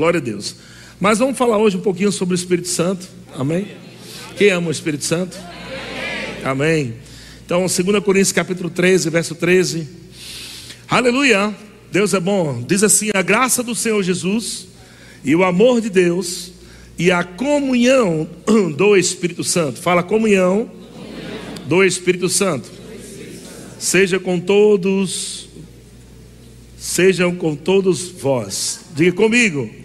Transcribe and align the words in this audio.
Glória 0.00 0.16
a 0.16 0.22
Deus. 0.22 0.56
Mas 0.98 1.18
vamos 1.18 1.36
falar 1.36 1.58
hoje 1.58 1.76
um 1.76 1.82
pouquinho 1.82 2.10
sobre 2.10 2.34
o 2.34 2.34
Espírito 2.34 2.68
Santo. 2.68 3.06
Amém? 3.36 3.66
Quem 4.34 4.48
ama 4.48 4.68
o 4.68 4.70
Espírito 4.70 5.04
Santo? 5.04 5.36
Amém. 6.42 6.94
Então, 7.44 7.66
2 7.66 8.02
Coríntios 8.02 8.32
capítulo 8.32 8.70
13, 8.70 9.10
verso 9.10 9.34
13. 9.34 9.86
Aleluia. 10.88 11.54
Deus 11.92 12.14
é 12.14 12.18
bom. 12.18 12.64
Diz 12.66 12.82
assim: 12.82 13.10
a 13.12 13.20
graça 13.20 13.62
do 13.62 13.74
Senhor 13.74 14.02
Jesus 14.02 14.68
e 15.22 15.36
o 15.36 15.44
amor 15.44 15.82
de 15.82 15.90
Deus 15.90 16.50
e 16.98 17.12
a 17.12 17.22
comunhão 17.22 18.26
do 18.78 18.96
Espírito 18.96 19.44
Santo. 19.44 19.82
Fala 19.82 20.02
comunhão, 20.02 20.70
do 21.66 21.84
Espírito 21.84 22.30
Santo. 22.30 22.70
Seja 23.78 24.18
com 24.18 24.40
todos, 24.40 25.46
sejam 26.78 27.36
com 27.36 27.54
todos 27.54 28.08
vós. 28.08 28.80
Diga 28.96 29.12
comigo. 29.12 29.79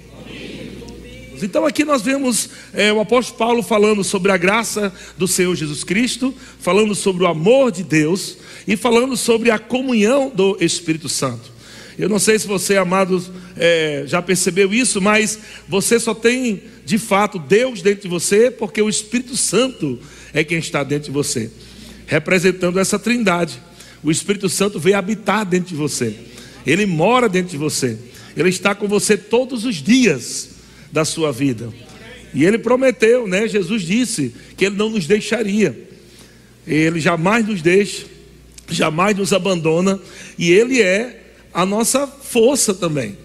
Então 1.43 1.65
aqui 1.65 1.83
nós 1.83 2.01
vemos 2.01 2.49
é, 2.73 2.91
o 2.91 2.99
apóstolo 2.99 3.37
Paulo 3.37 3.63
falando 3.63 4.03
sobre 4.03 4.31
a 4.31 4.37
graça 4.37 4.93
do 5.17 5.27
Senhor 5.27 5.55
Jesus 5.55 5.83
Cristo, 5.83 6.33
falando 6.59 6.93
sobre 6.93 7.23
o 7.23 7.27
amor 7.27 7.71
de 7.71 7.83
Deus 7.83 8.37
e 8.67 8.75
falando 8.75 9.15
sobre 9.15 9.51
a 9.51 9.59
comunhão 9.59 10.31
do 10.33 10.57
Espírito 10.59 11.09
Santo. 11.09 11.55
Eu 11.97 12.09
não 12.09 12.19
sei 12.19 12.37
se 12.37 12.45
você, 12.45 12.75
amado, 12.75 13.23
é, 13.55 14.03
já 14.05 14.21
percebeu 14.21 14.73
isso, 14.73 15.01
mas 15.01 15.39
você 15.67 15.99
só 15.99 16.13
tem 16.13 16.63
de 16.83 16.97
fato 16.97 17.39
Deus 17.39 17.81
dentro 17.81 18.03
de 18.03 18.07
você, 18.09 18.51
porque 18.51 18.81
o 18.81 18.89
Espírito 18.89 19.37
Santo 19.37 19.97
é 20.33 20.43
quem 20.43 20.57
está 20.57 20.83
dentro 20.83 21.05
de 21.05 21.11
você, 21.11 21.49
representando 22.05 22.79
essa 22.79 22.99
trindade. 22.99 23.61
O 24.03 24.11
Espírito 24.11 24.49
Santo 24.49 24.79
veio 24.79 24.97
habitar 24.97 25.45
dentro 25.45 25.69
de 25.69 25.75
você, 25.75 26.15
ele 26.67 26.85
mora 26.85 27.29
dentro 27.29 27.51
de 27.51 27.57
você, 27.57 27.97
ele 28.35 28.49
está 28.49 28.75
com 28.75 28.87
você 28.87 29.17
todos 29.17 29.63
os 29.63 29.75
dias 29.75 30.54
da 30.95 31.03
sua 31.03 31.29
vida. 31.29 31.69
E 32.33 32.45
ele 32.45 32.57
prometeu, 32.57 33.27
né? 33.27 33.47
Jesus 33.47 33.83
disse 33.83 34.33
que 34.55 34.65
ele 34.65 34.75
não 34.75 34.89
nos 34.89 35.05
deixaria, 35.05 35.77
ele 36.65 37.01
jamais 37.01 37.45
nos 37.45 37.61
deixa, 37.61 38.05
jamais 38.69 39.15
nos 39.15 39.33
abandona, 39.33 39.99
e 40.37 40.51
ele 40.51 40.81
é 40.81 41.33
a 41.53 41.65
nossa 41.65 42.07
força 42.07 42.73
também. 42.73 43.17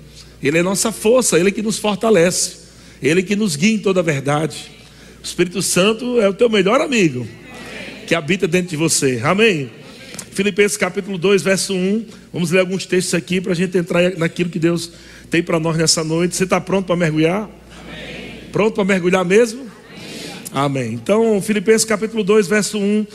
Ele 0.43 0.59
é 0.59 0.63
nossa 0.63 0.91
força, 0.91 1.39
Ele 1.39 1.53
que 1.53 1.61
nos 1.61 1.79
fortalece, 1.79 2.57
Ele 3.03 3.23
que 3.23 3.37
nos 3.37 3.57
guia 3.57 3.75
em 3.75 3.79
toda 3.79 4.01
a 4.01 4.03
verdade. 4.03 4.71
O 5.23 5.25
Espírito 5.25 5.61
Santo 5.61 6.19
é 6.19 6.29
o 6.29 6.33
teu 6.33 6.49
melhor 6.49 6.81
amigo, 6.81 7.29
que 8.07 8.15
habita 8.15 8.49
dentro 8.49 8.71
de 8.71 8.77
você. 8.77 9.21
Amém? 9.23 9.71
Filipenses 10.33 10.79
capítulo 10.79 11.19
2, 11.19 11.43
verso 11.43 11.75
1. 11.75 12.07
Vamos 12.33 12.51
ler 12.51 12.61
alguns 12.61 12.87
textos 12.87 13.13
aqui 13.13 13.39
para 13.39 13.53
a 13.53 13.55
gente 13.55 13.77
entrar 13.77 14.17
naquilo 14.17 14.49
que 14.49 14.59
Deus 14.59 14.91
tem 15.29 15.43
para 15.43 15.61
nós 15.61 15.77
nessa 15.77 16.03
noite. 16.03 16.35
Você 16.35 16.45
está 16.45 16.59
pronto 16.59 16.87
para 16.87 16.97
mergulhar? 16.97 17.60
Pronto 18.53 18.75
para 18.75 18.85
mergulhar 18.85 19.25
mesmo? 19.25 19.67
Amém. 20.53 20.83
Amém. 20.83 20.95
Então, 20.95 21.41
Filipenses 21.41 21.85
capítulo 21.85 22.25
2, 22.25 22.49
verso 22.49 22.79
1 22.79 23.07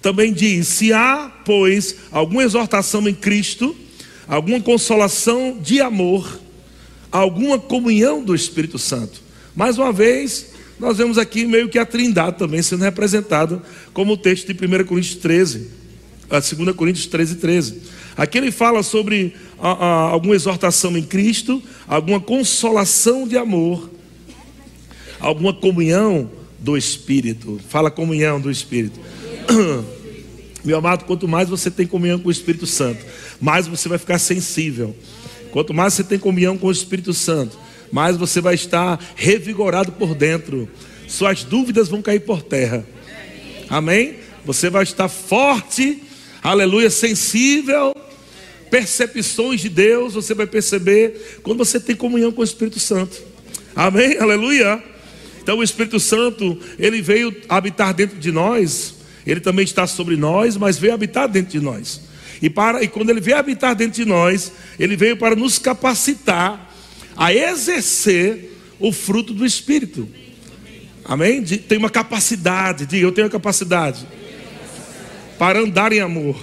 também 0.00 0.32
diz: 0.32 0.68
Se 0.68 0.92
há, 0.92 1.30
pois, 1.44 1.96
alguma 2.10 2.42
exortação 2.42 3.06
em 3.08 3.14
Cristo, 3.14 3.76
alguma 4.26 4.60
consolação 4.60 5.58
de 5.60 5.80
amor, 5.80 6.40
alguma 7.10 7.58
comunhão 7.58 8.22
do 8.22 8.34
Espírito 8.34 8.78
Santo. 8.78 9.20
Mais 9.54 9.78
uma 9.78 9.92
vez, 9.92 10.52
nós 10.78 10.96
vemos 10.96 11.18
aqui 11.18 11.44
meio 11.44 11.68
que 11.68 11.78
a 11.78 11.84
trindade 11.84 12.38
também 12.38 12.62
sendo 12.62 12.84
representada, 12.84 13.60
como 13.92 14.12
o 14.12 14.16
texto 14.16 14.52
de 14.52 14.52
1 14.52 14.84
Coríntios 14.84 15.16
13, 15.16 15.68
a 16.30 16.38
2 16.38 16.76
Coríntios 16.76 17.06
13, 17.06 17.36
13. 17.36 17.82
Aqui 18.16 18.38
ele 18.38 18.50
fala 18.50 18.82
sobre 18.82 19.34
a, 19.58 19.70
a, 19.70 19.86
alguma 20.10 20.34
exortação 20.34 20.96
em 20.96 21.02
Cristo, 21.02 21.62
alguma 21.86 22.20
consolação 22.20 23.26
de 23.26 23.36
amor, 23.36 23.90
alguma 25.20 25.52
comunhão 25.52 26.30
do 26.58 26.76
Espírito. 26.76 27.60
Fala 27.68 27.90
comunhão 27.90 28.40
do 28.40 28.50
Espírito. 28.50 28.98
Meu 30.64 30.78
amado, 30.78 31.04
quanto 31.04 31.28
mais 31.28 31.48
você 31.48 31.70
tem 31.70 31.86
comunhão 31.86 32.18
com 32.18 32.28
o 32.28 32.32
Espírito 32.32 32.66
Santo, 32.66 33.04
mais 33.40 33.66
você 33.66 33.88
vai 33.88 33.98
ficar 33.98 34.18
sensível. 34.18 34.94
Quanto 35.50 35.72
mais 35.72 35.94
você 35.94 36.04
tem 36.04 36.18
comunhão 36.18 36.58
com 36.58 36.66
o 36.66 36.72
Espírito 36.72 37.14
Santo, 37.14 37.58
mais 37.90 38.16
você 38.16 38.40
vai 38.40 38.54
estar 38.54 38.98
revigorado 39.16 39.92
por 39.92 40.14
dentro. 40.14 40.68
Suas 41.06 41.44
dúvidas 41.44 41.88
vão 41.88 42.02
cair 42.02 42.20
por 42.20 42.42
terra. 42.42 42.84
Amém? 43.70 44.16
Você 44.44 44.68
vai 44.68 44.82
estar 44.82 45.08
forte, 45.08 46.02
aleluia, 46.42 46.90
sensível. 46.90 47.94
Percepções 48.70 49.62
de 49.62 49.70
Deus 49.70 50.14
você 50.14 50.34
vai 50.34 50.46
perceber 50.46 51.40
quando 51.42 51.58
você 51.58 51.80
tem 51.80 51.96
comunhão 51.96 52.30
com 52.30 52.42
o 52.42 52.44
Espírito 52.44 52.78
Santo. 52.78 53.22
Amém? 53.74 54.18
Aleluia. 54.18 54.82
Então 55.48 55.60
o 55.60 55.62
Espírito 55.62 55.98
Santo, 55.98 56.60
ele 56.78 57.00
veio 57.00 57.34
habitar 57.48 57.94
dentro 57.94 58.18
de 58.18 58.30
nós 58.30 58.98
ele 59.26 59.40
também 59.40 59.64
está 59.64 59.86
sobre 59.86 60.14
nós, 60.14 60.58
mas 60.58 60.78
veio 60.78 60.92
habitar 60.92 61.26
dentro 61.26 61.52
de 61.52 61.60
nós. 61.60 62.02
E, 62.40 62.50
para, 62.50 62.82
e 62.82 62.88
quando 62.88 63.08
ele 63.08 63.20
veio 63.20 63.38
habitar 63.38 63.74
dentro 63.74 64.02
de 64.02 64.04
nós, 64.04 64.52
ele 64.78 64.94
veio 64.94 65.16
para 65.16 65.34
nos 65.34 65.58
capacitar 65.58 66.70
a 67.16 67.32
exercer 67.32 68.58
o 68.78 68.92
fruto 68.92 69.32
do 69.32 69.44
Espírito. 69.44 70.06
Amém? 71.04 71.42
De, 71.42 71.56
tem 71.56 71.78
uma 71.78 71.90
capacidade, 71.90 72.84
diga, 72.84 73.06
eu 73.06 73.12
tenho 73.12 73.26
a 73.26 73.30
capacidade 73.30 74.06
para 75.38 75.60
andar 75.60 75.92
em 75.94 76.00
amor. 76.00 76.38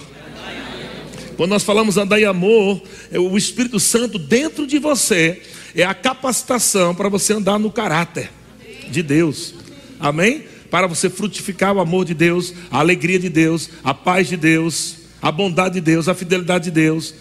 Quando 1.36 1.50
nós 1.50 1.62
falamos 1.62 1.96
andar 1.96 2.20
em 2.20 2.24
amor, 2.24 2.82
é 3.12 3.20
o 3.20 3.36
Espírito 3.36 3.78
Santo 3.78 4.18
dentro 4.18 4.66
de 4.66 4.80
você 4.80 5.42
é 5.76 5.84
a 5.84 5.94
capacitação 5.94 6.92
para 6.92 7.08
você 7.08 7.34
andar 7.34 7.58
no 7.58 7.70
caráter 7.70 8.30
de 8.90 9.02
Deus. 9.02 9.54
Amém? 9.98 10.44
para 10.70 10.86
você 10.86 11.08
frutificar 11.08 11.74
o 11.74 11.80
amor 11.80 12.04
de 12.04 12.14
Deus, 12.14 12.52
a 12.70 12.78
alegria 12.78 13.18
de 13.18 13.28
Deus, 13.28 13.70
a 13.82 13.94
paz 13.94 14.28
de 14.28 14.36
Deus, 14.36 14.96
a 15.20 15.30
bondade 15.30 15.74
de 15.74 15.80
Deus, 15.80 16.08
a 16.08 16.14
fidelidade 16.14 16.64
de 16.64 16.70
Deus. 16.70 17.14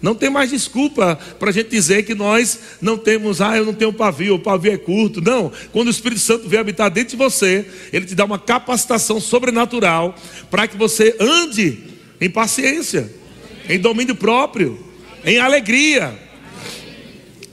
Não 0.00 0.14
tem 0.14 0.30
mais 0.30 0.50
desculpa 0.50 1.18
para 1.40 1.50
a 1.50 1.52
gente 1.52 1.70
dizer 1.70 2.04
que 2.04 2.14
nós 2.14 2.58
não 2.80 2.96
temos, 2.96 3.40
ah, 3.40 3.56
eu 3.56 3.64
não 3.64 3.74
tenho 3.74 3.92
pavio, 3.92 4.34
o 4.34 4.38
pavio 4.38 4.72
é 4.72 4.76
curto. 4.76 5.20
Não, 5.20 5.50
quando 5.72 5.88
o 5.88 5.90
Espírito 5.90 6.20
Santo 6.20 6.48
vem 6.48 6.60
habitar 6.60 6.90
dentro 6.90 7.10
de 7.10 7.16
você, 7.16 7.66
ele 7.92 8.06
te 8.06 8.14
dá 8.14 8.24
uma 8.24 8.38
capacitação 8.38 9.20
sobrenatural 9.20 10.14
para 10.50 10.68
que 10.68 10.76
você 10.76 11.16
ande 11.18 11.78
em 12.20 12.30
paciência, 12.30 13.12
em 13.68 13.78
domínio 13.78 14.14
próprio, 14.14 14.78
em 15.24 15.38
alegria. 15.38 16.27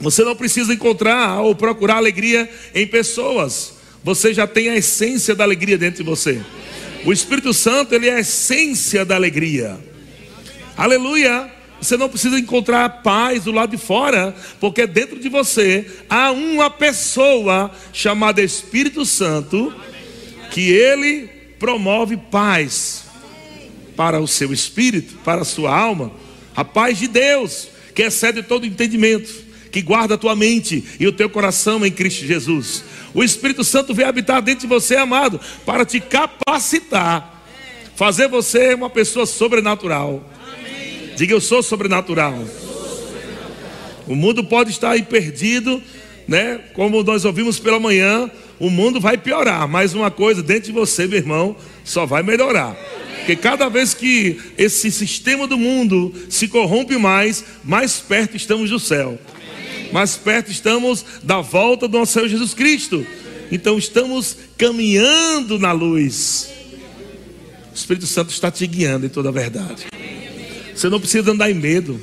Você 0.00 0.22
não 0.24 0.36
precisa 0.36 0.72
encontrar 0.72 1.40
ou 1.40 1.54
procurar 1.54 1.96
alegria 1.96 2.48
em 2.74 2.86
pessoas 2.86 3.76
você 4.06 4.32
já 4.32 4.46
tem 4.46 4.68
a 4.68 4.76
essência 4.76 5.34
da 5.34 5.42
alegria 5.42 5.76
dentro 5.76 6.04
de 6.04 6.08
você. 6.08 6.40
O 7.04 7.12
Espírito 7.12 7.52
Santo, 7.52 7.92
ele 7.92 8.08
é 8.08 8.14
a 8.14 8.20
essência 8.20 9.04
da 9.04 9.16
alegria. 9.16 9.80
Aleluia! 10.76 11.52
Você 11.82 11.96
não 11.96 12.08
precisa 12.08 12.38
encontrar 12.38 13.02
paz 13.02 13.42
do 13.42 13.50
lado 13.50 13.70
de 13.70 13.76
fora, 13.76 14.32
porque 14.60 14.86
dentro 14.86 15.18
de 15.18 15.28
você 15.28 15.90
há 16.08 16.30
uma 16.30 16.70
pessoa 16.70 17.68
chamada 17.92 18.40
Espírito 18.40 19.04
Santo, 19.04 19.74
que 20.52 20.70
ele 20.70 21.28
promove 21.58 22.16
paz 22.16 23.06
para 23.96 24.20
o 24.20 24.28
seu 24.28 24.52
espírito, 24.52 25.16
para 25.24 25.42
a 25.42 25.44
sua 25.44 25.76
alma, 25.76 26.12
a 26.54 26.64
paz 26.64 26.96
de 26.96 27.08
Deus, 27.08 27.66
que 27.92 28.02
excede 28.02 28.44
todo 28.44 28.64
entendimento, 28.64 29.45
que 29.76 29.82
guarda 29.82 30.14
a 30.14 30.16
tua 30.16 30.34
mente 30.34 30.82
e 30.98 31.06
o 31.06 31.12
teu 31.12 31.28
coração 31.28 31.84
em 31.84 31.90
Cristo 31.90 32.24
Jesus. 32.24 32.82
O 33.12 33.22
Espírito 33.22 33.62
Santo 33.62 33.92
vem 33.92 34.06
habitar 34.06 34.40
dentro 34.40 34.62
de 34.62 34.66
você, 34.66 34.96
amado, 34.96 35.38
para 35.66 35.84
te 35.84 36.00
capacitar, 36.00 37.44
fazer 37.94 38.26
você 38.26 38.72
uma 38.72 38.88
pessoa 38.88 39.26
sobrenatural. 39.26 40.30
Diga 41.14 41.34
eu 41.34 41.42
sou 41.42 41.62
sobrenatural. 41.62 42.42
O 44.06 44.14
mundo 44.14 44.42
pode 44.44 44.70
estar 44.70 44.92
aí 44.92 45.02
perdido, 45.02 45.82
né? 46.26 46.58
Como 46.72 47.02
nós 47.02 47.26
ouvimos 47.26 47.58
pela 47.58 47.78
manhã, 47.78 48.30
o 48.58 48.70
mundo 48.70 48.98
vai 48.98 49.18
piorar, 49.18 49.68
mas 49.68 49.92
uma 49.92 50.10
coisa 50.10 50.42
dentro 50.42 50.68
de 50.68 50.72
você, 50.72 51.06
meu 51.06 51.18
irmão, 51.18 51.54
só 51.84 52.06
vai 52.06 52.22
melhorar. 52.22 52.74
Porque 53.18 53.36
cada 53.36 53.68
vez 53.68 53.92
que 53.92 54.40
esse 54.56 54.90
sistema 54.90 55.46
do 55.46 55.58
mundo 55.58 56.14
se 56.30 56.48
corrompe 56.48 56.96
mais, 56.96 57.44
mais 57.62 57.98
perto 57.98 58.38
estamos 58.38 58.70
do 58.70 58.80
céu 58.80 59.18
mais 59.92 60.16
perto 60.16 60.50
estamos 60.50 61.04
da 61.22 61.40
volta 61.40 61.86
do 61.86 61.98
nosso 61.98 62.12
Senhor 62.12 62.28
Jesus 62.28 62.54
Cristo. 62.54 63.06
Então 63.50 63.78
estamos 63.78 64.36
caminhando 64.56 65.58
na 65.58 65.72
luz. 65.72 66.50
O 67.72 67.74
Espírito 67.74 68.06
Santo 68.06 68.30
está 68.30 68.50
te 68.50 68.66
guiando 68.66 69.06
em 69.06 69.08
toda 69.08 69.28
a 69.28 69.32
verdade. 69.32 69.86
Você 70.74 70.88
não 70.88 70.98
precisa 70.98 71.30
andar 71.30 71.50
em 71.50 71.54
medo. 71.54 72.00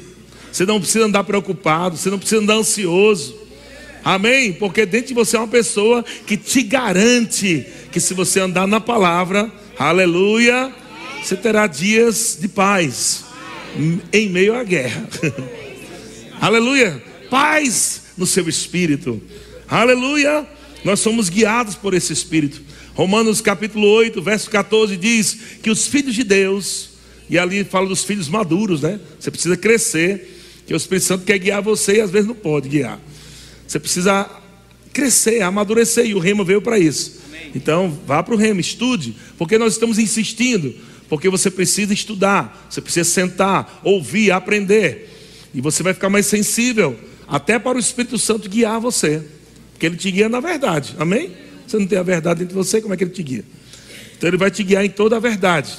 Você 0.52 0.66
não 0.66 0.80
precisa 0.80 1.06
andar 1.06 1.24
preocupado. 1.24 1.98
Você 1.98 2.10
não 2.10 2.18
precisa 2.18 2.42
andar 2.42 2.56
ansioso. 2.56 3.36
Amém? 4.04 4.54
Porque 4.54 4.86
dentro 4.86 5.10
de 5.10 5.14
você 5.14 5.36
é 5.36 5.40
uma 5.40 5.48
pessoa 5.48 6.04
que 6.26 6.38
te 6.38 6.62
garante 6.62 7.66
que 7.92 8.00
se 8.00 8.14
você 8.14 8.40
andar 8.40 8.68
na 8.68 8.82
palavra, 8.82 9.52
aleluia, 9.78 10.74
você 11.22 11.36
terá 11.36 11.68
dias 11.68 12.38
de 12.40 12.48
paz 12.48 13.24
em 14.12 14.30
meio 14.30 14.56
à 14.56 14.64
guerra. 14.64 15.08
aleluia 16.42 17.13
paz 17.34 18.04
no 18.16 18.28
seu 18.28 18.48
espírito. 18.48 19.20
Aleluia! 19.68 20.46
Nós 20.86 21.00
somos 21.00 21.30
guiados 21.30 21.74
por 21.74 21.96
esse 21.96 22.14
Espírito. 22.14 22.62
Romanos 22.94 23.42
capítulo 23.42 23.88
8, 23.88 24.22
verso 24.22 24.52
14 24.52 24.96
diz 24.96 25.40
que 25.64 25.72
os 25.72 25.88
filhos 25.88 26.14
de 26.14 26.24
Deus, 26.24 26.92
e 27.28 27.40
ali 27.40 27.64
fala 27.64 27.88
dos 27.88 28.04
filhos 28.04 28.30
maduros, 28.30 28.84
né? 28.84 29.00
Você 29.20 29.32
precisa 29.32 29.58
crescer, 29.58 30.62
que 30.68 30.76
o 30.76 30.78
Espírito 30.78 31.08
Santo 31.08 31.26
quer 31.26 31.40
guiar 31.40 31.64
você 31.64 31.96
e 31.98 32.02
às 32.02 32.12
vezes 32.12 32.28
não 32.28 32.36
pode 32.36 32.70
guiar. 32.70 33.00
Você 33.68 33.80
precisa 33.80 34.30
crescer, 34.92 35.42
amadurecer, 35.42 36.06
e 36.06 36.14
o 36.14 36.20
remo 36.20 36.46
veio 36.46 36.62
para 36.62 36.78
isso. 36.78 37.20
Então, 37.56 38.00
vá 38.06 38.22
para 38.22 38.36
o 38.36 38.38
remo, 38.38 38.60
estude, 38.60 39.16
porque 39.40 39.58
nós 39.58 39.74
estamos 39.74 39.98
insistindo, 39.98 40.72
porque 41.10 41.30
você 41.30 41.50
precisa 41.50 41.96
estudar, 41.96 42.68
você 42.70 42.80
precisa 42.80 43.10
sentar, 43.10 43.82
ouvir, 43.84 44.30
aprender, 44.30 45.10
e 45.52 45.62
você 45.62 45.82
vai 45.82 45.96
ficar 45.96 46.12
mais 46.12 46.28
sensível, 46.28 46.96
até 47.28 47.58
para 47.60 47.78
o 47.78 47.80
Espírito 47.80 48.18
Santo 48.18 48.50
guiar 48.50 48.80
você, 48.80 49.24
porque 49.72 49.86
ele 49.86 49.96
te 49.96 50.12
guia 50.12 50.30
na 50.30 50.40
verdade, 50.40 50.96
amém? 51.00 51.32
Você 51.68 51.78
não 51.78 51.88
tem 51.88 51.98
a 51.98 52.04
verdade 52.04 52.40
dentro 52.40 52.56
de 52.56 52.64
você, 52.64 52.82
como 52.82 52.94
é 52.94 52.98
que 52.98 53.04
ele 53.04 53.12
te 53.12 53.24
guia? 53.24 53.46
Então, 54.18 54.30
ele 54.30 54.38
vai 54.38 54.52
te 54.52 54.64
guiar 54.64 54.86
em 54.86 54.90
toda 54.90 55.18
a 55.18 55.20
verdade. 55.20 55.74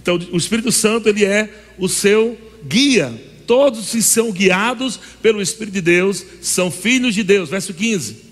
Então, 0.00 0.18
o 0.32 0.36
Espírito 0.36 0.72
Santo, 0.72 1.08
ele 1.08 1.24
é 1.24 1.48
o 1.78 1.88
seu 1.88 2.36
guia. 2.66 3.12
Todos 3.46 3.90
que 3.90 4.02
são 4.02 4.32
guiados 4.32 4.98
pelo 5.20 5.42
Espírito 5.42 5.74
de 5.74 5.80
Deus 5.80 6.24
são 6.40 6.70
filhos 6.70 7.14
de 7.14 7.22
Deus. 7.22 7.48
Verso 7.48 7.74
15 7.74 8.30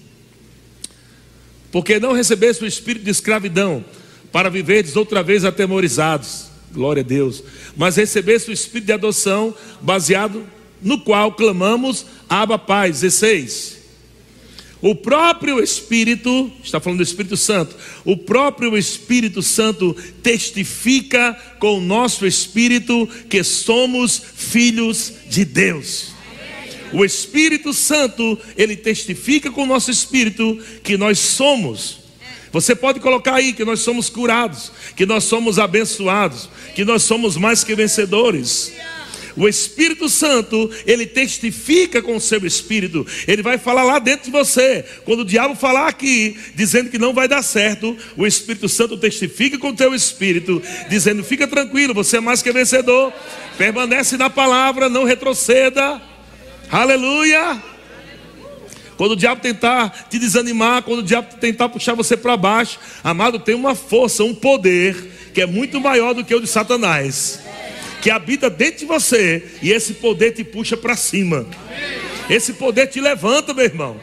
porque 1.70 2.00
não 2.00 2.12
recebeste 2.12 2.64
o 2.64 2.66
espírito 2.66 3.04
de 3.04 3.10
escravidão, 3.10 3.84
para 4.32 4.50
viverdes 4.50 4.96
outra 4.96 5.22
vez 5.22 5.44
atemorizados, 5.44 6.46
glória 6.72 7.02
a 7.02 7.04
Deus, 7.04 7.42
mas 7.76 7.96
recebeste 7.96 8.50
o 8.50 8.52
espírito 8.52 8.86
de 8.86 8.92
adoção, 8.92 9.54
baseado 9.80 10.44
no 10.82 10.98
qual 11.00 11.32
clamamos, 11.32 12.06
Abba 12.28 12.58
Pai, 12.58 12.90
16. 12.90 13.78
O 14.80 14.94
próprio 14.94 15.60
Espírito, 15.60 16.52
está 16.62 16.78
falando 16.78 16.98
do 16.98 17.02
Espírito 17.02 17.36
Santo, 17.36 17.74
o 18.04 18.16
próprio 18.16 18.76
Espírito 18.76 19.42
Santo 19.42 19.94
testifica 20.22 21.36
com 21.58 21.78
o 21.78 21.80
nosso 21.80 22.24
espírito 22.24 23.08
que 23.28 23.42
somos 23.42 24.22
filhos 24.36 25.12
de 25.28 25.44
Deus. 25.44 26.12
O 26.92 27.04
Espírito 27.04 27.72
Santo, 27.72 28.38
ele 28.56 28.76
testifica 28.76 29.50
com 29.50 29.64
o 29.64 29.66
nosso 29.66 29.90
espírito 29.90 30.58
que 30.82 30.96
nós 30.96 31.18
somos. 31.18 31.98
Você 32.52 32.74
pode 32.74 33.00
colocar 33.00 33.34
aí 33.34 33.52
que 33.52 33.64
nós 33.64 33.80
somos 33.80 34.08
curados, 34.08 34.72
que 34.96 35.04
nós 35.04 35.24
somos 35.24 35.58
abençoados, 35.58 36.48
que 36.74 36.84
nós 36.84 37.02
somos 37.02 37.36
mais 37.36 37.62
que 37.62 37.74
vencedores. 37.74 38.72
O 39.38 39.48
Espírito 39.48 40.08
Santo, 40.08 40.68
ele 40.84 41.06
testifica 41.06 42.02
com 42.02 42.16
o 42.16 42.20
seu 42.20 42.44
espírito. 42.44 43.06
Ele 43.26 43.40
vai 43.40 43.56
falar 43.56 43.84
lá 43.84 44.00
dentro 44.00 44.24
de 44.24 44.32
você. 44.32 44.84
Quando 45.04 45.20
o 45.20 45.24
diabo 45.24 45.54
falar 45.54 45.86
aqui, 45.86 46.36
dizendo 46.56 46.90
que 46.90 46.98
não 46.98 47.14
vai 47.14 47.28
dar 47.28 47.42
certo, 47.42 47.96
o 48.16 48.26
Espírito 48.26 48.68
Santo 48.68 48.96
testifica 48.96 49.56
com 49.56 49.68
o 49.68 49.76
teu 49.76 49.94
espírito, 49.94 50.60
dizendo: 50.90 51.22
"Fica 51.22 51.46
tranquilo, 51.46 51.94
você 51.94 52.16
é 52.16 52.20
mais 52.20 52.42
que 52.42 52.50
vencedor. 52.50 53.12
Permanece 53.56 54.16
na 54.16 54.28
palavra, 54.28 54.88
não 54.88 55.04
retroceda." 55.04 56.02
Aleluia! 56.68 57.62
Quando 58.96 59.12
o 59.12 59.16
diabo 59.16 59.40
tentar 59.40 60.08
te 60.10 60.18
desanimar, 60.18 60.82
quando 60.82 60.98
o 60.98 61.04
diabo 61.04 61.36
tentar 61.36 61.68
puxar 61.68 61.94
você 61.94 62.16
para 62.16 62.36
baixo, 62.36 62.80
amado, 63.04 63.38
tem 63.38 63.54
uma 63.54 63.76
força, 63.76 64.24
um 64.24 64.34
poder 64.34 64.96
que 65.32 65.40
é 65.40 65.46
muito 65.46 65.80
maior 65.80 66.12
do 66.12 66.24
que 66.24 66.34
o 66.34 66.40
de 66.40 66.48
Satanás, 66.48 67.40
que 68.00 68.10
habita 68.10 68.48
dentro 68.48 68.80
de 68.80 68.84
você 68.86 69.42
e 69.62 69.72
esse 69.72 69.94
poder 69.94 70.32
te 70.32 70.44
puxa 70.44 70.76
para 70.76 70.96
cima. 70.96 71.46
Esse 72.28 72.52
poder 72.52 72.86
te 72.88 73.00
levanta, 73.00 73.54
meu 73.54 73.64
irmão. 73.64 74.00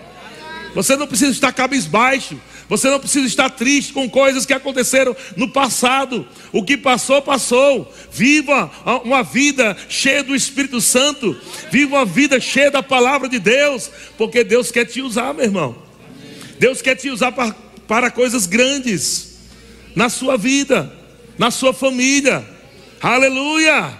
Você 0.73 0.95
não 0.95 1.07
precisa 1.07 1.31
estar 1.31 1.51
cabisbaixo. 1.53 2.39
Você 2.67 2.89
não 2.89 2.99
precisa 2.99 3.27
estar 3.27 3.49
triste 3.49 3.93
com 3.93 4.09
coisas 4.09 4.45
que 4.45 4.53
aconteceram 4.53 5.15
no 5.37 5.47
passado. 5.47 6.27
O 6.51 6.63
que 6.63 6.75
passou, 6.75 7.21
passou. 7.21 7.93
Viva 8.11 8.71
uma 9.03 9.23
vida 9.23 9.77
cheia 9.87 10.23
do 10.23 10.35
Espírito 10.35 10.81
Santo. 10.81 11.39
Viva 11.71 11.97
uma 11.97 12.05
vida 12.05 12.39
cheia 12.39 12.71
da 12.71 12.81
palavra 12.81 13.29
de 13.29 13.39
Deus. 13.39 13.91
Porque 14.17 14.43
Deus 14.43 14.71
quer 14.71 14.85
te 14.85 15.01
usar, 15.01 15.33
meu 15.33 15.45
irmão. 15.45 15.75
Deus 16.59 16.81
quer 16.81 16.95
te 16.95 17.09
usar 17.09 17.31
para, 17.31 17.55
para 17.87 18.09
coisas 18.09 18.47
grandes 18.47 19.35
na 19.95 20.09
sua 20.09 20.35
vida, 20.35 20.91
na 21.37 21.51
sua 21.51 21.73
família. 21.73 22.54
Aleluia! 23.05 23.93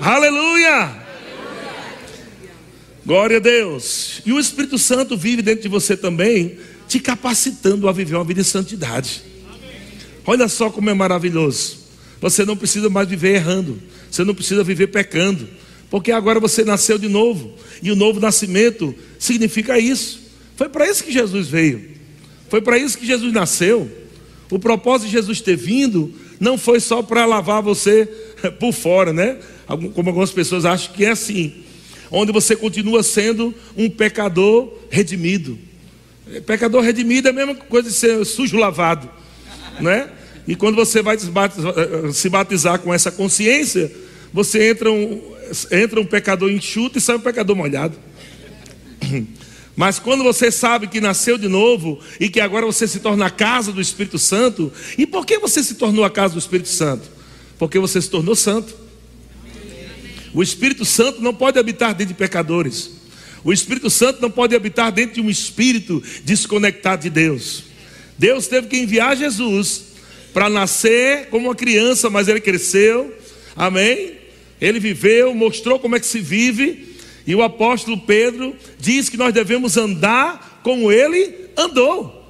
Aleluia! 0.00 0.90
Glória 3.04 3.36
a 3.36 3.40
Deus. 3.40 4.22
E 4.24 4.32
o 4.32 4.40
Espírito 4.40 4.78
Santo 4.78 5.18
vive 5.18 5.42
dentro 5.42 5.60
de 5.60 5.68
você 5.68 5.94
também 5.94 6.56
te 6.88 6.98
capacitando 6.98 7.86
a 7.86 7.92
viver 7.92 8.14
uma 8.14 8.24
vida 8.24 8.40
de 8.40 8.48
santidade. 8.48 9.22
Olha 10.24 10.48
só 10.48 10.70
como 10.70 10.88
é 10.88 10.94
maravilhoso. 10.94 11.76
Você 12.18 12.42
não 12.46 12.56
precisa 12.56 12.88
mais 12.88 13.06
viver 13.06 13.34
errando, 13.34 13.78
você 14.10 14.24
não 14.24 14.34
precisa 14.34 14.64
viver 14.64 14.86
pecando, 14.86 15.46
porque 15.90 16.10
agora 16.10 16.40
você 16.40 16.64
nasceu 16.64 16.96
de 16.96 17.08
novo, 17.08 17.52
e 17.82 17.90
o 17.90 17.96
novo 17.96 18.18
nascimento 18.18 18.94
significa 19.18 19.78
isso. 19.78 20.20
Foi 20.56 20.70
para 20.70 20.88
isso 20.88 21.04
que 21.04 21.12
Jesus 21.12 21.48
veio, 21.48 21.90
foi 22.48 22.62
para 22.62 22.78
isso 22.78 22.96
que 22.96 23.04
Jesus 23.06 23.30
nasceu. 23.30 23.90
O 24.50 24.58
propósito 24.58 25.08
de 25.08 25.12
Jesus 25.12 25.42
ter 25.42 25.56
vindo 25.56 26.14
não 26.38 26.58
foi 26.58 26.80
só 26.80 27.02
para 27.02 27.24
lavar 27.24 27.62
você 27.62 28.06
por 28.58 28.72
fora, 28.72 29.12
né? 29.12 29.38
Como 29.94 30.08
algumas 30.08 30.30
pessoas 30.30 30.64
acham 30.64 30.92
que 30.94 31.04
é 31.04 31.10
assim, 31.10 31.52
onde 32.10 32.32
você 32.32 32.54
continua 32.54 33.02
sendo 33.02 33.54
um 33.76 33.90
pecador 33.90 34.72
redimido. 34.90 35.58
Pecador 36.44 36.82
redimido 36.82 37.28
é 37.28 37.30
a 37.30 37.34
mesma 37.34 37.54
coisa 37.54 37.88
de 37.88 37.94
ser 37.94 38.24
sujo 38.24 38.56
lavado, 38.56 39.08
né? 39.80 40.10
E 40.46 40.54
quando 40.54 40.76
você 40.76 41.02
vai 41.02 41.16
eh, 41.16 42.12
se 42.12 42.28
batizar 42.28 42.78
com 42.78 42.94
essa 42.94 43.10
consciência, 43.10 43.90
você 44.32 44.70
entra 44.70 44.90
um, 44.90 45.20
entra 45.72 46.00
um 46.00 46.06
pecador 46.06 46.50
enxuto 46.50 46.98
e 46.98 47.00
sai 47.00 47.16
um 47.16 47.20
pecador 47.20 47.56
molhado. 47.56 47.96
Mas 49.76 49.98
quando 49.98 50.24
você 50.24 50.50
sabe 50.50 50.86
que 50.86 51.02
nasceu 51.02 51.36
de 51.36 51.48
novo 51.48 52.00
e 52.18 52.30
que 52.30 52.40
agora 52.40 52.64
você 52.64 52.88
se 52.88 52.98
torna 52.98 53.26
a 53.26 53.30
casa 53.30 53.70
do 53.70 53.80
Espírito 53.80 54.18
Santo, 54.18 54.72
e 54.96 55.06
por 55.06 55.26
que 55.26 55.38
você 55.38 55.62
se 55.62 55.74
tornou 55.74 56.02
a 56.02 56.10
casa 56.10 56.32
do 56.32 56.40
Espírito 56.40 56.70
Santo? 56.70 57.08
Porque 57.58 57.78
você 57.78 58.00
se 58.00 58.08
tornou 58.08 58.34
santo. 58.34 58.74
O 60.32 60.42
Espírito 60.42 60.84
Santo 60.84 61.20
não 61.20 61.34
pode 61.34 61.58
habitar 61.58 61.94
dentro 61.94 62.14
de 62.14 62.18
pecadores. 62.18 62.90
O 63.44 63.52
Espírito 63.52 63.90
Santo 63.90 64.20
não 64.20 64.30
pode 64.30 64.56
habitar 64.56 64.90
dentro 64.90 65.16
de 65.16 65.20
um 65.20 65.30
espírito 65.30 66.02
desconectado 66.24 67.02
de 67.02 67.10
Deus. 67.10 67.64
Deus 68.18 68.46
teve 68.46 68.66
que 68.66 68.78
enviar 68.78 69.16
Jesus 69.16 69.84
para 70.32 70.48
nascer 70.50 71.28
como 71.28 71.46
uma 71.48 71.54
criança, 71.54 72.10
mas 72.10 72.28
ele 72.28 72.40
cresceu. 72.40 73.14
Amém? 73.54 74.14
Ele 74.60 74.80
viveu, 74.80 75.34
mostrou 75.34 75.78
como 75.78 75.96
é 75.96 76.00
que 76.00 76.06
se 76.06 76.20
vive. 76.20 76.95
E 77.26 77.34
o 77.34 77.42
apóstolo 77.42 77.98
Pedro 77.98 78.54
diz 78.78 79.08
que 79.08 79.16
nós 79.16 79.34
devemos 79.34 79.76
andar 79.76 80.60
como 80.62 80.92
ele 80.92 81.50
andou. 81.56 82.24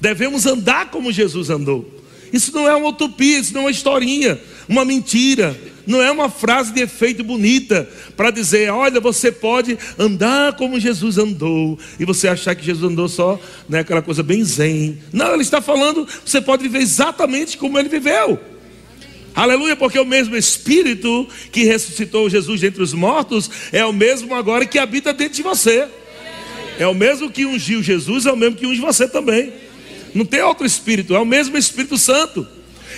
Devemos 0.00 0.44
andar 0.46 0.90
como 0.90 1.10
Jesus 1.12 1.50
andou. 1.50 1.88
Isso 2.32 2.52
não 2.52 2.68
é 2.68 2.74
uma 2.74 2.88
utopia, 2.88 3.38
isso 3.38 3.54
não 3.54 3.62
é 3.62 3.64
uma 3.64 3.70
historinha, 3.70 4.38
uma 4.68 4.84
mentira 4.84 5.56
não 5.86 6.02
é 6.02 6.10
uma 6.10 6.28
frase 6.28 6.72
de 6.72 6.82
efeito 6.82 7.22
bonita 7.22 7.88
para 8.16 8.30
dizer, 8.30 8.70
olha, 8.70 9.00
você 9.00 9.30
pode 9.30 9.78
andar 9.98 10.54
como 10.54 10.80
Jesus 10.80 11.16
andou, 11.16 11.78
e 11.98 12.04
você 12.04 12.28
achar 12.28 12.54
que 12.54 12.64
Jesus 12.64 12.90
andou 12.90 13.08
só 13.08 13.40
né, 13.68 13.80
aquela 13.80 14.02
coisa 14.02 14.22
bem 14.22 14.42
zen. 14.42 14.98
Não, 15.12 15.32
ele 15.32 15.42
está 15.42 15.62
falando, 15.62 16.06
você 16.24 16.40
pode 16.40 16.64
viver 16.64 16.80
exatamente 16.80 17.56
como 17.56 17.78
ele 17.78 17.88
viveu. 17.88 18.38
Aleluia, 19.36 19.76
porque 19.76 19.98
o 19.98 20.04
mesmo 20.06 20.34
Espírito 20.34 21.28
que 21.52 21.64
ressuscitou 21.64 22.30
Jesus 22.30 22.62
dentre 22.62 22.82
os 22.82 22.94
mortos 22.94 23.50
é 23.70 23.84
o 23.84 23.92
mesmo 23.92 24.34
agora 24.34 24.64
que 24.64 24.78
habita 24.78 25.12
dentro 25.12 25.34
de 25.34 25.42
você. 25.42 25.86
É 26.78 26.86
o 26.86 26.94
mesmo 26.94 27.30
que 27.30 27.44
ungiu 27.44 27.82
Jesus, 27.82 28.24
é 28.24 28.32
o 28.32 28.36
mesmo 28.36 28.56
que 28.56 28.66
unge 28.66 28.80
você 28.80 29.06
também. 29.06 29.52
Não 30.14 30.24
tem 30.24 30.40
outro 30.40 30.66
Espírito, 30.66 31.14
é 31.14 31.18
o 31.18 31.26
mesmo 31.26 31.58
Espírito 31.58 31.98
Santo. 31.98 32.48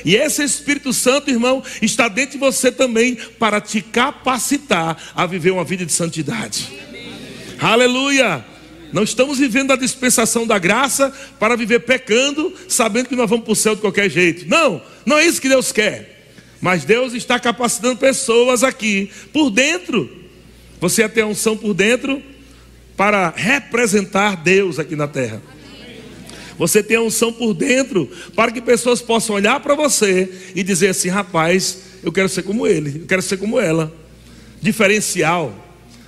E 0.05 0.15
esse 0.15 0.45
Espírito 0.45 0.93
Santo, 0.93 1.29
irmão, 1.29 1.61
está 1.83 2.07
dentro 2.07 2.33
de 2.33 2.39
você 2.39 2.71
também 2.71 3.17
para 3.17 3.61
te 3.61 3.81
capacitar 3.81 4.97
a 5.17 5.27
viver 5.27 5.51
uma 5.51 5.65
vida 5.65 5.85
de 5.85 5.93
santidade. 5.93 6.69
Aleluia! 7.59 8.45
Não 8.93 9.03
estamos 9.03 9.39
vivendo 9.39 9.73
a 9.73 9.77
dispensação 9.77 10.47
da 10.47 10.57
graça 10.57 11.13
para 11.39 11.57
viver 11.57 11.81
pecando, 11.81 12.55
sabendo 12.69 13.09
que 13.09 13.17
nós 13.17 13.29
vamos 13.29 13.45
para 13.45 13.53
o 13.53 13.57
céu 13.57 13.75
de 13.75 13.81
qualquer 13.81 14.09
jeito. 14.09 14.49
Não, 14.49 14.81
não 15.05 15.19
é 15.19 15.27
isso 15.27 15.41
que 15.41 15.49
Deus 15.49 15.73
quer. 15.73 16.18
Mas 16.61 16.85
Deus 16.85 17.15
está 17.15 17.39
capacitando 17.39 17.97
pessoas 17.97 18.63
aqui, 18.63 19.11
por 19.33 19.51
dentro. 19.51 20.11
Você 20.81 21.09
tem 21.09 21.23
a 21.23 21.27
unção 21.27 21.57
por 21.57 21.75
dentro 21.75 22.23
para 22.97 23.33
representar 23.37 24.37
Deus 24.37 24.79
aqui 24.79 24.97
na 24.97 25.07
terra. 25.07 25.43
Você 26.59 26.83
tem 26.83 26.97
a 26.97 27.01
unção 27.01 27.33
por 27.33 27.55
dentro 27.55 28.11
para 28.35 28.51
que 28.51 28.61
pessoas 28.61 29.01
possam 29.01 29.37
olhar 29.37 29.61
para 29.61 29.77
você 29.77 30.29
e 30.55 30.63
dizer 30.65 30.89
assim: 30.89 31.09
rapaz, 31.09 31.79
eu 32.03 32.11
quero 32.11 32.29
ser 32.29 32.43
como 32.43 32.67
ele, 32.67 33.03
eu 33.03 33.07
quero 33.07 33.23
ser 33.23 33.37
como 33.37 33.61
ela. 33.61 33.95
Diferencial. 34.61 35.55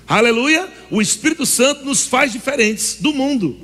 Aleluia. 0.09 0.69
O 0.91 1.01
Espírito 1.01 1.47
Santo 1.47 1.85
nos 1.85 2.05
faz 2.05 2.33
diferentes 2.33 2.97
do 2.99 3.15
mundo. 3.15 3.57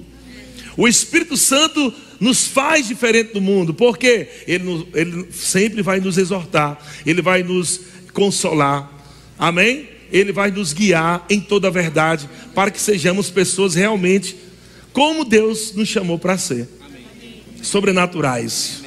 O 0.76 0.86
Espírito 0.86 1.36
Santo 1.36 1.92
nos 2.20 2.46
faz 2.46 2.88
diferente 2.88 3.32
do 3.32 3.40
mundo, 3.40 3.74
porque 3.74 4.28
ele, 4.46 4.86
ele 4.94 5.28
sempre 5.32 5.82
vai 5.82 6.00
nos 6.00 6.18
exortar, 6.18 6.78
ele 7.04 7.22
vai 7.22 7.42
nos 7.42 7.80
consolar, 8.12 8.90
amém? 9.38 9.88
Ele 10.10 10.32
vai 10.32 10.50
nos 10.50 10.72
guiar 10.72 11.26
em 11.28 11.40
toda 11.40 11.68
a 11.68 11.70
verdade, 11.70 12.28
para 12.54 12.70
que 12.70 12.80
sejamos 12.80 13.30
pessoas 13.30 13.74
realmente 13.74 14.36
como 14.92 15.24
Deus 15.24 15.74
nos 15.74 15.88
chamou 15.88 16.18
para 16.18 16.38
ser, 16.38 16.68
sobrenaturais, 17.62 18.82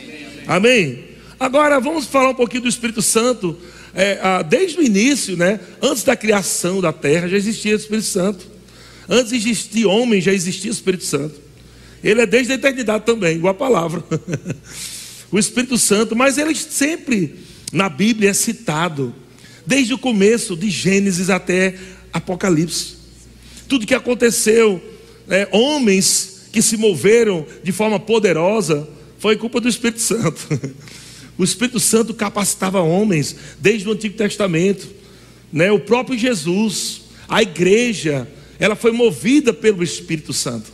amém? 0.47 1.09
Agora 1.39 1.79
vamos 1.79 2.05
falar 2.05 2.31
um 2.31 2.35
pouquinho 2.35 2.63
do 2.63 2.69
Espírito 2.69 3.01
Santo. 3.01 3.57
É, 3.93 4.19
ah, 4.21 4.41
desde 4.41 4.77
o 4.79 4.83
início, 4.83 5.37
né, 5.37 5.59
antes 5.81 6.03
da 6.03 6.15
criação 6.15 6.81
da 6.81 6.91
terra, 6.91 7.27
já 7.27 7.37
existia 7.37 7.73
o 7.73 7.77
Espírito 7.77 8.07
Santo. 8.07 8.47
Antes 9.07 9.29
de 9.29 9.37
existir 9.37 9.85
homem, 9.85 10.19
já 10.19 10.33
existia 10.33 10.69
o 10.69 10.73
Espírito 10.73 11.05
Santo. 11.05 11.39
Ele 12.03 12.21
é 12.21 12.25
desde 12.25 12.53
a 12.53 12.55
eternidade 12.55 13.05
também, 13.05 13.37
igual 13.37 13.51
a 13.51 13.57
palavra. 13.57 14.03
o 15.31 15.37
Espírito 15.37 15.77
Santo, 15.77 16.15
mas 16.15 16.37
ele 16.37 16.55
sempre 16.55 17.35
na 17.71 17.89
Bíblia 17.89 18.31
é 18.31 18.33
citado, 18.33 19.13
desde 19.65 19.93
o 19.93 19.97
começo, 19.97 20.55
de 20.55 20.69
Gênesis 20.69 21.29
até 21.29 21.75
Apocalipse. 22.11 22.95
Tudo 23.67 23.85
que 23.85 23.93
aconteceu, 23.93 24.81
né, 25.27 25.47
homens 25.51 26.47
que 26.51 26.61
se 26.61 26.77
moveram 26.77 27.45
de 27.63 27.71
forma 27.71 27.99
poderosa, 27.99 28.87
foi 29.19 29.35
culpa 29.35 29.61
do 29.61 29.69
Espírito 29.69 30.01
Santo. 30.01 30.47
O 31.37 31.43
Espírito 31.45 31.79
Santo 31.79 32.13
capacitava 32.13 32.81
homens 32.81 33.33
desde 33.61 33.87
o 33.87 33.93
Antigo 33.93 34.17
Testamento, 34.17 34.89
né? 35.53 35.71
O 35.71 35.79
próprio 35.79 36.19
Jesus, 36.19 37.03
a 37.29 37.41
igreja, 37.41 38.27
ela 38.59 38.75
foi 38.75 38.91
movida 38.91 39.53
pelo 39.53 39.81
Espírito 39.81 40.33
Santo. 40.33 40.69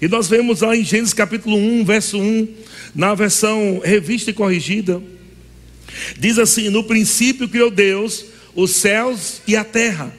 E 0.00 0.06
nós 0.06 0.28
vemos 0.28 0.60
lá 0.60 0.76
em 0.76 0.84
Gênesis 0.84 1.12
capítulo 1.12 1.56
1, 1.56 1.84
verso 1.84 2.18
1, 2.18 2.48
na 2.94 3.14
versão 3.14 3.80
revista 3.84 4.30
e 4.30 4.34
corrigida, 4.34 5.02
diz 6.16 6.38
assim: 6.38 6.68
No 6.68 6.84
princípio 6.84 7.48
criou 7.48 7.70
Deus 7.70 8.24
os 8.54 8.76
céus 8.76 9.42
e 9.46 9.56
a 9.56 9.64
terra, 9.64 10.14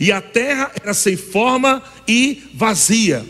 e 0.00 0.10
a 0.10 0.20
terra 0.20 0.72
era 0.82 0.92
sem 0.92 1.16
forma 1.16 1.82
e 2.06 2.42
vazia. 2.54 3.24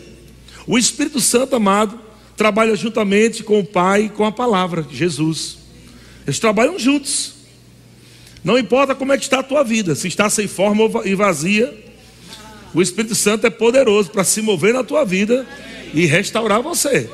O 0.65 0.77
Espírito 0.77 1.21
Santo, 1.21 1.55
amado, 1.55 1.99
trabalha 2.35 2.75
juntamente 2.75 3.43
com 3.43 3.59
o 3.59 3.65
Pai 3.65 4.05
e 4.05 4.09
com 4.09 4.25
a 4.25 4.31
palavra, 4.31 4.85
Jesus. 4.91 5.57
Eles 6.25 6.39
trabalham 6.39 6.77
juntos. 6.77 7.35
Não 8.43 8.57
importa 8.57 8.95
como 8.95 9.13
é 9.13 9.17
que 9.17 9.23
está 9.23 9.39
a 9.39 9.43
tua 9.43 9.63
vida, 9.63 9.93
se 9.93 10.07
está 10.07 10.29
sem 10.29 10.47
forma 10.47 10.83
e 11.05 11.13
vazia, 11.15 11.86
o 12.77 12.81
Espírito 12.83 13.15
Santo 13.15 13.47
é 13.47 13.49
poderoso 13.49 14.11
para 14.11 14.23
se 14.23 14.39
mover 14.39 14.71
na 14.71 14.83
tua 14.83 15.03
vida 15.03 15.47
e 15.95 16.05
restaurar 16.05 16.61
você. 16.61 17.09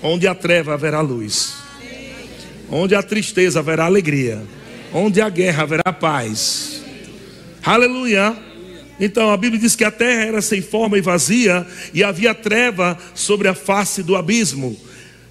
Onde 0.00 0.28
a 0.28 0.36
treva 0.36 0.74
haverá 0.74 1.00
luz, 1.00 1.54
onde 2.70 2.94
a 2.94 3.02
tristeza 3.02 3.58
haverá 3.58 3.86
alegria, 3.86 4.40
onde 4.92 5.20
a 5.20 5.28
guerra 5.28 5.64
haverá 5.64 5.92
paz. 5.92 6.80
Aleluia. 7.60 8.36
Então 9.00 9.32
a 9.32 9.36
Bíblia 9.36 9.60
diz 9.60 9.74
que 9.74 9.82
a 9.82 9.90
terra 9.90 10.22
era 10.26 10.40
sem 10.40 10.62
forma 10.62 10.96
e 10.96 11.00
vazia, 11.00 11.66
e 11.92 12.04
havia 12.04 12.32
treva 12.32 12.96
sobre 13.16 13.48
a 13.48 13.54
face 13.54 14.00
do 14.00 14.14
abismo, 14.14 14.76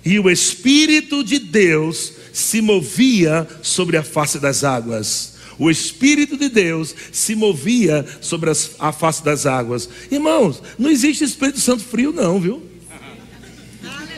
e 0.04 0.20
o 0.20 0.30
Espírito 0.30 1.24
de 1.24 1.40
Deus 1.40 2.12
se 2.34 2.60
movia 2.60 3.48
sobre 3.62 3.96
a 3.96 4.04
face 4.04 4.40
das 4.40 4.66
águas. 4.66 5.35
O 5.58 5.70
Espírito 5.70 6.38
de 6.38 6.50
Deus 6.50 6.94
se 7.12 7.36
movia 7.36 8.06
sobre 8.20 8.50
as, 8.50 8.72
a 8.78 8.92
face 8.92 9.24
das 9.24 9.46
águas. 9.46 9.90
Irmãos, 10.12 10.62
não 10.78 10.90
existe 10.90 11.24
Espírito 11.24 11.60
Santo 11.60 11.84
frio, 11.84 12.12
não, 12.12 12.40
viu? 12.40 12.62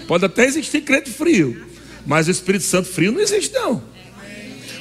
Pode 0.08 0.25
até 0.25 0.46
existir 0.46 0.82
crente 0.82 1.12
frio, 1.12 1.65
mas 2.06 2.27
o 2.27 2.32
Espírito 2.32 2.63
Santo 2.63 2.88
frio 2.89 3.12
não 3.12 3.20
existe, 3.20 3.53
não. 3.53 3.84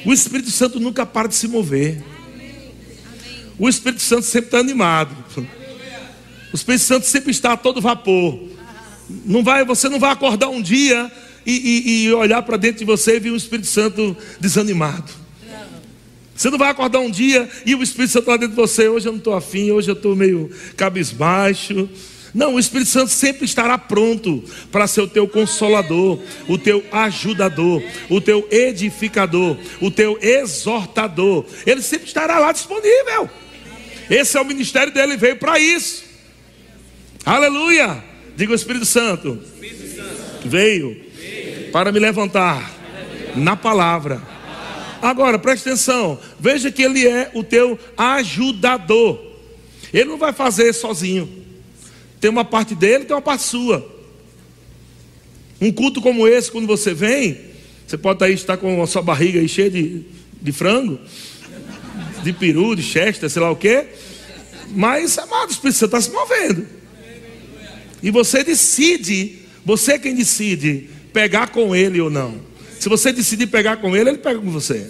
O 0.05 0.13
Espírito 0.13 0.49
Santo 0.49 0.79
nunca 0.79 1.05
para 1.05 1.27
de 1.27 1.35
se 1.35 1.47
mover. 1.47 2.01
O 3.59 3.67
Espírito 3.67 4.01
Santo 4.01 4.23
sempre 4.23 4.47
está 4.47 4.59
animado. 4.59 5.15
O 6.53 6.55
Espírito 6.55 6.83
Santo 6.83 7.05
sempre 7.05 7.31
está 7.31 7.53
a 7.53 7.57
todo 7.57 7.81
vapor. 7.81 8.39
Não 9.25 9.43
vai, 9.43 9.65
você 9.65 9.89
não 9.89 9.99
vai 9.99 10.11
acordar 10.11 10.49
um 10.49 10.61
dia 10.61 11.11
e, 11.45 11.51
e, 11.51 12.05
e 12.05 12.13
olhar 12.13 12.41
para 12.43 12.57
dentro 12.57 12.79
de 12.79 12.85
você 12.85 13.17
e 13.17 13.19
ver 13.19 13.31
o 13.31 13.35
Espírito 13.35 13.67
Santo 13.67 14.15
desanimado. 14.39 15.26
Você 16.37 16.51
não 16.51 16.57
vai 16.59 16.69
acordar 16.69 16.99
um 16.99 17.09
dia 17.09 17.49
e 17.65 17.73
o 17.73 17.81
Espírito 17.81 18.11
Santo 18.11 18.29
lá 18.29 18.37
dentro 18.37 18.55
de 18.55 18.61
você, 18.61 18.87
hoje 18.87 19.07
eu 19.07 19.11
não 19.11 19.17
estou 19.17 19.33
afim, 19.33 19.71
hoje 19.71 19.89
eu 19.89 19.95
estou 19.95 20.15
meio 20.15 20.51
cabisbaixo. 20.77 21.89
Não, 22.31 22.53
o 22.53 22.59
Espírito 22.59 22.91
Santo 22.91 23.09
sempre 23.09 23.45
estará 23.45 23.75
pronto 23.75 24.43
para 24.71 24.85
ser 24.85 25.01
o 25.01 25.07
teu 25.07 25.27
consolador, 25.27 26.19
o 26.47 26.55
teu 26.55 26.85
ajudador, 26.91 27.81
o 28.07 28.21
teu 28.21 28.47
edificador, 28.51 29.57
o 29.81 29.89
teu 29.89 30.19
exortador. 30.21 31.43
Ele 31.65 31.81
sempre 31.81 32.05
estará 32.05 32.37
lá 32.37 32.51
disponível. 32.51 33.27
Esse 34.07 34.37
é 34.37 34.41
o 34.41 34.45
ministério 34.45 34.93
dele, 34.93 35.17
veio 35.17 35.37
para 35.37 35.57
isso. 35.57 36.03
Aleluia! 37.25 38.03
Diga 38.35 38.51
o 38.51 38.55
Espírito 38.55 38.85
Santo. 38.85 39.41
Veio 40.45 41.03
para 41.71 41.91
me 41.91 41.97
levantar 41.97 42.71
na 43.35 43.55
palavra 43.55 44.36
Agora, 45.01 45.37
preste 45.37 45.67
atenção, 45.67 46.19
veja 46.39 46.71
que 46.71 46.81
ele 46.81 47.07
é 47.07 47.31
o 47.33 47.43
teu 47.43 47.79
ajudador. 47.95 49.19
Ele 49.93 50.05
não 50.05 50.17
vai 50.17 50.33
fazer 50.33 50.73
sozinho. 50.73 51.29
Tem 52.19 52.29
uma 52.29 52.43
parte 52.43 52.73
dele, 52.73 53.05
tem 53.05 53.15
uma 53.15 53.21
parte 53.21 53.43
sua. 53.43 53.95
Um 55.61 55.71
culto 55.71 56.01
como 56.01 56.27
esse, 56.27 56.51
quando 56.51 56.67
você 56.67 56.93
vem, 56.93 57.39
você 57.85 57.97
pode 57.97 58.23
aí 58.23 58.33
estar 58.33 58.57
com 58.57 58.81
a 58.81 58.87
sua 58.87 59.01
barriga 59.01 59.39
aí 59.39 59.47
cheia 59.47 59.69
de, 59.69 60.03
de 60.41 60.51
frango, 60.51 60.99
de 62.23 62.33
peru, 62.33 62.75
de 62.75 62.83
chester, 62.83 63.29
sei 63.29 63.41
lá 63.41 63.51
o 63.51 63.55
quê. 63.55 63.85
Mas, 64.69 65.17
amado, 65.17 65.53
você 65.53 65.85
está 65.85 66.01
se 66.01 66.11
movendo. 66.11 66.67
E 68.03 68.11
você 68.11 68.43
decide, 68.43 69.39
você 69.65 69.93
é 69.93 69.99
quem 69.99 70.15
decide 70.15 70.89
pegar 71.13 71.47
com 71.47 71.75
ele 71.75 71.99
ou 71.99 72.09
não. 72.09 72.46
Se 72.87 72.89
você 72.89 73.11
decidir 73.11 73.47
pegar 73.47 73.75
com 73.77 73.97
ele, 73.97 74.11
ele 74.11 74.17
pega 74.17 74.39
com 74.39 74.49
você. 74.49 74.89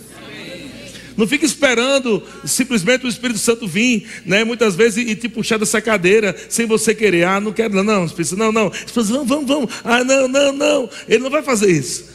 Não 1.18 1.28
fique 1.28 1.44
esperando 1.44 2.22
simplesmente 2.46 3.08
o 3.08 3.10
Espírito 3.10 3.40
Santo 3.40 3.68
vir, 3.68 4.08
né? 4.24 4.44
Muitas 4.44 4.76
vezes 4.76 5.04
e, 5.04 5.16
te 5.16 5.28
puxar 5.28 5.58
dessa 5.58 5.82
cadeira 5.82 6.36
sem 6.48 6.68
você 6.68 6.94
querer. 6.94 7.26
Ah, 7.26 7.42
não 7.42 7.52
quero, 7.52 7.74
não, 7.74 7.84
não, 7.84 8.06
Espírito, 8.06 8.38
não, 8.38 8.52
não. 8.52 8.68
Espírito, 8.68 9.04
vamos, 9.06 9.28
vamos, 9.28 9.48
vamos. 9.48 9.74
Ah, 9.84 10.04
não, 10.04 10.28
não, 10.28 10.54
não. 10.54 10.90
Ele 11.10 11.24
não 11.24 11.32
vai 11.32 11.42
fazer 11.42 11.72
isso. 11.72 12.06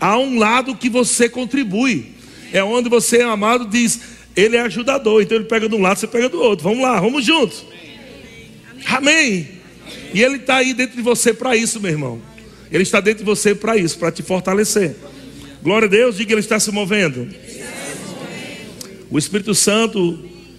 Há 0.00 0.18
um 0.18 0.40
lado 0.40 0.74
que 0.74 0.90
você 0.90 1.28
contribui. 1.28 2.06
É 2.52 2.64
onde 2.64 2.88
você, 2.88 3.20
amado, 3.20 3.64
diz, 3.64 4.00
ele 4.34 4.56
é 4.56 4.62
ajudador. 4.62 5.22
Então 5.22 5.36
ele 5.36 5.46
pega 5.46 5.68
de 5.68 5.76
um 5.76 5.80
lado, 5.80 6.00
você 6.00 6.08
pega 6.08 6.28
do 6.28 6.40
outro. 6.42 6.64
Vamos 6.64 6.82
lá, 6.82 7.00
vamos 7.00 7.24
juntos. 7.24 7.64
Amém. 8.86 9.50
E 10.12 10.20
ele 10.20 10.38
está 10.38 10.56
aí 10.56 10.74
dentro 10.74 10.96
de 10.96 11.02
você 11.02 11.32
para 11.32 11.54
isso, 11.54 11.80
meu 11.80 11.92
irmão. 11.92 12.35
Ele 12.70 12.82
está 12.82 13.00
dentro 13.00 13.20
de 13.20 13.24
você 13.24 13.54
para 13.54 13.76
isso, 13.76 13.98
para 13.98 14.10
te 14.10 14.22
fortalecer. 14.22 14.96
Glória 15.62 15.86
a 15.86 15.90
Deus, 15.90 16.16
diga 16.16 16.28
que 16.28 16.32
ele 16.34 16.40
está 16.40 16.58
se 16.58 16.70
movendo. 16.70 17.28
O 19.10 19.18
Espírito 19.18 19.54
Santo 19.54 20.18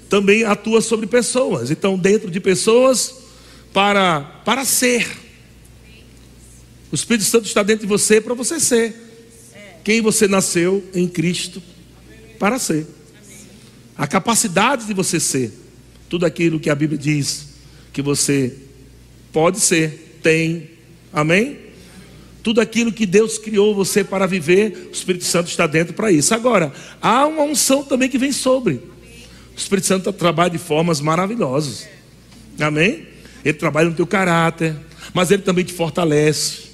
também 0.10 0.44
atua 0.44 0.82
sobre 0.82 1.08
pessoas. 1.08 1.70
Então, 1.70 1.98
dentro 1.98 2.32
de 2.32 2.40
pessoas, 2.40 3.14
para, 3.74 4.22
para 4.44 4.66
ser. 4.66 5.08
O 6.92 6.96
Espírito 6.96 7.26
Santo 7.26 7.46
está 7.46 7.62
dentro 7.64 7.86
de 7.86 7.88
você 7.88 8.20
para 8.22 8.34
você 8.34 8.60
ser. 8.60 8.96
Quem 9.84 10.02
você 10.02 10.28
nasceu 10.28 10.84
em 10.94 11.08
Cristo 11.08 11.62
para 12.40 12.58
ser. 12.58 12.88
A 13.98 14.08
capacidade 14.08 14.86
de 14.86 14.94
você 14.94 15.20
ser. 15.20 15.54
Tudo 16.10 16.26
aquilo 16.26 16.60
que 16.60 16.70
a 16.70 16.76
Bíblia 16.76 16.98
diz 16.98 17.48
que 17.92 18.02
você 18.02 18.56
pode 19.32 19.60
ser, 19.60 20.18
tem. 20.24 20.72
Amém? 21.12 21.67
Tudo 22.48 22.62
aquilo 22.62 22.94
que 22.94 23.06
Deus 23.06 23.38
criou 23.38 23.76
você 23.76 24.06
para 24.06 24.26
viver, 24.26 24.88
o 24.88 24.94
Espírito 24.94 25.26
Santo 25.26 25.50
está 25.50 25.68
dentro 25.68 25.94
para 25.94 26.14
isso. 26.14 26.34
Agora, 26.34 26.72
há 27.02 27.26
uma 27.26 27.44
unção 27.44 27.84
também 27.84 28.08
que 28.08 28.18
vem 28.18 28.32
sobre. 28.32 28.76
O 28.76 29.58
Espírito 29.58 29.86
Santo 29.86 30.14
trabalha 30.14 30.52
de 30.52 30.58
formas 30.58 31.02
maravilhosas. 31.02 31.86
Amém? 32.58 33.06
Ele 33.44 33.58
trabalha 33.58 33.90
no 33.90 33.96
teu 33.96 34.08
caráter, 34.08 34.74
mas 35.14 35.30
ele 35.30 35.42
também 35.42 35.66
te 35.66 35.74
fortalece. 35.74 36.70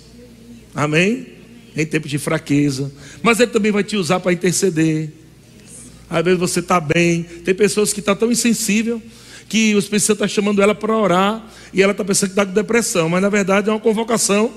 Amém? 0.75 1.30
Em 1.75 1.88
tempos 1.88 2.12
de 2.12 2.20
fraqueza. 2.20 2.92
Mas 3.24 3.39
ele 3.39 3.50
também 3.50 3.72
vai 3.72 3.84
te 3.84 3.98
usar 3.98 4.20
para 4.20 4.32
interceder. 4.32 5.12
Às 6.08 6.24
vezes 6.24 6.39
você 6.39 6.60
está 6.60 6.80
bem. 6.80 7.24
Tem 7.24 7.56
pessoas 7.56 7.92
que 7.92 8.00
estão 8.00 8.13
tá 8.13 8.20
tão 8.20 8.32
insensível 8.32 9.01
que 9.50 9.74
o 9.74 9.80
Espírito 9.80 10.06
Santo 10.06 10.18
está 10.24 10.27
chamando 10.27 10.62
ela 10.62 10.75
para 10.75 10.96
orar 10.96 11.44
e 11.74 11.82
ela 11.82 11.94
está 11.94 12.06
pensando 12.06 12.30
que 12.30 12.34
está 12.34 12.46
com 12.46 12.53
depressão, 12.53 13.10
mas 13.10 13.24
na 13.24 13.30
verdade 13.30 13.70
é 13.70 13.74
uma 13.74 13.80
convocação 13.80 14.53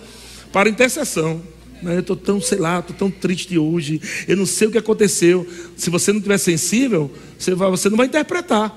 para 0.56 0.70
intercessão. 0.70 1.42
Eu 1.82 2.00
estou 2.00 2.16
tão, 2.16 2.40
sei 2.40 2.56
lá, 2.56 2.78
estou 2.78 2.96
tão 2.96 3.10
triste 3.10 3.58
hoje. 3.58 4.00
Eu 4.26 4.38
não 4.38 4.46
sei 4.46 4.66
o 4.66 4.70
que 4.70 4.78
aconteceu. 4.78 5.46
Se 5.76 5.90
você 5.90 6.12
não 6.12 6.18
estiver 6.18 6.38
sensível, 6.38 7.12
você, 7.38 7.54
vai, 7.54 7.68
você 7.68 7.90
não 7.90 7.96
vai 7.98 8.06
interpretar. 8.06 8.74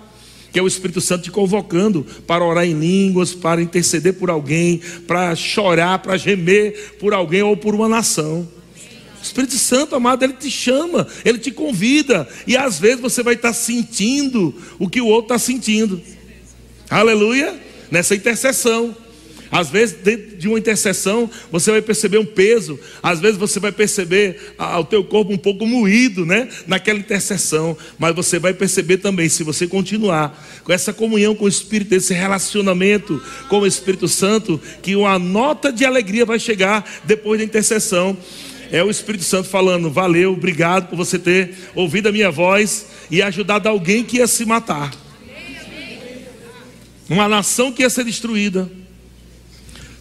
que 0.51 0.59
é 0.59 0.61
o 0.61 0.67
Espírito 0.67 0.99
Santo 0.99 1.23
te 1.23 1.31
convocando 1.31 2.05
para 2.27 2.43
orar 2.43 2.65
em 2.65 2.77
línguas, 2.77 3.33
para 3.33 3.61
interceder 3.61 4.15
por 4.15 4.29
alguém, 4.29 4.81
para 5.07 5.33
chorar, 5.37 5.99
para 5.99 6.17
gemer 6.17 6.97
por 6.99 7.13
alguém 7.13 7.43
ou 7.43 7.55
por 7.55 7.73
uma 7.73 7.87
nação. 7.87 8.45
O 9.17 9.23
Espírito 9.23 9.55
Santo, 9.55 9.95
amado, 9.95 10.23
ele 10.23 10.33
te 10.33 10.51
chama, 10.51 11.07
ele 11.23 11.37
te 11.37 11.49
convida, 11.49 12.27
e 12.45 12.57
às 12.57 12.77
vezes 12.77 12.99
você 12.99 13.23
vai 13.23 13.35
estar 13.35 13.53
sentindo 13.53 14.53
o 14.77 14.89
que 14.89 14.99
o 14.99 15.07
outro 15.07 15.33
está 15.33 15.39
sentindo. 15.39 16.01
Aleluia! 16.89 17.57
Nessa 17.89 18.15
intercessão. 18.15 18.93
Às 19.51 19.69
vezes, 19.69 19.95
dentro 19.95 20.37
de 20.37 20.47
uma 20.47 20.59
intercessão, 20.59 21.29
você 21.51 21.71
vai 21.71 21.81
perceber 21.81 22.19
um 22.19 22.25
peso. 22.25 22.79
Às 23.01 23.19
vezes, 23.19 23.37
você 23.37 23.59
vai 23.59 23.71
perceber 23.71 24.53
o 24.79 24.83
teu 24.83 25.03
corpo 25.03 25.33
um 25.33 25.37
pouco 25.37 25.65
moído, 25.65 26.25
né? 26.25 26.47
Naquela 26.67 26.99
intercessão. 26.99 27.75
Mas 27.97 28.15
você 28.15 28.37
vai 28.37 28.53
perceber 28.53 28.97
também, 28.97 29.27
se 29.27 29.43
você 29.43 29.65
continuar 29.65 30.39
com 30.63 30.71
essa 30.71 30.93
comunhão 30.93 31.33
com 31.33 31.45
o 31.45 31.47
Espírito, 31.47 31.95
esse 31.95 32.13
relacionamento 32.13 33.21
com 33.47 33.59
o 33.59 33.67
Espírito 33.67 34.07
Santo, 34.07 34.61
que 34.83 34.95
uma 34.95 35.17
nota 35.17 35.71
de 35.71 35.83
alegria 35.83 36.25
vai 36.25 36.37
chegar 36.37 36.87
depois 37.05 37.39
da 37.39 37.45
intercessão. 37.45 38.15
É 38.71 38.83
o 38.83 38.89
Espírito 38.91 39.23
Santo 39.23 39.49
falando: 39.49 39.89
Valeu, 39.89 40.33
obrigado 40.33 40.89
por 40.89 40.95
você 40.95 41.17
ter 41.17 41.55
ouvido 41.73 42.07
a 42.07 42.11
minha 42.11 42.29
voz 42.29 42.85
e 43.09 43.19
ajudado 43.19 43.67
alguém 43.67 44.03
que 44.03 44.17
ia 44.17 44.27
se 44.27 44.45
matar. 44.45 44.93
Uma 47.09 47.27
nação 47.27 47.71
que 47.71 47.81
ia 47.81 47.89
ser 47.89 48.03
destruída 48.03 48.69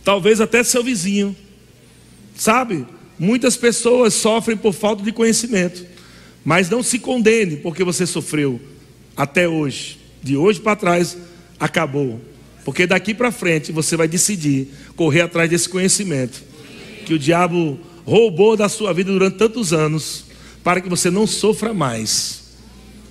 talvez 0.09 0.41
até 0.41 0.65
seu 0.65 0.83
vizinho. 0.83 1.37
Sabe? 2.35 2.87
Muitas 3.19 3.59
pessoas 3.59 4.15
sofrem 4.15 4.57
por 4.57 4.73
falta 4.73 5.03
de 5.03 5.13
conhecimento, 5.13 5.85
mas 6.43 6.71
não 6.71 6.83
se 6.83 6.99
condene 6.99 7.57
porque 7.57 7.85
você 7.85 8.07
sofreu 8.07 8.59
até 9.15 9.47
hoje. 9.47 9.99
De 10.23 10.35
hoje 10.35 10.61
para 10.61 10.77
trás 10.77 11.15
acabou. 11.61 12.19
Porque 12.65 12.87
daqui 12.87 13.13
para 13.13 13.31
frente 13.31 13.71
você 13.71 13.99
vai 13.99 14.09
decidir 14.09 14.69
correr 14.97 15.21
atrás 15.21 15.51
desse 15.51 15.69
conhecimento 15.69 16.43
que 17.05 17.13
o 17.13 17.19
diabo 17.19 17.79
roubou 18.07 18.57
da 18.57 18.71
sua 18.71 18.95
vida 18.95 19.13
durante 19.13 19.37
tantos 19.37 19.75
anos, 19.75 20.25
para 20.65 20.81
que 20.81 20.89
você 20.89 21.11
não 21.11 21.27
sofra 21.27 21.75
mais 21.75 22.45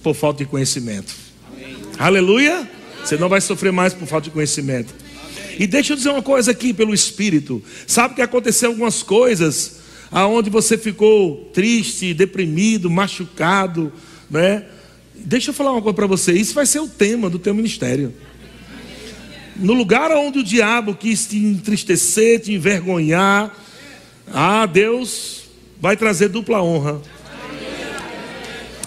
por 0.01 0.15
falta 0.15 0.43
de 0.43 0.49
conhecimento. 0.49 1.13
Amém. 1.53 1.75
Aleluia! 1.99 2.67
Você 3.05 3.17
não 3.17 3.29
vai 3.29 3.39
sofrer 3.39 3.71
mais 3.71 3.93
por 3.93 4.07
falta 4.07 4.23
de 4.25 4.31
conhecimento. 4.31 5.06
E 5.59 5.65
deixa 5.65 5.93
eu 5.93 5.97
dizer 5.97 6.09
uma 6.09 6.21
coisa 6.21 6.51
aqui 6.51 6.73
pelo 6.73 6.93
Espírito. 6.93 7.63
Sabe 7.85 8.15
que 8.15 8.21
aconteceu 8.21 8.69
algumas 8.69 9.01
coisas 9.01 9.77
aonde 10.11 10.49
você 10.49 10.77
ficou 10.77 11.49
triste, 11.53 12.13
deprimido, 12.13 12.89
machucado, 12.89 13.91
né? 14.29 14.65
Deixa 15.15 15.49
eu 15.49 15.53
falar 15.53 15.71
uma 15.71 15.81
coisa 15.81 15.95
para 15.95 16.07
você. 16.07 16.33
Isso 16.33 16.53
vai 16.53 16.65
ser 16.65 16.79
o 16.79 16.87
tema 16.87 17.29
do 17.29 17.39
teu 17.39 17.53
ministério. 17.53 18.13
No 19.55 19.73
lugar 19.73 20.11
onde 20.11 20.39
o 20.39 20.43
diabo 20.43 20.93
quis 20.93 21.25
te 21.25 21.37
entristecer, 21.37 22.39
te 22.41 22.53
envergonhar, 22.53 23.55
ah, 24.31 24.65
Deus 24.67 25.45
vai 25.81 25.97
trazer 25.97 26.29
dupla 26.29 26.61
honra. 26.61 27.01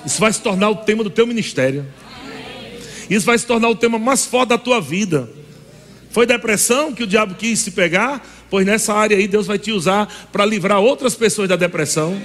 Isso 0.06 0.20
vai 0.20 0.32
se 0.32 0.40
tornar 0.40 0.70
o 0.70 0.76
tema 0.76 1.02
do 1.02 1.10
teu 1.10 1.26
ministério. 1.26 1.84
Isso 3.08 3.26
vai 3.26 3.36
se 3.36 3.44
tornar 3.44 3.68
o 3.68 3.74
tema 3.74 3.98
mais 3.98 4.24
forte 4.24 4.50
da 4.50 4.58
tua 4.58 4.80
vida. 4.80 5.28
Foi 6.10 6.26
depressão 6.26 6.92
que 6.92 7.04
o 7.04 7.06
diabo 7.06 7.34
quis 7.34 7.60
se 7.60 7.70
pegar? 7.70 8.26
Pois 8.50 8.66
nessa 8.66 8.92
área 8.92 9.16
aí 9.16 9.28
Deus 9.28 9.46
vai 9.46 9.58
te 9.58 9.70
usar 9.70 10.28
para 10.32 10.44
livrar 10.44 10.80
outras 10.80 11.14
pessoas 11.14 11.48
da 11.48 11.56
depressão. 11.56 12.20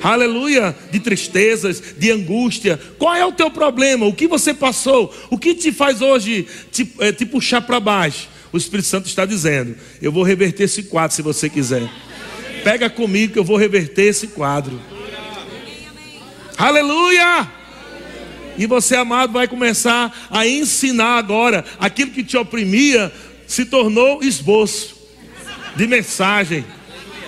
Aleluia, 0.00 0.76
de 0.92 1.00
tristezas, 1.00 1.82
de 1.98 2.10
angústia. 2.12 2.80
Qual 2.98 3.14
é 3.14 3.26
o 3.26 3.32
teu 3.32 3.50
problema? 3.50 4.06
O 4.06 4.14
que 4.14 4.28
você 4.28 4.54
passou? 4.54 5.12
O 5.28 5.36
que 5.36 5.54
te 5.54 5.72
faz 5.72 6.00
hoje 6.00 6.46
te, 6.70 6.92
é, 7.00 7.10
te 7.10 7.26
puxar 7.26 7.62
para 7.62 7.80
baixo? 7.80 8.28
O 8.52 8.56
Espírito 8.56 8.86
Santo 8.86 9.06
está 9.06 9.26
dizendo: 9.26 9.74
Eu 10.00 10.12
vou 10.12 10.22
reverter 10.22 10.64
esse 10.64 10.84
quadro 10.84 11.16
se 11.16 11.22
você 11.22 11.48
quiser. 11.48 11.88
Pega 12.62 12.88
comigo 12.88 13.32
que 13.32 13.38
eu 13.38 13.44
vou 13.44 13.56
reverter 13.56 14.04
esse 14.04 14.28
quadro. 14.28 14.80
Aleluia! 16.56 17.57
E 18.58 18.66
você, 18.66 18.96
amado, 18.96 19.32
vai 19.32 19.46
começar 19.46 20.12
a 20.28 20.46
ensinar 20.46 21.16
agora 21.16 21.64
aquilo 21.78 22.10
que 22.10 22.24
te 22.24 22.36
oprimia 22.36 23.12
se 23.46 23.64
tornou 23.64 24.22
esboço 24.22 24.96
de 25.76 25.86
mensagem. 25.86 26.64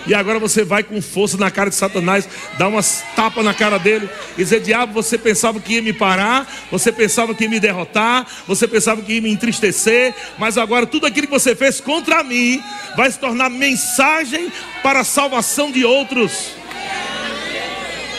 E 0.06 0.14
agora 0.14 0.40
você 0.40 0.64
vai 0.64 0.82
com 0.82 1.00
força 1.00 1.36
na 1.36 1.50
cara 1.50 1.70
de 1.70 1.76
Satanás, 1.76 2.28
dar 2.58 2.66
umas 2.66 3.04
tapas 3.14 3.44
na 3.44 3.54
cara 3.54 3.78
dele 3.78 4.08
e 4.36 4.42
dizer: 4.42 4.60
Diabo, 4.60 4.92
você 4.92 5.16
pensava 5.16 5.60
que 5.60 5.74
ia 5.74 5.82
me 5.82 5.92
parar, 5.92 6.50
você 6.68 6.90
pensava 6.90 7.32
que 7.32 7.44
ia 7.44 7.50
me 7.50 7.60
derrotar, 7.60 8.26
você 8.46 8.66
pensava 8.66 9.00
que 9.02 9.12
ia 9.12 9.22
me 9.22 9.30
entristecer, 9.30 10.12
mas 10.36 10.58
agora 10.58 10.84
tudo 10.84 11.06
aquilo 11.06 11.28
que 11.28 11.32
você 11.32 11.54
fez 11.54 11.80
contra 11.80 12.24
mim 12.24 12.60
vai 12.96 13.08
se 13.08 13.20
tornar 13.20 13.50
mensagem 13.50 14.50
para 14.82 15.00
a 15.00 15.04
salvação 15.04 15.70
de 15.70 15.84
outros. 15.84 16.54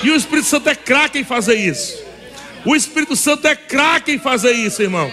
E 0.01 0.09
o 0.09 0.15
Espírito 0.15 0.47
Santo 0.47 0.69
é 0.69 0.75
craque 0.75 1.19
em 1.19 1.23
fazer 1.25 1.55
isso. 1.55 2.00
O 2.65 2.75
Espírito 2.75 3.15
Santo 3.15 3.47
é 3.47 3.55
craque 3.55 4.11
em 4.11 4.19
fazer 4.19 4.51
isso, 4.51 4.81
irmão. 4.81 5.11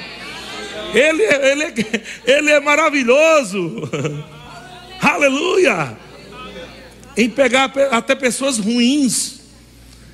Ele, 0.95 1.23
ele, 1.23 1.87
ele 2.27 2.51
é 2.51 2.61
maravilhoso. 2.61 3.89
Aleluia. 5.01 5.97
Em 7.17 7.29
pegar 7.29 7.73
até 7.91 8.15
pessoas 8.15 8.59
ruins 8.59 9.41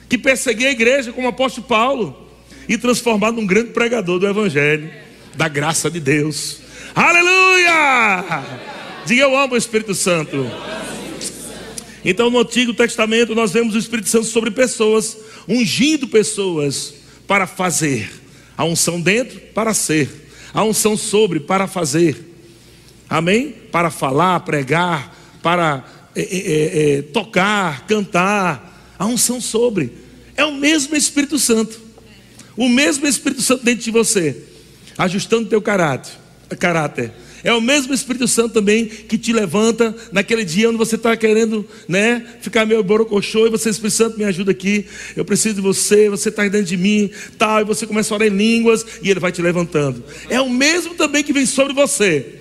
que 0.09 0.17
perseguiam 0.17 0.69
a 0.69 0.73
igreja, 0.73 1.13
como 1.13 1.27
o 1.27 1.31
apóstolo 1.31 1.67
Paulo, 1.67 2.29
e 2.69 2.79
transformar 2.79 3.33
num 3.33 3.47
grande 3.47 3.71
pregador 3.71 4.19
do 4.19 4.27
Evangelho, 4.27 4.91
da 5.35 5.49
graça 5.49 5.91
de 5.91 6.01
Deus. 6.01 6.61
Aleluia! 6.95 8.45
Diga 9.07 9.23
eu 9.23 9.37
amo 9.37 9.55
o 9.55 9.57
Espírito 9.57 9.95
Santo. 9.95 10.51
Então, 12.05 12.31
no 12.31 12.39
Antigo 12.39 12.73
Testamento, 12.73 13.35
nós 13.35 13.53
vemos 13.53 13.75
o 13.75 13.79
Espírito 13.79 14.09
Santo 14.09 14.27
sobre 14.27 14.51
pessoas, 14.51 15.17
ungindo 15.49 16.07
pessoas 16.07 16.95
para 17.27 17.47
fazer, 17.47 18.11
a 18.57 18.65
unção 18.65 19.01
dentro 19.01 19.41
para 19.55 19.75
ser, 19.75 20.31
a 20.53 20.63
unção 20.65 20.97
sobre 20.97 21.41
para 21.41 21.67
fazer, 21.67 22.37
amém? 23.09 23.51
Para 23.73 23.91
falar, 23.91 24.41
pregar, 24.41 25.17
para 25.43 25.85
é, 26.15 26.23
é, 26.23 26.37
é, 26.37 26.99
é, 26.99 27.03
tocar, 27.03 27.87
cantar, 27.87 28.95
a 28.99 29.07
unção 29.07 29.41
sobre, 29.41 29.93
é 30.37 30.45
o 30.45 30.55
mesmo 30.55 30.95
Espírito 30.95 31.39
Santo, 31.39 31.81
o 32.57 32.69
mesmo 32.69 33.07
Espírito 33.07 33.43
Santo 33.43 33.65
dentro 33.65 33.85
de 33.85 33.91
você, 33.91 34.45
ajustando 34.97 35.49
teu 35.49 35.61
caráter, 35.61 36.13
caráter 36.59 37.13
é 37.45 37.53
o 37.53 37.61
mesmo 37.61 37.93
Espírito 37.93 38.27
Santo 38.27 38.55
também 38.55 38.87
que 38.87 39.19
te 39.19 39.31
levanta 39.31 39.95
naquele 40.11 40.47
dia 40.47 40.71
onde 40.71 40.79
você 40.79 40.97
está 40.97 41.15
querendo, 41.15 41.69
né, 41.87 42.25
ficar 42.41 42.65
meio 42.65 42.83
borocochô 42.83 43.47
e 43.47 43.51
você, 43.51 43.69
Espírito 43.69 43.95
Santo, 43.95 44.19
me 44.19 44.25
ajuda 44.25 44.51
aqui. 44.51 44.87
Eu 45.15 45.27
preciso 45.27 45.57
de 45.57 45.61
você, 45.61 46.09
você 46.09 46.31
está 46.31 46.43
dentro 46.45 46.67
de 46.67 46.79
mim, 46.79 47.11
tal, 47.37 47.61
e 47.61 47.65
você 47.65 47.87
começa 47.87 48.15
a 48.15 48.17
orar 48.17 48.29
em 48.29 48.35
línguas 48.35 48.85
e 49.03 49.11
ele 49.11 49.21
vai 49.21 49.31
te 49.31 49.43
levantando. 49.43 50.03
É 50.31 50.41
o 50.41 50.49
mesmo 50.49 50.95
também 50.95 51.23
que 51.23 51.35
vem 51.35 51.45
sobre 51.45 51.75
você. 51.75 52.41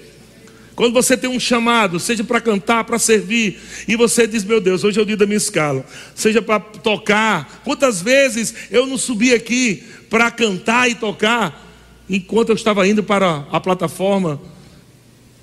Quando 0.73 0.93
você 0.93 1.17
tem 1.17 1.29
um 1.29 1.39
chamado, 1.39 1.99
seja 1.99 2.23
para 2.23 2.39
cantar, 2.39 2.85
para 2.85 2.97
servir, 2.97 3.59
e 3.87 3.97
você 3.97 4.25
diz: 4.25 4.43
Meu 4.45 4.61
Deus, 4.61 4.85
hoje 4.85 4.99
é 4.99 5.03
o 5.03 5.05
dia 5.05 5.17
da 5.17 5.25
minha 5.25 5.37
escala, 5.37 5.85
seja 6.15 6.41
para 6.41 6.61
tocar. 6.61 7.61
Quantas 7.65 8.01
vezes 8.01 8.55
eu 8.71 8.87
não 8.87 8.97
subi 8.97 9.33
aqui 9.33 9.83
para 10.09 10.31
cantar 10.31 10.89
e 10.89 10.95
tocar, 10.95 11.69
enquanto 12.09 12.49
eu 12.49 12.55
estava 12.55 12.87
indo 12.87 13.03
para 13.03 13.45
a 13.51 13.59
plataforma 13.59 14.52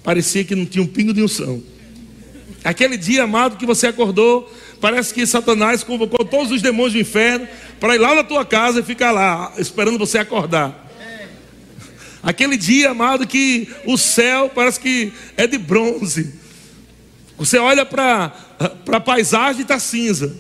parecia 0.03 0.45
que 0.45 0.55
não 0.55 0.67
tinha 0.67 0.83
um 0.83 0.87
pingo 0.87 1.13
de 1.13 1.23
unção. 1.23 1.63
Aquele 2.63 2.97
dia, 2.97 3.25
amado, 3.25 3.57
que 3.57 3.65
você 3.65 3.87
acordou, 3.87 4.53
parece 4.81 5.15
que 5.15 5.27
Satanás 5.27 5.83
convocou 5.83 6.25
todos 6.25 6.53
os 6.53 6.61
demônios 6.61 6.93
do 6.93 6.99
inferno 6.99 7.49
para 7.79 7.95
ir 7.95 7.99
lá 7.99 8.15
na 8.15 8.23
tua 8.23 8.45
casa 8.45 8.81
e 8.81 8.83
ficar 8.83 9.13
lá, 9.13 9.53
esperando 9.59 9.99
você 9.99 10.19
acordar. 10.19 10.89
Aquele 12.23 12.59
dia, 12.59 12.91
amado, 12.91 13.27
que 13.27 13.67
o 13.87 13.97
céu 13.97 14.51
parece 14.55 14.79
que 14.79 15.13
é 15.39 15.47
de 15.47 15.57
bronze. 15.57 16.35
Você 17.39 17.57
olha 17.57 17.87
para 17.87 18.35
a 18.93 19.01
paisagem 19.01 19.61
e 19.61 19.63
está 19.63 19.79
cinza. 19.79 20.37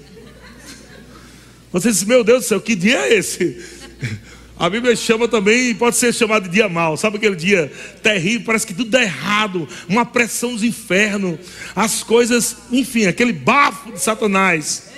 Você 1.72 1.90
diz, 1.90 2.04
meu 2.04 2.22
Deus 2.22 2.44
do 2.44 2.48
céu, 2.48 2.60
que 2.60 2.74
dia 2.74 2.98
é 2.98 3.14
esse? 3.14 3.64
A 4.60 4.68
Bíblia 4.68 4.94
chama 4.94 5.26
também, 5.26 5.74
pode 5.74 5.96
ser 5.96 6.12
chamado 6.12 6.42
de 6.42 6.50
dia 6.50 6.68
mau. 6.68 6.94
Sabe 6.94 7.16
aquele 7.16 7.34
dia 7.34 7.72
terrível? 8.02 8.42
Parece 8.44 8.66
que 8.66 8.74
tudo 8.74 8.90
dá 8.90 9.02
errado. 9.02 9.66
Uma 9.88 10.04
pressão 10.04 10.52
dos 10.52 10.62
infernos. 10.62 11.38
As 11.74 12.02
coisas, 12.02 12.58
enfim, 12.70 13.06
aquele 13.06 13.32
bafo 13.32 13.90
de 13.90 13.98
Satanás. 13.98 14.90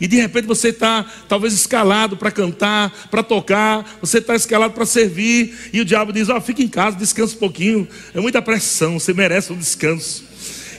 E 0.00 0.06
de 0.06 0.14
repente 0.14 0.46
você 0.46 0.68
está 0.68 1.04
talvez 1.28 1.52
escalado 1.52 2.16
para 2.16 2.30
cantar, 2.30 3.08
para 3.10 3.24
tocar, 3.24 3.98
você 4.00 4.18
está 4.18 4.36
escalado 4.36 4.72
para 4.72 4.86
servir, 4.86 5.52
e 5.72 5.80
o 5.80 5.84
diabo 5.84 6.12
diz: 6.12 6.28
Ó, 6.28 6.36
oh, 6.36 6.40
fica 6.40 6.62
em 6.62 6.68
casa, 6.68 6.96
descansa 6.96 7.34
um 7.34 7.38
pouquinho, 7.38 7.88
é 8.14 8.20
muita 8.20 8.40
pressão, 8.40 9.00
você 9.00 9.12
merece 9.12 9.52
um 9.52 9.58
descanso. 9.58 10.22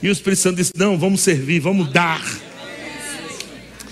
E 0.02 0.08
o 0.08 0.12
Espírito 0.14 0.44
Santo 0.44 0.56
diz: 0.56 0.72
Não, 0.74 0.98
vamos 0.98 1.20
servir, 1.20 1.60
vamos 1.60 1.92
dar. 1.92 2.24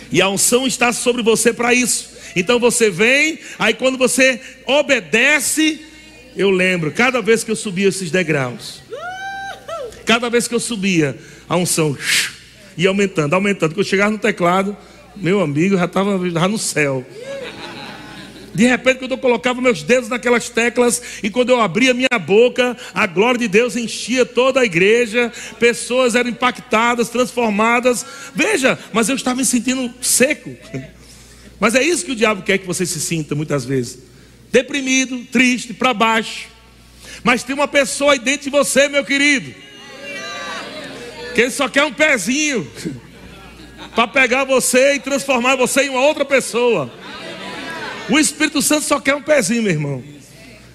E 0.09 0.21
a 0.21 0.29
unção 0.29 0.65
está 0.65 0.93
sobre 0.93 1.21
você 1.21 1.51
para 1.51 1.73
isso. 1.73 2.14
Então 2.35 2.59
você 2.59 2.89
vem, 2.89 3.39
aí 3.57 3.73
quando 3.73 3.97
você 3.97 4.39
obedece, 4.65 5.85
eu 6.35 6.49
lembro, 6.49 6.91
cada 6.91 7.21
vez 7.21 7.43
que 7.43 7.51
eu 7.51 7.55
subia 7.55 7.87
esses 7.87 8.11
degraus, 8.11 8.81
cada 10.05 10.29
vez 10.29 10.47
que 10.47 10.53
eu 10.53 10.59
subia, 10.59 11.17
a 11.47 11.55
unção 11.55 11.97
ia 12.77 12.89
aumentando, 12.89 13.33
aumentando. 13.33 13.71
Quando 13.71 13.85
eu 13.85 13.89
chegava 13.89 14.11
no 14.11 14.17
teclado, 14.17 14.75
meu 15.15 15.41
amigo 15.41 15.77
já 15.77 15.85
estava 15.85 16.17
no 16.17 16.57
céu. 16.57 17.05
De 18.53 18.65
repente, 18.65 18.99
quando 18.99 19.11
eu 19.11 19.17
colocava 19.17 19.59
meus 19.59 19.83
dedos 19.83 20.07
naquelas 20.07 20.47
teclas 20.47 21.01
e 21.21 21.29
quando 21.29 21.49
eu 21.49 21.59
abria 21.59 21.93
minha 21.93 22.19
boca, 22.19 22.77
a 22.93 23.05
glória 23.05 23.37
de 23.37 23.49
Deus 23.49 23.75
enchia 23.75 24.25
toda 24.25 24.61
a 24.61 24.65
igreja, 24.65 25.29
pessoas 25.59 26.15
eram 26.15 26.29
impactadas, 26.29 27.09
transformadas. 27.09 28.05
Veja, 28.33 28.79
mas 28.93 29.09
eu 29.09 29.15
estava 29.15 29.37
me 29.37 29.45
sentindo 29.45 29.93
seco. 30.01 30.55
Mas 31.59 31.75
é 31.75 31.83
isso 31.83 32.05
que 32.05 32.11
o 32.11 32.15
diabo 32.15 32.41
quer 32.41 32.57
que 32.57 32.67
você 32.67 32.85
se 32.85 32.99
sinta 32.99 33.35
muitas 33.35 33.65
vezes: 33.65 33.99
deprimido, 34.51 35.25
triste, 35.31 35.73
para 35.73 35.93
baixo. 35.93 36.47
Mas 37.23 37.43
tem 37.43 37.55
uma 37.55 37.67
pessoa 37.67 38.13
aí 38.13 38.19
dentro 38.19 38.43
de 38.43 38.49
você, 38.49 38.87
meu 38.87 39.03
querido, 39.03 39.53
que 41.33 41.41
ele 41.41 41.51
só 41.51 41.67
quer 41.67 41.83
um 41.83 41.93
pezinho 41.93 42.69
para 43.95 44.07
pegar 44.07 44.43
você 44.43 44.95
e 44.95 44.99
transformar 44.99 45.55
você 45.55 45.83
em 45.83 45.89
uma 45.89 46.01
outra 46.01 46.25
pessoa. 46.25 46.91
O 48.09 48.19
Espírito 48.19 48.61
Santo 48.61 48.85
só 48.85 48.99
quer 48.99 49.15
um 49.15 49.21
pezinho, 49.21 49.63
meu 49.63 49.71
irmão. 49.71 50.14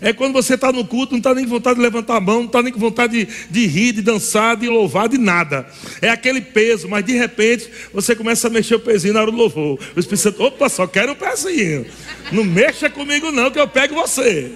É 0.00 0.14
quando 0.14 0.32
você 0.32 0.54
está 0.54 0.72
no 0.72 0.84
culto, 0.84 1.12
não 1.12 1.18
está 1.18 1.34
nem 1.34 1.44
com 1.44 1.50
vontade 1.50 1.76
de 1.76 1.82
levantar 1.82 2.16
a 2.16 2.20
mão, 2.20 2.38
não 2.38 2.46
está 2.46 2.62
nem 2.62 2.72
com 2.72 2.80
vontade 2.80 3.26
de, 3.26 3.32
de, 3.50 3.66
rir, 3.66 3.92
de 3.92 4.00
dançar, 4.00 4.56
de 4.56 4.66
louvar, 4.66 5.08
de 5.08 5.18
nada. 5.18 5.66
É 6.00 6.08
aquele 6.08 6.40
peso, 6.40 6.88
mas 6.88 7.04
de 7.04 7.12
repente 7.12 7.70
você 7.92 8.16
começa 8.16 8.46
a 8.46 8.50
mexer 8.50 8.76
o 8.76 8.80
pezinho 8.80 9.12
na 9.12 9.20
hora 9.20 9.30
do 9.30 9.36
louvor. 9.36 9.78
O 9.94 10.00
Espírito 10.00 10.22
Santo, 10.22 10.42
opa, 10.42 10.70
só 10.70 10.86
quero 10.86 11.12
um 11.12 11.14
pezinho. 11.14 11.84
Não 12.32 12.44
mexa 12.44 12.88
comigo, 12.88 13.30
não, 13.30 13.50
que 13.50 13.60
eu 13.60 13.68
pego 13.68 13.94
você. 13.94 14.52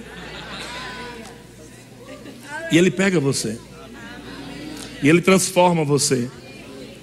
E 2.72 2.78
ele 2.78 2.90
pega 2.90 3.20
você. 3.20 3.58
E 5.02 5.08
ele 5.08 5.20
transforma 5.20 5.84
você. 5.84 6.30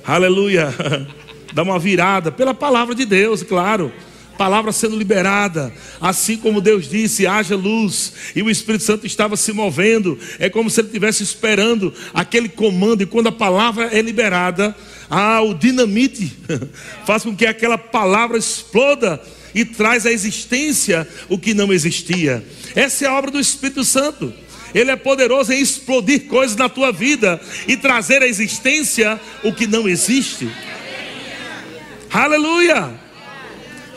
Aleluia. 0.03 0.73
Dá 1.53 1.61
uma 1.61 1.77
virada 1.77 2.31
pela 2.31 2.53
palavra 2.53 2.95
de 2.95 3.05
Deus, 3.05 3.43
claro 3.43 3.91
palavra 4.41 4.71
sendo 4.71 4.97
liberada, 4.97 5.71
assim 6.01 6.35
como 6.35 6.61
Deus 6.61 6.89
disse: 6.89 7.27
haja 7.27 7.55
luz, 7.55 8.11
e 8.35 8.41
o 8.41 8.49
Espírito 8.49 8.83
Santo 8.83 9.05
estava 9.05 9.37
se 9.37 9.53
movendo, 9.53 10.17
é 10.39 10.49
como 10.49 10.67
se 10.67 10.81
ele 10.81 10.87
estivesse 10.87 11.21
esperando 11.21 11.93
aquele 12.11 12.49
comando, 12.49 13.03
e 13.03 13.05
quando 13.05 13.27
a 13.27 13.31
palavra 13.31 13.95
é 13.95 14.01
liberada, 14.01 14.75
ah, 15.07 15.43
o 15.43 15.53
dinamite 15.53 16.35
faz 17.05 17.21
com 17.21 17.35
que 17.35 17.45
aquela 17.45 17.77
palavra 17.77 18.35
exploda 18.35 19.21
e 19.53 19.63
traz 19.63 20.07
à 20.07 20.11
existência 20.11 21.07
o 21.29 21.37
que 21.37 21.53
não 21.53 21.71
existia. 21.71 22.43
Essa 22.73 23.05
é 23.05 23.07
a 23.09 23.13
obra 23.13 23.29
do 23.29 23.39
Espírito 23.39 23.83
Santo. 23.83 24.33
Ele 24.73 24.89
é 24.89 24.95
poderoso 24.95 25.53
em 25.53 25.61
explodir 25.61 26.25
coisas 26.25 26.57
na 26.57 26.67
tua 26.67 26.91
vida 26.91 27.39
e 27.67 27.77
trazer 27.77 28.23
à 28.23 28.27
existência 28.27 29.21
o 29.43 29.53
que 29.53 29.67
não 29.67 29.87
existe. 29.87 30.49
Aleluia! 32.09 33.00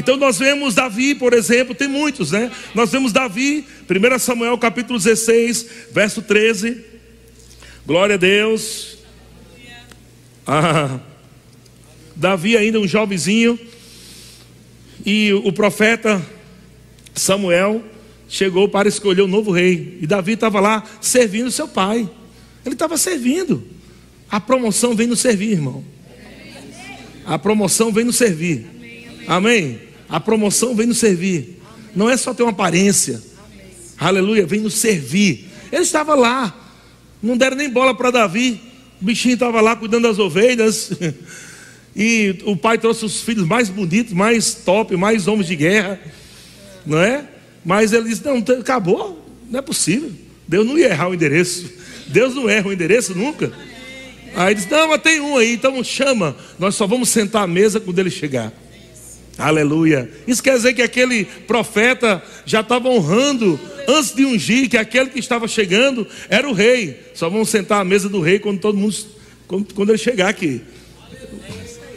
Então 0.05 0.19
nós 0.19 0.39
vemos 0.39 0.75
Davi, 0.75 1.15
por 1.15 1.33
exemplo, 1.33 1.75
tem 1.75 1.89
muitos, 1.89 2.31
né? 2.31 2.53
Nós 2.75 2.93
vemos 2.93 3.11
Davi, 3.11 3.65
1 3.89 4.19
Samuel 4.19 4.59
capítulo 4.59 4.99
16, 4.99 5.67
verso 5.93 6.21
13. 6.21 6.85
Glória 7.87 8.17
a 8.17 8.19
Deus. 8.19 8.99
Ah, 10.47 11.01
Davi 12.15 12.55
ainda 12.55 12.79
um 12.79 12.87
jovenzinho. 12.87 13.59
E 15.07 15.33
o 15.33 15.51
profeta 15.55 16.23
Samuel 17.15 17.83
chegou 18.29 18.69
para 18.69 18.91
escolher 18.91 19.23
o 19.23 19.25
um 19.25 19.29
novo 19.29 19.53
rei. 19.53 20.01
E 20.03 20.07
Davi 20.07 20.33
estava 20.33 20.61
lá 20.61 20.85
servindo 21.01 21.51
seu 21.51 21.67
pai. 21.67 22.07
Ele 22.63 22.75
estava 22.75 22.99
servindo. 22.99 23.65
A 24.29 24.39
promoção 24.39 24.95
vem 24.95 25.07
no 25.07 25.17
servir, 25.17 25.53
irmão. 25.53 25.83
A 27.25 27.39
promoção 27.39 27.91
vem 27.91 28.05
no 28.05 28.13
servir. 28.13 28.67
Amém? 29.27 29.94
A 30.09 30.21
promoção 30.21 30.75
vem 30.75 30.87
nos 30.87 30.99
servir. 30.99 31.61
Não 31.95 32.11
é 32.11 32.17
só 32.17 32.35
ter 32.35 32.43
uma 32.43 32.53
aparência. 32.53 33.23
Aleluia, 33.99 34.47
vem 34.47 34.61
nos 34.61 34.75
servir. 34.75 35.49
Ele 35.73 35.83
estava 35.83 36.15
lá. 36.15 36.55
Não 37.23 37.37
deram 37.37 37.57
nem 37.57 37.71
bola 37.71 37.95
para 37.95 38.11
Davi. 38.11 38.61
O 39.01 39.05
bichinho 39.05 39.35
estava 39.35 39.61
lá 39.61 39.77
cuidando 39.77 40.09
das 40.09 40.19
ovelhas. 40.19 40.91
E 41.97 42.39
o 42.45 42.57
pai 42.57 42.77
trouxe 42.77 43.05
os 43.05 43.21
filhos 43.21 43.47
mais 43.47 43.69
bonitos, 43.69 44.13
mais 44.13 44.53
top, 44.53 44.97
mais 44.97 45.29
homens 45.29 45.47
de 45.47 45.55
guerra. 45.55 46.01
Não 46.85 46.99
é? 46.99 47.25
Mas 47.65 47.93
ele 47.93 48.09
disse: 48.09 48.25
Não, 48.25 48.39
acabou. 48.59 49.25
Não 49.49 49.61
é 49.61 49.63
possível. 49.63 50.11
Deus 50.49 50.67
não 50.67 50.77
ia 50.77 50.89
errar 50.89 51.09
o 51.09 51.15
endereço. 51.15 51.71
Deus 52.09 52.35
não 52.35 52.49
erra 52.49 52.69
o 52.69 52.73
endereço 52.73 53.15
nunca. 53.15 53.53
Aí 54.35 54.57
disse: 54.57 54.69
Não, 54.71 54.89
mas 54.89 55.03
tem 55.03 55.21
um 55.21 55.37
aí, 55.37 55.55
então 55.55 55.85
chama. 55.85 56.37
Nós 56.59 56.75
só 56.75 56.85
vamos 56.85 57.11
sentar 57.11 57.45
à 57.45 57.47
mesa 57.47 57.79
quando 57.79 57.99
ele 57.99 58.11
chegar. 58.11 58.53
Aleluia. 59.37 60.09
Isso 60.27 60.43
quer 60.43 60.57
dizer 60.57 60.75
que 60.75 60.83
aquele 60.83 61.25
profeta 61.25 62.23
já 62.47 62.61
estava 62.61 62.89
honrando, 62.89 63.59
antes 63.89 64.15
de 64.15 64.25
ungir, 64.25 64.69
que 64.69 64.77
aquele 64.77 65.11
que 65.11 65.19
estava 65.19 65.49
chegando 65.49 66.07
era 66.29 66.49
o 66.49 66.53
rei. 66.53 67.01
Só 67.15 67.29
vamos 67.29 67.49
sentar 67.49 67.81
à 67.81 67.85
mesa 67.85 68.09
do 68.09 68.21
rei 68.21 68.39
quando 68.39 68.61
todo 68.61 68.79
mundo, 68.79 68.95
quando, 69.49 69.75
quando 69.75 69.91
ele 69.91 69.99
chegar 69.99 70.29
aqui. 70.29 70.63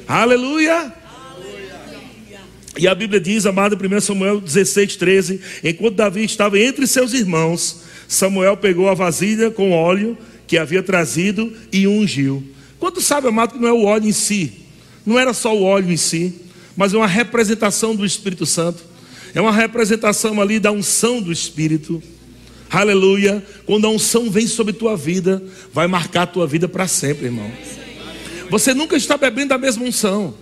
Aleluia. 0.08 0.92
E 2.80 2.88
a 2.88 2.96
Bíblia 2.96 3.20
diz, 3.20 3.46
amado, 3.46 3.78
1 3.78 4.02
Samuel 4.02 4.42
16, 4.42 4.96
13: 4.96 5.42
Enquanto 5.64 5.96
Davi 5.96 6.24
estava 6.24 6.60
entre 6.60 6.88
seus 6.88 7.14
irmãos, 7.14 7.84
Samuel 8.08 8.58
pegou 8.58 8.90
a 8.90 8.94
vasilha 8.94 9.52
com 9.52 9.72
óleo 9.72 10.18
que 10.48 10.58
havia 10.58 10.82
trazido 10.82 11.54
e 11.72 11.88
ungiu. 11.88 12.44
Quanto 12.80 13.02
sabe, 13.02 13.28
amado, 13.28 13.54
que 13.54 13.60
não 13.60 13.68
é 13.68 13.74
o 13.74 13.84
óleo 13.84 14.08
em 14.08 14.12
si, 14.12 14.54
não 15.06 15.20
era 15.20 15.34
só 15.34 15.56
o 15.56 15.64
óleo 15.64 15.92
em 15.92 15.98
si 15.98 16.47
mas 16.78 16.94
é 16.94 16.98
uma 16.98 17.08
representação 17.08 17.96
do 17.96 18.06
Espírito 18.06 18.46
Santo. 18.46 18.84
É 19.34 19.42
uma 19.42 19.52
representação 19.52 20.40
ali 20.40 20.60
da 20.60 20.72
unção 20.72 21.20
do 21.20 21.32
Espírito. 21.32 22.02
Aleluia. 22.70 23.44
Quando 23.66 23.86
a 23.86 23.90
unção 23.90 24.30
vem 24.30 24.46
sobre 24.46 24.74
tua 24.74 24.96
vida, 24.96 25.44
vai 25.74 25.88
marcar 25.88 26.22
a 26.22 26.28
tua 26.28 26.46
vida 26.46 26.68
para 26.68 26.88
sempre, 26.88 27.26
irmão. 27.26 27.52
Você 28.52 28.76
nunca 28.76 28.96
está 28.96 29.18
bebendo 29.18 29.50
da 29.50 29.58
mesma 29.58 29.84
unção. 29.84 30.36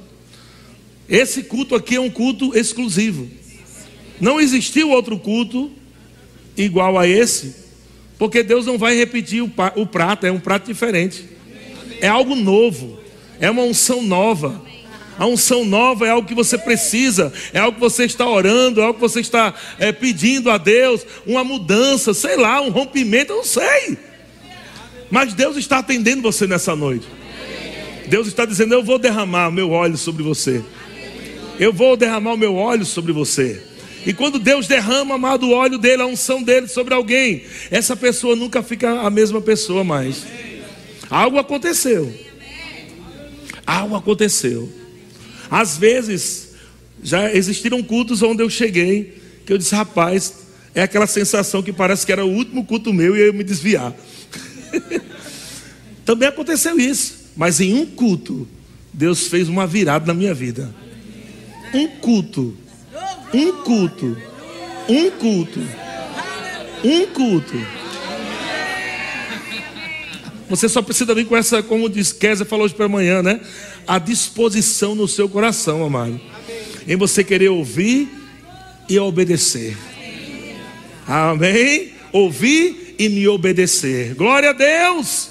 Esse 1.08 1.44
culto 1.44 1.74
aqui 1.74 1.96
é 1.96 2.02
um 2.02 2.10
culto 2.10 2.56
exclusivo. 2.58 3.30
Não 4.20 4.40
existiu 4.40 4.90
outro 4.90 5.18
culto 5.18 5.72
igual 6.58 7.00
a 7.00 7.08
esse, 7.08 7.56
porque 8.18 8.44
Deus 8.44 8.66
não 8.66 8.78
vai 8.78 8.96
repetir 8.96 9.42
o 9.42 9.86
prato, 9.86 10.26
é 10.26 10.32
um 10.32 10.40
prato 10.40 10.68
diferente. 10.68 11.26
É 12.02 12.08
algo 12.08 12.36
novo, 12.36 13.00
é 13.40 13.50
uma 13.50 13.64
unção 13.64 14.02
nova. 14.02 14.62
A 15.18 15.26
unção 15.26 15.64
nova 15.64 16.06
é 16.06 16.10
algo 16.10 16.28
que 16.28 16.34
você 16.34 16.58
precisa, 16.58 17.32
é 17.54 17.60
algo 17.60 17.76
que 17.76 17.82
você 17.82 18.04
está 18.04 18.28
orando, 18.28 18.82
é 18.82 18.84
algo 18.84 18.96
que 18.96 19.02
você 19.02 19.22
está 19.22 19.54
é, 19.80 19.92
pedindo 19.92 20.50
a 20.50 20.58
Deus, 20.58 21.06
uma 21.26 21.44
mudança, 21.44 22.14
sei 22.14 22.36
lá, 22.36 22.62
um 22.62 22.70
rompimento, 22.70 23.32
eu 23.32 23.38
não 23.38 23.44
sei. 23.44 23.98
Mas 25.10 25.34
Deus 25.34 25.56
está 25.56 25.80
atendendo 25.80 26.22
você 26.22 26.46
nessa 26.46 26.76
noite. 26.76 27.08
Deus 28.08 28.28
está 28.28 28.46
dizendo: 28.46 28.74
Eu 28.74 28.84
vou 28.84 29.00
derramar 29.00 29.48
o 29.48 29.52
meu 29.52 29.72
óleo 29.72 29.98
sobre 29.98 30.24
você. 30.24 30.62
Eu 31.60 31.72
vou 31.72 31.96
derramar 31.96 32.34
o 32.34 32.38
meu 32.38 32.56
óleo 32.56 32.86
sobre 32.86 33.14
você. 33.14 33.64
E 34.06 34.14
quando 34.14 34.38
Deus 34.38 34.68
derrama, 34.68 35.16
amado, 35.16 35.48
o 35.48 35.52
óleo 35.52 35.78
dele, 35.78 36.02
a 36.02 36.06
unção 36.06 36.44
dele 36.44 36.68
sobre 36.68 36.94
alguém, 36.94 37.44
essa 37.72 37.96
pessoa 37.96 38.36
nunca 38.36 38.62
fica 38.62 39.02
a 39.02 39.10
mesma 39.10 39.42
pessoa 39.42 39.84
mais. 39.84 40.26
Algo 41.10 41.40
aconteceu. 41.40 42.14
Algo 43.66 43.96
aconteceu. 43.96 44.72
Às 45.50 45.78
vezes, 45.78 46.50
já 47.04 47.32
existiram 47.34 47.82
cultos 47.84 48.22
onde 48.22 48.42
eu 48.42 48.50
cheguei, 48.50 49.22
que 49.46 49.54
eu 49.54 49.58
disse, 49.58 49.76
rapaz, 49.76 50.34
é 50.74 50.82
aquela 50.82 51.08
sensação 51.08 51.62
que 51.62 51.72
parece 51.72 52.06
que 52.06 52.12
era 52.12 52.26
o 52.26 52.30
último 52.32 52.66
culto 52.66 52.94
meu 52.94 53.16
e 53.16 53.22
eu 53.22 53.34
me 53.34 53.44
desviar. 53.44 53.94
Também 56.04 56.28
aconteceu 56.28 56.78
isso, 56.80 57.32
mas 57.36 57.60
em 57.60 57.74
um 57.74 57.86
culto, 57.86 58.48
Deus 58.92 59.28
fez 59.28 59.48
uma 59.48 59.66
virada 59.66 60.06
na 60.06 60.14
minha 60.14 60.34
vida. 60.34 60.74
Um 61.74 61.88
culto, 61.88 62.56
um 63.34 63.52
culto, 63.64 64.18
um 64.88 65.12
culto, 65.12 65.60
um 66.84 67.08
culto. 67.08 67.76
Você 70.48 70.70
só 70.70 70.82
precisa 70.82 71.16
vir 71.16 71.26
com 71.26 71.36
essa, 71.36 71.64
como 71.64 71.90
diz 71.90 72.12
Kézia 72.12 72.46
falou 72.46 72.66
hoje 72.66 72.76
pela 72.76 72.88
manhã, 72.88 73.24
né? 73.24 73.42
A 73.88 74.00
disposição 74.00 74.96
no 74.96 75.08
seu 75.08 75.28
coração, 75.30 75.84
amado. 75.84 76.20
Em 76.88 76.96
você 76.96 77.24
querer 77.24 77.50
ouvir 77.50 78.10
e 78.88 79.00
obedecer. 79.00 79.78
Amém? 81.08 81.94
Ouvir 82.12 82.96
e 82.98 83.10
me 83.10 83.28
obedecer. 83.28 84.16
Glória 84.16 84.52
a 84.52 84.54
Deus. 84.54 85.30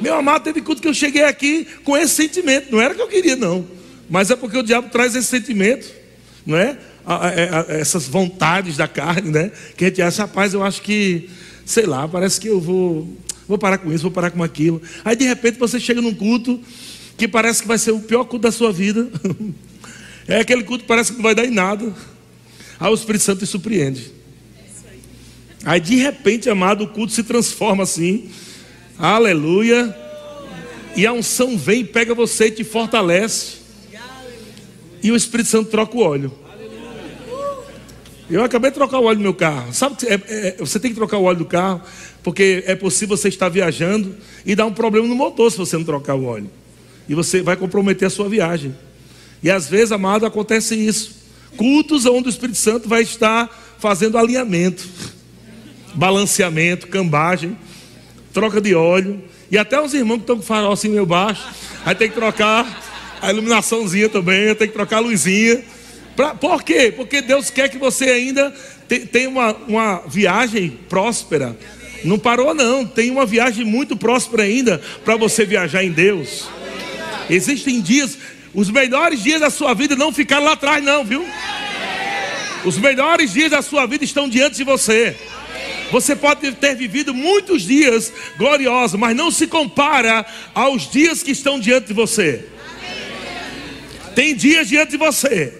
Meu 0.00 0.14
amado, 0.14 0.44
teve 0.44 0.60
culto 0.60 0.80
que 0.80 0.88
eu 0.88 0.94
cheguei 0.94 1.24
aqui 1.24 1.66
com 1.84 1.96
esse 1.96 2.14
sentimento. 2.14 2.70
Não 2.70 2.80
era 2.80 2.94
que 2.94 3.02
eu 3.02 3.08
queria, 3.08 3.36
não. 3.36 3.66
Mas 4.08 4.30
é 4.30 4.36
porque 4.36 4.56
o 4.56 4.62
diabo 4.62 4.88
traz 4.90 5.14
esse 5.14 5.28
sentimento, 5.28 5.90
não 6.46 6.56
é? 6.56 6.78
a, 7.08 7.14
a, 7.14 7.60
a, 7.60 7.72
essas 7.72 8.06
vontades 8.06 8.76
da 8.76 8.86
carne, 8.86 9.30
né? 9.30 9.50
Que 9.76 9.86
a 9.86 9.88
gente 9.88 10.02
acha, 10.02 10.22
rapaz, 10.22 10.52
eu 10.52 10.62
acho 10.62 10.82
que, 10.82 11.30
sei 11.64 11.86
lá, 11.86 12.06
parece 12.06 12.38
que 12.38 12.48
eu 12.48 12.60
vou, 12.60 13.08
vou 13.48 13.56
parar 13.56 13.78
com 13.78 13.90
isso, 13.90 14.02
vou 14.02 14.12
parar 14.12 14.30
com 14.30 14.42
aquilo. 14.42 14.82
Aí 15.02 15.16
de 15.16 15.24
repente 15.24 15.58
você 15.58 15.80
chega 15.80 16.02
num 16.02 16.14
culto 16.14 16.60
que 17.18 17.26
parece 17.26 17.62
que 17.62 17.68
vai 17.68 17.76
ser 17.76 17.90
o 17.90 18.00
pior 18.00 18.24
culto 18.24 18.44
da 18.44 18.52
sua 18.52 18.72
vida. 18.72 19.10
É 20.30 20.40
aquele 20.40 20.62
culto 20.62 20.82
que 20.82 20.88
parece 20.88 21.10
que 21.10 21.16
não 21.16 21.22
vai 21.22 21.34
dar 21.34 21.46
em 21.46 21.50
nada. 21.50 21.90
Aí 22.78 22.90
o 22.90 22.94
Espírito 22.94 23.24
Santo 23.24 23.38
te 23.38 23.46
surpreende. 23.46 24.12
Aí 25.64 25.80
de 25.80 25.96
repente, 25.96 26.50
amado, 26.50 26.84
o 26.84 26.88
culto 26.88 27.14
se 27.14 27.22
transforma 27.22 27.84
assim. 27.84 28.28
Aleluia. 28.98 29.96
E 30.94 31.06
a 31.06 31.14
unção 31.14 31.56
vem, 31.56 31.82
pega 31.82 32.14
você 32.14 32.48
e 32.48 32.50
te 32.50 32.62
fortalece. 32.62 33.56
E 35.02 35.10
o 35.10 35.16
Espírito 35.16 35.48
Santo 35.48 35.70
troca 35.70 35.96
o 35.96 36.00
óleo. 36.00 36.30
Eu 38.28 38.44
acabei 38.44 38.70
de 38.70 38.74
trocar 38.74 38.98
o 38.98 39.04
óleo 39.04 39.16
do 39.16 39.22
meu 39.22 39.34
carro. 39.34 39.72
Sabe 39.72 39.96
que 39.96 40.06
é, 40.08 40.20
é, 40.28 40.56
você 40.58 40.78
tem 40.78 40.90
que 40.90 40.96
trocar 40.96 41.16
o 41.16 41.22
óleo 41.22 41.38
do 41.38 41.46
carro, 41.46 41.80
porque 42.22 42.62
é 42.66 42.74
possível 42.74 43.16
você 43.16 43.30
estar 43.30 43.48
viajando 43.48 44.14
e 44.44 44.54
dar 44.54 44.66
um 44.66 44.74
problema 44.74 45.06
no 45.06 45.14
motor 45.14 45.50
se 45.50 45.56
você 45.56 45.78
não 45.78 45.84
trocar 45.84 46.14
o 46.14 46.26
óleo. 46.26 46.50
E 47.08 47.14
você 47.14 47.42
vai 47.42 47.56
comprometer 47.56 48.06
a 48.06 48.10
sua 48.10 48.28
viagem. 48.28 48.74
E 49.42 49.50
às 49.50 49.68
vezes, 49.68 49.92
amado, 49.92 50.26
acontece 50.26 50.74
isso. 50.74 51.16
Cultos 51.56 52.06
onde 52.06 52.28
o 52.28 52.30
Espírito 52.30 52.58
Santo 52.58 52.88
vai 52.88 53.02
estar 53.02 53.48
fazendo 53.78 54.18
alinhamento, 54.18 54.86
balanceamento, 55.94 56.88
cambagem, 56.88 57.56
troca 58.32 58.60
de 58.60 58.74
óleo. 58.74 59.22
E 59.50 59.56
até 59.56 59.80
os 59.80 59.94
irmãos 59.94 60.16
que 60.16 60.22
estão 60.22 60.36
com 60.36 60.42
farol 60.42 60.72
assim 60.72 60.88
meio 60.88 61.06
baixo, 61.06 61.46
aí 61.84 61.94
tem 61.94 62.08
que 62.08 62.14
trocar 62.14 62.84
a 63.20 63.30
iluminaçãozinha 63.30 64.08
também, 64.08 64.54
tem 64.54 64.68
que 64.68 64.74
trocar 64.74 64.98
a 64.98 65.00
luzinha. 65.00 65.62
Pra, 66.14 66.34
por 66.34 66.62
quê? 66.62 66.92
Porque 66.94 67.22
Deus 67.22 67.48
quer 67.48 67.68
que 67.68 67.78
você 67.78 68.06
ainda 68.06 68.52
tenha 69.12 69.28
uma, 69.28 69.52
uma 69.68 70.02
viagem 70.06 70.70
próspera. 70.88 71.56
Não 72.04 72.18
parou, 72.18 72.54
não. 72.54 72.84
Tem 72.84 73.10
uma 73.10 73.24
viagem 73.26 73.64
muito 73.64 73.96
próspera 73.96 74.42
ainda 74.42 74.80
para 75.04 75.16
você 75.16 75.44
viajar 75.44 75.84
em 75.84 75.90
Deus. 75.90 76.48
Existem 77.30 77.80
dias, 77.80 78.18
os 78.54 78.70
melhores 78.70 79.22
dias 79.22 79.40
da 79.40 79.50
sua 79.50 79.74
vida 79.74 79.94
não 79.94 80.12
ficaram 80.12 80.44
lá 80.44 80.52
atrás, 80.52 80.82
não, 80.82 81.04
viu? 81.04 81.26
Os 82.64 82.76
melhores 82.78 83.32
dias 83.32 83.50
da 83.50 83.62
sua 83.62 83.86
vida 83.86 84.04
estão 84.04 84.28
diante 84.28 84.56
de 84.56 84.64
você. 84.64 85.16
Você 85.90 86.14
pode 86.14 86.52
ter 86.52 86.74
vivido 86.74 87.14
muitos 87.14 87.62
dias 87.62 88.12
gloriosos, 88.36 88.98
mas 88.98 89.16
não 89.16 89.30
se 89.30 89.46
compara 89.46 90.24
aos 90.54 90.90
dias 90.90 91.22
que 91.22 91.30
estão 91.30 91.58
diante 91.58 91.88
de 91.88 91.94
você. 91.94 92.46
Tem 94.14 94.34
dias 94.34 94.68
diante 94.68 94.90
de 94.90 94.96
você. 94.96 95.52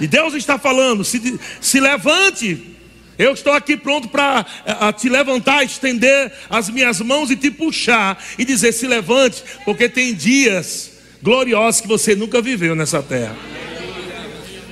E 0.00 0.06
Deus 0.06 0.34
está 0.34 0.58
falando: 0.58 1.04
se, 1.04 1.38
se 1.60 1.78
levante. 1.78 2.70
Eu 3.18 3.34
estou 3.34 3.52
aqui 3.52 3.76
pronto 3.76 4.08
para 4.08 4.44
te 4.98 5.08
levantar, 5.08 5.62
estender 5.62 6.32
as 6.48 6.70
minhas 6.70 7.00
mãos 7.00 7.30
e 7.30 7.36
te 7.36 7.50
puxar 7.50 8.22
e 8.38 8.44
dizer: 8.44 8.72
se 8.72 8.86
levante, 8.86 9.44
porque 9.64 9.88
tem 9.88 10.14
dias 10.14 10.91
gloriosos 11.22 11.80
que 11.80 11.88
você 11.88 12.14
nunca 12.14 12.42
viveu 12.42 12.74
nessa 12.74 13.02
terra. 13.02 13.36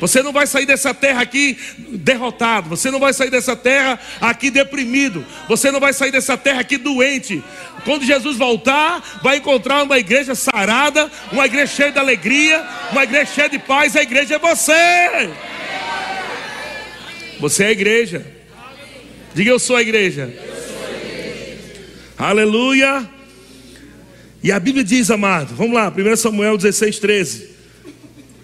Você 0.00 0.22
não 0.22 0.32
vai 0.32 0.46
sair 0.46 0.64
dessa 0.64 0.94
terra 0.94 1.20
aqui 1.20 1.58
derrotado. 1.90 2.70
Você 2.70 2.90
não 2.90 2.98
vai 2.98 3.12
sair 3.12 3.30
dessa 3.30 3.54
terra 3.54 4.00
aqui 4.18 4.50
deprimido. 4.50 5.24
Você 5.46 5.70
não 5.70 5.78
vai 5.78 5.92
sair 5.92 6.10
dessa 6.10 6.38
terra 6.38 6.60
aqui 6.60 6.78
doente. 6.78 7.44
Quando 7.84 8.04
Jesus 8.04 8.38
voltar, 8.38 9.20
vai 9.22 9.36
encontrar 9.36 9.82
uma 9.82 9.98
igreja 9.98 10.34
sarada, 10.34 11.10
uma 11.30 11.44
igreja 11.44 11.66
cheia 11.66 11.92
de 11.92 11.98
alegria, 11.98 12.66
uma 12.90 13.04
igreja 13.04 13.26
cheia 13.26 13.48
de 13.50 13.58
paz. 13.58 13.94
A 13.94 14.02
igreja 14.02 14.36
é 14.36 14.38
você. 14.38 15.30
Você 17.38 17.64
é 17.64 17.66
a 17.66 17.72
igreja. 17.72 18.26
Diga 19.34 19.50
eu 19.50 19.58
sou 19.58 19.76
a 19.76 19.82
igreja. 19.82 20.32
Aleluia. 22.16 23.19
E 24.42 24.50
a 24.50 24.58
Bíblia 24.58 24.82
diz, 24.82 25.10
amado, 25.10 25.54
vamos 25.54 25.74
lá, 25.74 25.92
1 25.94 26.16
Samuel 26.16 26.56
16, 26.56 26.98
13. 26.98 27.48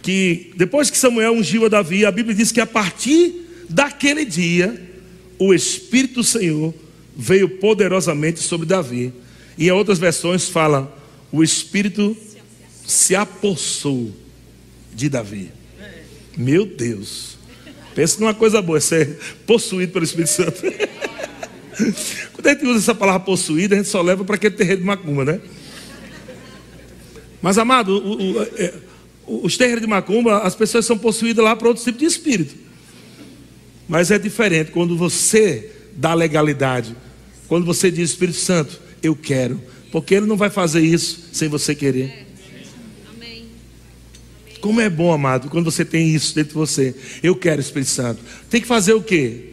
Que 0.02 0.52
depois 0.56 0.90
que 0.90 0.98
Samuel 0.98 1.32
ungiu 1.32 1.64
a 1.64 1.68
Davi, 1.68 2.04
a 2.04 2.11
Bíblia 2.11 2.35
diz 2.35 2.52
que 2.52 2.61
a 2.61 2.66
partir 2.66 3.64
daquele 3.68 4.24
dia, 4.24 4.80
o 5.38 5.54
Espírito 5.54 6.16
do 6.16 6.24
Senhor 6.24 6.74
veio 7.16 7.48
poderosamente 7.48 8.40
sobre 8.40 8.66
Davi. 8.66 9.12
E 9.56 9.68
em 9.68 9.70
outras 9.70 9.98
versões 9.98 10.48
fala, 10.48 10.94
o 11.32 11.42
Espírito 11.42 12.16
se 12.87 13.16
apossou 13.16 14.14
de 14.94 15.09
Davi. 15.09 15.50
Meu 16.37 16.66
Deus. 16.66 17.37
Pensa 17.94 18.20
numa 18.20 18.35
coisa 18.35 18.61
boa, 18.61 18.78
ser 18.78 19.18
possuído 19.46 19.92
pelo 19.92 20.04
Espírito 20.04 20.30
Santo. 20.30 20.61
Quando 22.32 22.46
a 22.46 22.52
gente 22.52 22.66
usa 22.66 22.78
essa 22.78 22.94
palavra 22.94 23.20
possuída, 23.20 23.74
a 23.74 23.78
gente 23.78 23.88
só 23.88 24.02
leva 24.02 24.24
para 24.24 24.37
aquele 24.37 24.54
terreiro 24.54 24.82
de 24.82 24.87
macumba, 24.87 25.24
né? 25.24 25.40
Mas, 27.42 27.59
amado, 27.59 27.99
o, 27.99 28.33
o, 28.33 28.42
é, 28.42 28.75
os 29.27 29.57
terreiros 29.57 29.83
de 29.83 29.88
macumba, 29.88 30.38
as 30.38 30.55
pessoas 30.55 30.87
são 30.87 30.96
possuídas 30.96 31.44
lá 31.44 31.55
para 31.57 31.68
outro 31.68 31.83
tipo 31.83 31.99
de 31.99 32.05
espírito. 32.05 32.55
Mas 33.88 34.11
é 34.11 34.18
diferente 34.18 34.70
quando 34.70 34.96
você 34.96 35.70
dá 35.94 36.14
legalidade. 36.14 36.96
Quando 37.49 37.64
você 37.64 37.90
diz, 37.90 38.11
Espírito 38.11 38.38
Santo, 38.38 38.81
eu 39.03 39.14
quero. 39.14 39.61
Porque 39.92 40.14
Ele 40.14 40.27
não 40.27 40.37
vai 40.37 40.51
fazer 40.51 40.81
isso 40.81 41.29
sem 41.33 41.49
você 41.49 41.75
querer. 41.75 42.27
Como 44.61 44.81
é 44.81 44.90
bom, 44.90 45.12
amado, 45.12 45.49
quando 45.49 45.70
você 45.70 45.85
tem 45.85 46.12
isso 46.12 46.35
dentro 46.35 46.51
de 46.51 46.55
você. 46.55 46.94
Eu 47.22 47.37
quero, 47.37 47.61
Espírito 47.61 47.90
Santo. 47.90 48.20
Tem 48.51 48.61
que 48.61 48.66
fazer 48.66 48.94
o 48.94 49.03
quê? 49.03 49.53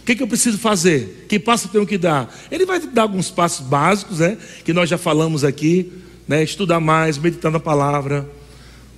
O 0.00 0.04
que, 0.06 0.14
que 0.14 0.22
eu 0.22 0.28
preciso 0.28 0.58
fazer? 0.58 1.26
Que 1.28 1.38
passo 1.38 1.66
eu 1.66 1.72
tenho 1.72 1.86
que 1.86 1.98
dar? 1.98 2.34
Ele 2.50 2.64
vai 2.64 2.80
te 2.80 2.86
dar 2.86 3.02
alguns 3.02 3.30
passos 3.30 3.66
básicos, 3.66 4.20
né? 4.20 4.38
Que 4.64 4.72
nós 4.72 4.88
já 4.88 4.96
falamos 4.96 5.44
aqui 5.44 5.92
né, 6.26 6.42
estudar 6.42 6.80
mais, 6.80 7.18
meditar 7.18 7.50
na 7.50 7.60
palavra. 7.60 8.28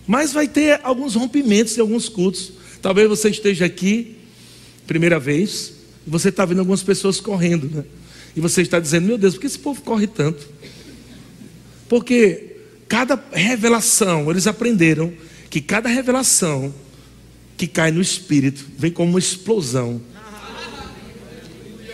Mas 0.06 0.32
vai 0.32 0.46
ter 0.46 0.80
alguns 0.82 1.14
rompimentos 1.14 1.76
em 1.76 1.80
alguns 1.80 2.08
cultos. 2.08 2.52
Talvez 2.80 3.08
você 3.08 3.30
esteja 3.30 3.64
aqui, 3.64 4.16
primeira 4.86 5.18
vez, 5.18 5.72
e 6.06 6.10
você 6.10 6.28
está 6.28 6.44
vendo 6.44 6.60
algumas 6.60 6.82
pessoas 6.82 7.20
correndo, 7.20 7.68
né? 7.74 7.84
E 8.36 8.40
você 8.40 8.62
está 8.62 8.78
dizendo, 8.78 9.06
meu 9.06 9.18
Deus, 9.18 9.34
por 9.34 9.40
que 9.40 9.46
esse 9.46 9.58
povo 9.58 9.80
corre 9.82 10.06
tanto? 10.06 10.46
Porque 11.88 12.56
cada 12.88 13.20
revelação, 13.32 14.30
eles 14.30 14.46
aprenderam 14.46 15.12
que 15.48 15.60
cada 15.60 15.88
revelação 15.88 16.72
que 17.56 17.66
cai 17.66 17.90
no 17.90 18.00
espírito 18.00 18.66
vem 18.76 18.90
como 18.90 19.10
uma 19.10 19.18
explosão. 19.18 20.00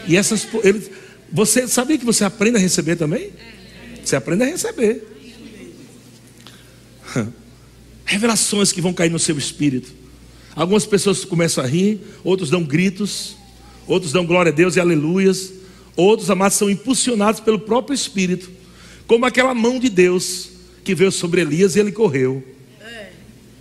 E 0.08 0.16
essas, 0.16 0.48
ele, 0.64 0.90
você 1.30 1.68
sabia 1.68 1.96
que 1.96 2.04
você 2.04 2.24
aprende 2.24 2.56
a 2.56 2.60
receber 2.60 2.96
também? 2.96 3.30
Você 4.04 4.16
aprende 4.16 4.42
a 4.42 4.46
receber. 4.46 5.11
Revelações 8.04 8.72
que 8.72 8.80
vão 8.80 8.92
cair 8.92 9.10
no 9.10 9.18
seu 9.18 9.36
espírito. 9.38 9.92
Algumas 10.54 10.84
pessoas 10.84 11.24
começam 11.24 11.64
a 11.64 11.66
rir, 11.66 12.00
outros 12.22 12.50
dão 12.50 12.62
gritos, 12.62 13.36
outros 13.86 14.12
dão 14.12 14.26
glória 14.26 14.52
a 14.52 14.54
Deus 14.54 14.76
e 14.76 14.80
aleluias, 14.80 15.52
outros 15.96 16.30
amados 16.30 16.58
são 16.58 16.68
impulsionados 16.68 17.40
pelo 17.40 17.58
próprio 17.58 17.94
Espírito, 17.94 18.50
como 19.06 19.24
aquela 19.24 19.54
mão 19.54 19.78
de 19.78 19.88
Deus 19.88 20.50
que 20.84 20.94
veio 20.94 21.12
sobre 21.12 21.40
Elias 21.40 21.76
e 21.76 21.80
ele 21.80 21.92
correu. 21.92 22.42
É. 22.80 23.10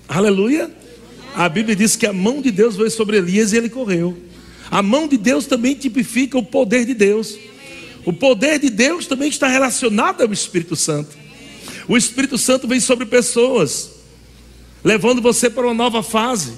Aleluia. 0.07 0.69
A 1.33 1.47
Bíblia 1.47 1.75
diz 1.75 1.95
que 1.95 2.05
a 2.05 2.11
mão 2.11 2.41
de 2.41 2.51
Deus 2.51 2.75
veio 2.75 2.91
sobre 2.91 3.17
Elias 3.17 3.53
e 3.53 3.57
ele 3.57 3.69
correu. 3.69 4.17
A 4.69 4.81
mão 4.81 5.07
de 5.07 5.17
Deus 5.17 5.45
também 5.45 5.75
tipifica 5.75 6.37
o 6.37 6.43
poder 6.43 6.85
de 6.85 6.93
Deus. 6.93 7.37
O 8.05 8.11
poder 8.11 8.59
de 8.59 8.69
Deus 8.69 9.05
também 9.05 9.29
está 9.29 9.47
relacionado 9.47 10.21
ao 10.21 10.33
Espírito 10.33 10.75
Santo. 10.75 11.20
O 11.91 11.97
Espírito 11.97 12.37
Santo 12.37 12.69
vem 12.69 12.79
sobre 12.79 13.05
pessoas, 13.05 13.91
levando 14.81 15.21
você 15.21 15.49
para 15.49 15.65
uma 15.65 15.73
nova 15.73 16.01
fase, 16.01 16.53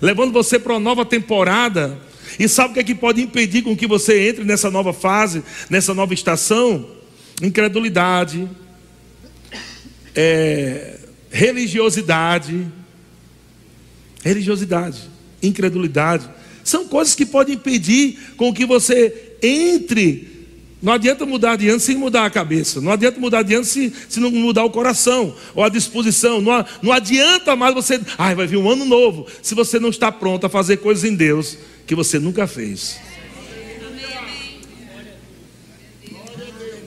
levando 0.00 0.30
você 0.30 0.60
para 0.60 0.74
uma 0.74 0.78
nova 0.78 1.04
temporada. 1.04 1.98
E 2.38 2.48
sabe 2.48 2.70
o 2.70 2.74
que 2.74 2.78
é 2.78 2.84
que 2.84 2.94
pode 2.94 3.20
impedir 3.20 3.62
com 3.62 3.76
que 3.76 3.84
você 3.84 4.28
entre 4.28 4.44
nessa 4.44 4.70
nova 4.70 4.92
fase, 4.92 5.42
nessa 5.68 5.92
nova 5.92 6.14
estação? 6.14 6.88
Incredulidade, 7.42 8.48
é, 10.14 11.00
religiosidade, 11.32 12.64
religiosidade, 14.22 15.00
incredulidade. 15.42 16.30
São 16.62 16.86
coisas 16.86 17.16
que 17.16 17.26
podem 17.26 17.56
impedir 17.56 18.20
com 18.36 18.54
que 18.54 18.64
você 18.64 19.34
entre 19.42 20.35
não 20.82 20.92
adianta 20.92 21.24
mudar 21.24 21.56
de 21.56 21.68
ano 21.68 21.80
sem 21.80 21.96
mudar 21.96 22.26
a 22.26 22.30
cabeça. 22.30 22.80
Não 22.80 22.92
adianta 22.92 23.18
mudar 23.18 23.42
de 23.42 23.54
ano 23.54 23.64
se, 23.64 23.92
se 24.08 24.20
não 24.20 24.30
mudar 24.30 24.64
o 24.64 24.70
coração 24.70 25.34
ou 25.54 25.64
a 25.64 25.68
disposição. 25.68 26.40
Não, 26.40 26.64
não 26.82 26.92
adianta 26.92 27.56
mais 27.56 27.74
você. 27.74 28.00
Ai, 28.18 28.34
vai 28.34 28.46
vir 28.46 28.58
um 28.58 28.70
ano 28.70 28.84
novo. 28.84 29.26
Se 29.42 29.54
você 29.54 29.78
não 29.78 29.88
está 29.88 30.12
pronto 30.12 30.46
a 30.46 30.48
fazer 30.48 30.78
coisas 30.78 31.04
em 31.04 31.14
Deus 31.14 31.56
que 31.86 31.94
você 31.94 32.18
nunca 32.18 32.46
fez. 32.46 32.98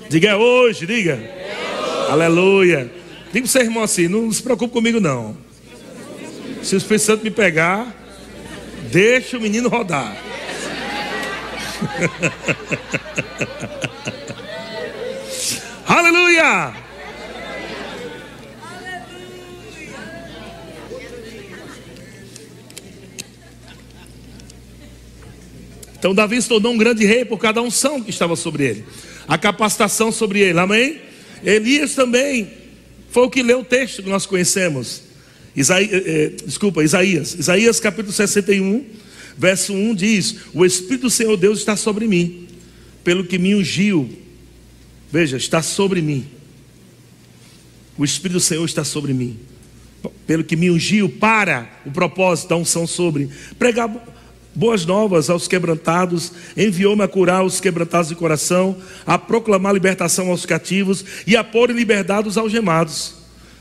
Diga 0.09 0.29
é 0.29 0.35
hoje, 0.35 0.85
diga. 0.85 1.13
É 1.13 2.07
Aleluia. 2.09 2.91
Diga 3.31 3.41
para 3.41 3.43
o 3.43 3.47
seu 3.47 3.61
irmão 3.61 3.83
assim: 3.83 4.07
não 4.07 4.31
se 4.31 4.41
preocupe 4.41 4.73
comigo, 4.73 4.99
não. 4.99 5.37
Se 6.63 6.75
o 6.75 6.77
Espírito 6.77 7.05
Santo 7.05 7.23
me 7.23 7.31
pegar, 7.31 7.95
Deixa 8.91 9.37
o 9.37 9.41
menino 9.41 9.69
rodar. 9.69 10.17
Aleluia! 15.87 16.73
Então 25.97 26.13
Davi 26.15 26.41
se 26.41 26.47
tornou 26.47 26.71
um 26.73 26.77
grande 26.77 27.05
rei 27.05 27.25
por 27.25 27.37
cada 27.37 27.61
unção 27.61 28.01
que 28.01 28.09
estava 28.09 28.35
sobre 28.35 28.65
ele, 28.65 28.85
a 29.27 29.37
capacitação 29.37 30.11
sobre 30.11 30.39
ele, 30.39 30.59
amém? 30.59 30.99
Elias 31.43 31.93
também 31.93 32.51
foi 33.11 33.23
o 33.23 33.29
que 33.29 33.43
leu 33.43 33.59
o 33.59 33.65
texto 33.65 34.03
que 34.03 34.09
nós 34.09 34.25
conhecemos. 34.25 35.03
Isaías, 35.55 35.91
eh, 35.91 36.03
eh, 36.05 36.31
desculpa, 36.45 36.83
Isaías. 36.83 37.33
Isaías 37.33 37.79
capítulo 37.79 38.13
61, 38.13 38.85
verso 39.39 39.73
1 39.73 39.95
diz: 39.95 40.35
O 40.53 40.65
Espírito 40.65 41.03
do 41.03 41.09
Senhor 41.09 41.37
Deus 41.37 41.59
está 41.59 41.77
sobre 41.77 42.05
mim, 42.07 42.47
pelo 43.03 43.23
que 43.23 43.39
me 43.39 43.55
ungiu. 43.55 44.09
Veja, 45.11 45.37
está 45.37 45.61
sobre 45.61 46.01
mim. 46.01 46.27
O 47.97 48.03
Espírito 48.03 48.33
do 48.37 48.41
Senhor 48.41 48.65
está 48.65 48.83
sobre 48.83 49.13
mim, 49.13 49.39
pelo 50.27 50.43
que 50.43 50.55
me 50.55 50.69
ungiu 50.69 51.09
para 51.09 51.69
o 51.85 51.91
propósito 51.91 52.49
da 52.49 52.57
unção 52.57 52.85
sobre 52.85 53.29
pregar 53.57 53.89
boas 54.53 54.85
novas 54.85 55.29
aos 55.29 55.47
quebrantados, 55.47 56.33
enviou-me 56.57 57.03
a 57.03 57.07
curar 57.07 57.43
os 57.43 57.61
quebrantados 57.61 58.09
de 58.09 58.15
coração, 58.15 58.77
a 59.05 59.17
proclamar 59.17 59.73
libertação 59.73 60.29
aos 60.29 60.45
cativos 60.45 61.05
e 61.25 61.37
a 61.37 61.43
pôr 61.43 61.69
em 61.69 61.73
liberdade 61.73 62.27
os 62.27 62.37
algemados, 62.37 63.15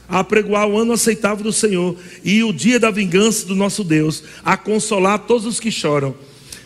a 0.09 0.25
pregoar 0.25 0.67
o 0.67 0.79
ano 0.79 0.93
aceitável 0.93 1.45
do 1.45 1.53
Senhor 1.53 1.97
e 2.25 2.43
o 2.43 2.53
dia 2.53 2.81
da 2.81 2.91
vingança 2.91 3.47
do 3.47 3.55
nosso 3.55 3.85
Deus, 3.85 4.25
a 4.43 4.57
consolar 4.57 5.19
todos 5.21 5.45
os 5.45 5.61
que 5.61 5.71
choram. 5.71 6.15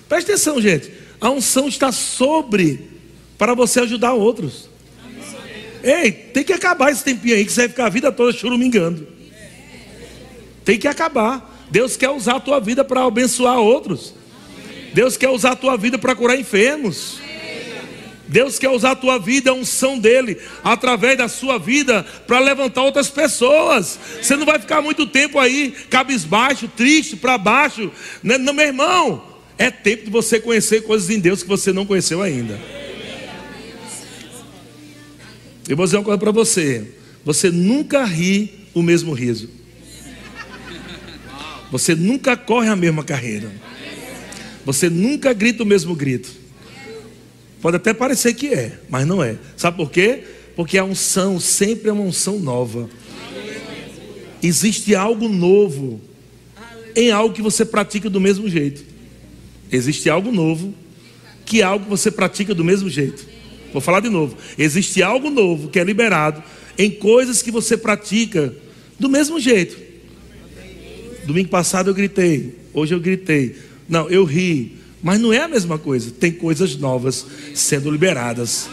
Preste 0.09 0.31
atenção, 0.31 0.61
gente. 0.61 0.91
A 1.21 1.31
unção 1.31 1.69
está 1.69 1.91
sobre 1.91 2.89
para 3.37 3.55
você 3.55 3.81
ajudar 3.81 4.13
outros. 4.13 4.69
Ei, 5.83 6.13
tem 6.13 6.45
que 6.45 6.53
acabar 6.53 6.93
esse 6.93 7.03
tempinho 7.03 7.35
aí 7.35 7.45
que 7.45 7.51
você 7.51 7.63
vai 7.63 7.69
ficar 7.69 7.87
a 7.87 7.91
vida 7.91 8.13
toda 8.13 8.33
churumingando. 8.33 9.07
Tem 10.65 10.79
que 10.79 10.87
acabar. 10.87 11.67
Deus 11.71 11.97
quer 11.97 12.11
usar 12.11 12.37
a 12.37 12.41
tua 12.41 12.61
vida 12.61 12.85
para 12.85 13.05
abençoar 13.05 13.59
outros. 13.59 14.15
Deus 14.95 15.17
quer 15.17 15.31
usar 15.31 15.53
a 15.53 15.57
tua 15.57 15.77
vida 15.77 15.99
para 15.99 16.15
curar 16.15 16.39
enfermos. 16.39 17.19
Deus 18.33 18.59
quer 18.59 18.71
usar 18.71 18.93
a 18.93 18.97
tua 18.97 19.19
vida, 19.19 19.51
a 19.51 19.55
unção 19.55 19.99
dele, 19.99 20.39
através 20.65 21.19
da 21.19 21.29
sua 21.29 21.59
vida, 21.59 22.03
para 22.27 22.39
levantar 22.39 22.83
outras 22.83 23.11
pessoas. 23.11 23.99
Você 24.21 24.35
não 24.37 24.47
vai 24.47 24.59
ficar 24.59 24.81
muito 24.81 25.07
tempo 25.07 25.39
aí, 25.39 25.75
cabisbaixo, 25.91 26.67
triste, 26.67 27.15
para 27.15 27.37
baixo. 27.37 27.93
Não, 28.23 28.39
né? 28.39 28.53
meu 28.53 28.67
irmão, 28.67 29.23
é 29.59 29.71
tempo 29.71 30.07
de 30.07 30.11
você 30.11 30.41
conhecer 30.41 30.83
coisas 30.83 31.11
em 31.11 31.21
Deus 31.21 31.43
que 31.43 31.49
você 31.49 31.75
não 31.75 31.85
conheceu 31.85 32.23
ainda. 32.23 32.59
Eu 35.69 35.77
vou 35.77 35.85
dizer 35.85 35.99
uma 35.99 36.05
coisa 36.05 36.19
para 36.19 36.33
você: 36.33 36.87
você 37.23 37.51
nunca 37.51 38.03
ri 38.03 38.67
o 38.73 38.83
mesmo 38.83 39.13
riso. 39.13 39.51
Você 41.71 41.95
nunca 41.95 42.35
corre 42.35 42.69
a 42.69 42.77
mesma 42.77 43.05
carreira. 43.05 43.53
Você 44.65 44.89
nunca 44.89 45.35
grita 45.35 45.63
o 45.63 45.67
mesmo 45.67 45.95
grito. 45.95 46.42
Pode 47.63 47.77
até 47.77 47.95
parecer 47.95 48.35
que 48.35 48.49
é, 48.49 48.77
mas 48.91 49.07
não 49.07 49.23
é. 49.23 49.37
Sabe 49.57 49.77
por 49.77 49.89
quê? 49.89 50.25
Porque 50.57 50.77
a 50.77 50.85
unção 50.85 51.39
sempre 51.39 51.89
é 51.89 51.93
uma 51.93 52.03
unção 52.03 52.41
nova. 52.41 52.91
Existe 54.43 54.97
algo 54.97 55.29
novo 55.29 56.01
em 56.97 57.13
algo 57.13 57.33
que 57.33 57.41
você 57.41 57.65
pratica 57.65 58.11
do 58.11 58.21
mesmo 58.21 58.49
jeito. 58.49 58.85
Existe 59.71 60.11
algo 60.11 60.33
novo 60.33 60.75
que 61.47 61.61
é 61.61 61.65
algo 61.65 61.85
que 61.85 61.91
você 61.91 62.11
pratica 62.11 62.53
do 62.53 62.65
mesmo 62.65 62.91
jeito. 62.91 63.25
Vou 63.73 63.81
falar 63.81 64.01
de 64.01 64.09
novo. 64.09 64.37
Existe 64.59 65.01
algo 65.01 65.31
novo 65.31 65.69
que 65.69 65.79
é 65.79 65.85
liberado 65.85 66.43
em 66.77 66.91
coisas 66.91 67.43
que 67.43 67.53
você 67.53 67.77
pratica 67.77 68.53
do 68.99 69.09
mesmo 69.09 69.39
jeito. 69.39 69.79
Domingo 71.25 71.49
passado 71.49 71.89
eu 71.89 71.95
gritei, 71.95 72.57
hoje 72.75 72.93
eu 72.93 72.99
gritei. 72.99 73.55
Não, 73.89 74.11
eu 74.11 74.25
ri, 74.25 74.82
mas 75.03 75.21
não 75.21 75.33
é 75.33 75.41
a 75.41 75.49
mesma 75.49 75.79
coisa. 75.79 76.11
Tem 76.11 76.31
coisas 76.31 76.77
novas 76.77 77.27
sendo 77.55 77.91
liberadas. 77.91 78.69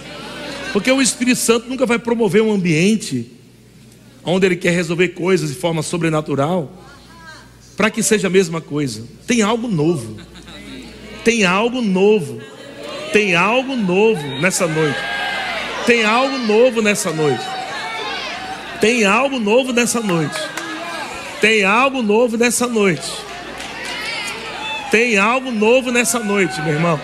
Porque 0.72 0.92
o 0.92 1.02
Espírito 1.02 1.40
Santo 1.40 1.68
nunca 1.68 1.86
vai 1.86 1.98
promover 1.98 2.44
um 2.44 2.54
ambiente 2.54 3.32
onde 4.24 4.46
ele 4.46 4.56
quer 4.56 4.72
resolver 4.72 5.10
coisas 5.10 5.50
de 5.50 5.56
forma 5.56 5.82
sobrenatural 5.82 6.72
para 7.76 7.90
que 7.90 8.04
seja 8.04 8.28
a 8.28 8.30
mesma 8.30 8.62
coisa. 8.62 9.04
Tem 9.26 9.42
algo 9.42 9.68
novo. 9.68 10.18
Tem 11.24 11.46
algo 11.46 11.82
novo. 11.82 12.40
Tem 13.12 13.34
algo 13.36 13.76
novo 13.76 14.22
nessa 14.40 14.68
noite. 14.68 15.00
Tem 15.88 16.04
algo 16.04 16.38
novo 16.38 16.82
nessa 16.82 17.12
noite. 17.12 17.44
Tem 18.80 19.06
algo 19.06 19.40
novo 19.40 19.74
nessa 19.74 20.00
noite. 20.00 20.40
Tem 21.42 21.64
algo 21.64 22.04
novo 22.04 22.38
nessa 22.38 22.68
noite. 22.68 23.29
Tem 24.92 25.18
algo 25.18 25.52
novo 25.52 25.92
nessa 25.92 26.20
noite, 26.20 26.60
meu 26.62 26.74
irmão. 26.74 27.00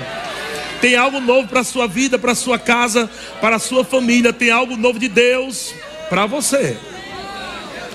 Tem 0.81 0.95
algo 0.95 1.19
novo 1.19 1.47
para 1.47 1.61
a 1.61 1.63
sua 1.63 1.87
vida, 1.87 2.17
para 2.17 2.31
a 2.31 2.35
sua 2.35 2.59
casa, 2.59 3.09
para 3.39 3.55
a 3.55 3.59
sua 3.59 3.83
família. 3.83 4.33
Tem 4.33 4.51
algo 4.51 4.75
novo 4.75 4.99
de 4.99 5.07
Deus 5.07 5.73
para 6.09 6.25
você. 6.25 6.77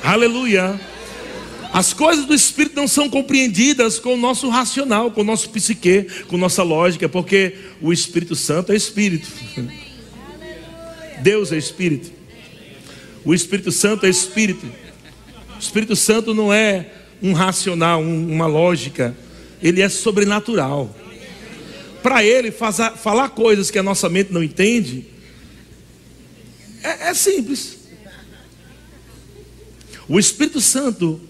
Aleluia. 0.03 0.81
As 1.73 1.93
coisas 1.93 2.25
do 2.25 2.35
Espírito 2.35 2.75
não 2.75 2.89
são 2.89 3.09
compreendidas 3.09 3.99
com 3.99 4.15
o 4.15 4.17
nosso 4.17 4.49
racional, 4.49 5.11
com 5.11 5.21
o 5.21 5.25
nosso 5.25 5.51
psique, 5.51 6.07
com 6.27 6.37
nossa 6.37 6.63
lógica, 6.63 7.09
porque 7.09 7.55
o 7.81 7.93
Espírito 7.93 8.35
Santo 8.35 8.73
é 8.73 8.77
Espírito. 8.77 9.29
Deus 11.21 11.53
é 11.53 11.57
Espírito. 11.57 12.11
O 13.25 13.35
Espírito 13.35 13.71
Santo 13.71 14.07
é 14.07 14.09
Espírito. 14.09 14.67
O 15.57 15.61
Espírito 15.61 15.95
Santo 15.95 16.35
não 16.35 16.53
é 16.53 16.87
um 17.23 17.33
racional, 17.33 18.01
um, 18.01 18.33
uma 18.33 18.47
lógica, 18.47 19.15
ele 19.63 19.81
é 19.81 19.89
sobrenatural. 19.89 20.95
Para 22.03 22.25
ele 22.25 22.51
fazer, 22.51 22.93
falar 22.93 23.31
coisas 23.31 23.71
que 23.71 23.79
a 23.79 23.83
nossa 23.83 24.09
mente 24.09 24.33
não 24.33 24.43
entende, 24.43 25.05
é, 26.83 27.09
é 27.09 27.15
simples. 27.15 27.79
O 30.09 30.19
Espírito 30.19 30.61
Santo, 30.61 31.21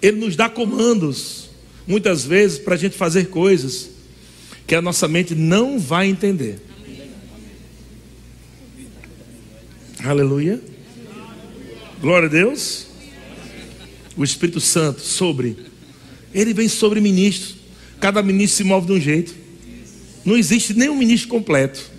ele 0.00 0.18
nos 0.18 0.36
dá 0.36 0.48
comandos, 0.48 1.50
muitas 1.86 2.24
vezes, 2.24 2.58
para 2.58 2.74
a 2.74 2.78
gente 2.78 2.96
fazer 2.96 3.28
coisas 3.28 3.90
que 4.66 4.74
a 4.74 4.80
nossa 4.80 5.08
mente 5.08 5.34
não 5.34 5.78
vai 5.78 6.08
entender. 6.08 6.60
Aleluia. 10.04 10.60
Glória 12.00 12.28
a 12.28 12.30
Deus 12.30 12.90
o 14.20 14.24
Espírito 14.24 14.60
Santo 14.60 15.00
sobre, 15.00 15.56
ele 16.34 16.52
vem 16.52 16.68
sobre 16.68 17.00
ministros. 17.00 17.56
Cada 18.00 18.22
ministro 18.22 18.56
se 18.56 18.64
move 18.64 18.86
de 18.86 18.92
um 18.92 19.00
jeito. 19.00 19.34
Não 20.24 20.36
existe 20.36 20.74
nenhum 20.74 20.96
ministro 20.96 21.28
completo. 21.28 21.90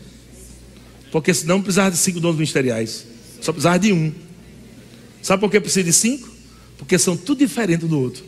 Porque 1.11 1.33
senão 1.33 1.61
precisava 1.61 1.91
de 1.91 1.97
cinco 1.97 2.19
dons 2.19 2.35
ministeriais. 2.35 3.05
Só 3.39 3.51
precisava 3.51 3.77
de 3.77 3.93
um. 3.93 4.11
Sabe 5.21 5.39
por 5.39 5.51
que 5.51 5.59
precisa 5.59 5.83
de 5.83 5.93
cinco? 5.93 6.29
Porque 6.77 6.97
são 6.97 7.15
tudo 7.15 7.39
diferente 7.39 7.85
do 7.85 7.99
outro. 7.99 8.23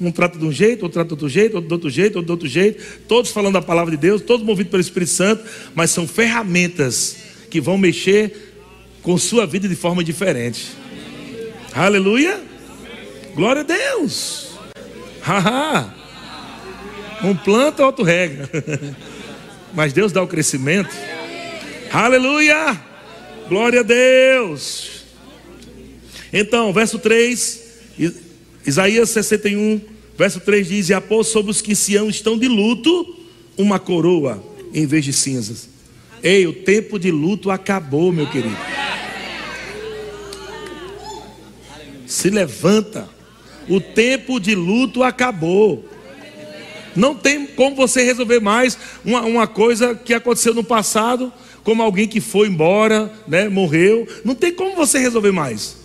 Um 0.00 0.10
trata 0.10 0.38
de 0.38 0.44
um 0.44 0.52
jeito, 0.52 0.82
outro 0.82 0.94
trata 0.94 1.08
de 1.08 1.14
outro 1.14 1.28
jeito, 1.28 1.54
outro 1.54 1.68
de 1.68 1.74
outro 1.74 1.90
jeito, 1.90 2.16
outro 2.16 2.26
de 2.26 2.32
outro 2.32 2.48
jeito. 2.48 3.00
Todos 3.06 3.30
falando 3.30 3.56
a 3.56 3.62
palavra 3.62 3.90
de 3.90 3.96
Deus, 3.96 4.22
todos 4.22 4.44
movidos 4.44 4.70
pelo 4.70 4.80
Espírito 4.80 5.10
Santo, 5.10 5.44
mas 5.74 5.90
são 5.90 6.06
ferramentas 6.06 7.16
que 7.50 7.60
vão 7.60 7.76
mexer 7.76 8.54
com 9.02 9.18
sua 9.18 9.46
vida 9.46 9.68
de 9.68 9.76
forma 9.76 10.02
diferente. 10.02 10.72
Aleluia. 11.72 12.40
Glória 13.34 13.60
a 13.60 13.64
Deus. 13.64 14.53
Haha. 15.24 15.94
um 17.22 17.34
planta, 17.34 17.84
outro 17.84 18.04
rega. 18.04 18.48
Mas 19.72 19.94
Deus 19.94 20.12
dá 20.12 20.22
o 20.22 20.26
crescimento. 20.28 20.94
Aleluia. 21.90 22.78
Glória 23.48 23.80
a 23.80 23.82
Deus. 23.82 25.04
Então, 26.30 26.72
verso 26.74 26.98
3, 26.98 27.62
Isaías 28.66 29.08
61, 29.10 29.80
verso 30.16 30.40
3 30.40 30.68
diz: 30.68 30.88
E 30.90 30.94
após 30.94 31.28
sobre 31.28 31.50
os 31.50 31.62
que 31.62 31.74
Sião 31.74 32.10
estão 32.10 32.36
de 32.36 32.46
luto, 32.46 33.18
uma 33.56 33.78
coroa 33.78 34.44
em 34.74 34.84
vez 34.86 35.06
de 35.06 35.12
cinzas. 35.12 35.70
Ei, 36.22 36.46
o 36.46 36.52
tempo 36.52 36.98
de 36.98 37.10
luto 37.10 37.50
acabou, 37.50 38.12
meu 38.12 38.26
querido. 38.26 38.56
Se 42.06 42.28
levanta. 42.28 43.13
O 43.68 43.80
tempo 43.80 44.38
de 44.38 44.54
luto 44.54 45.02
acabou. 45.02 45.88
Não 46.94 47.14
tem 47.14 47.46
como 47.46 47.74
você 47.74 48.04
resolver 48.04 48.40
mais 48.40 48.78
uma, 49.04 49.22
uma 49.22 49.46
coisa 49.46 49.94
que 49.94 50.14
aconteceu 50.14 50.54
no 50.54 50.62
passado, 50.62 51.32
como 51.64 51.82
alguém 51.82 52.06
que 52.06 52.20
foi 52.20 52.48
embora, 52.48 53.12
né, 53.26 53.48
morreu. 53.48 54.06
Não 54.24 54.34
tem 54.34 54.52
como 54.52 54.76
você 54.76 54.98
resolver 54.98 55.32
mais. 55.32 55.76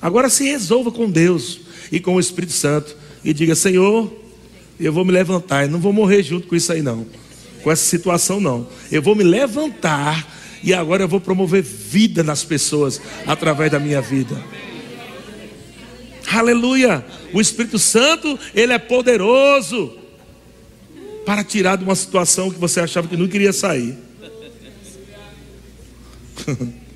Agora 0.00 0.28
se 0.28 0.44
resolva 0.44 0.90
com 0.90 1.10
Deus 1.10 1.60
e 1.90 1.98
com 2.00 2.14
o 2.14 2.20
Espírito 2.20 2.52
Santo 2.52 2.96
e 3.24 3.32
diga: 3.34 3.54
Senhor, 3.54 4.10
eu 4.78 4.92
vou 4.92 5.04
me 5.04 5.12
levantar, 5.12 5.64
e 5.66 5.68
não 5.68 5.80
vou 5.80 5.92
morrer 5.92 6.22
junto 6.22 6.46
com 6.46 6.54
isso 6.54 6.72
aí 6.72 6.82
não, 6.82 7.04
com 7.62 7.70
essa 7.70 7.84
situação 7.84 8.40
não. 8.40 8.66
Eu 8.90 9.02
vou 9.02 9.14
me 9.14 9.24
levantar 9.24 10.26
e 10.62 10.72
agora 10.72 11.02
eu 11.02 11.08
vou 11.08 11.20
promover 11.20 11.62
vida 11.62 12.22
nas 12.22 12.44
pessoas 12.44 13.00
através 13.26 13.70
da 13.70 13.78
minha 13.78 14.00
vida. 14.00 14.40
Aleluia! 16.32 17.04
O 17.32 17.40
Espírito 17.40 17.78
Santo, 17.78 18.38
ele 18.54 18.72
é 18.72 18.78
poderoso 18.78 19.96
para 21.24 21.42
tirar 21.42 21.76
de 21.76 21.84
uma 21.84 21.94
situação 21.94 22.50
que 22.50 22.58
você 22.58 22.80
achava 22.80 23.08
que 23.08 23.16
não 23.16 23.28
queria 23.28 23.52
sair. 23.52 23.96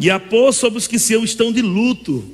e 0.00 0.10
a 0.10 0.18
pôr 0.18 0.52
sobre 0.52 0.78
os 0.78 0.86
que 0.86 0.98
se 0.98 1.14
estão 1.22 1.52
de 1.52 1.62
luto 1.62 2.24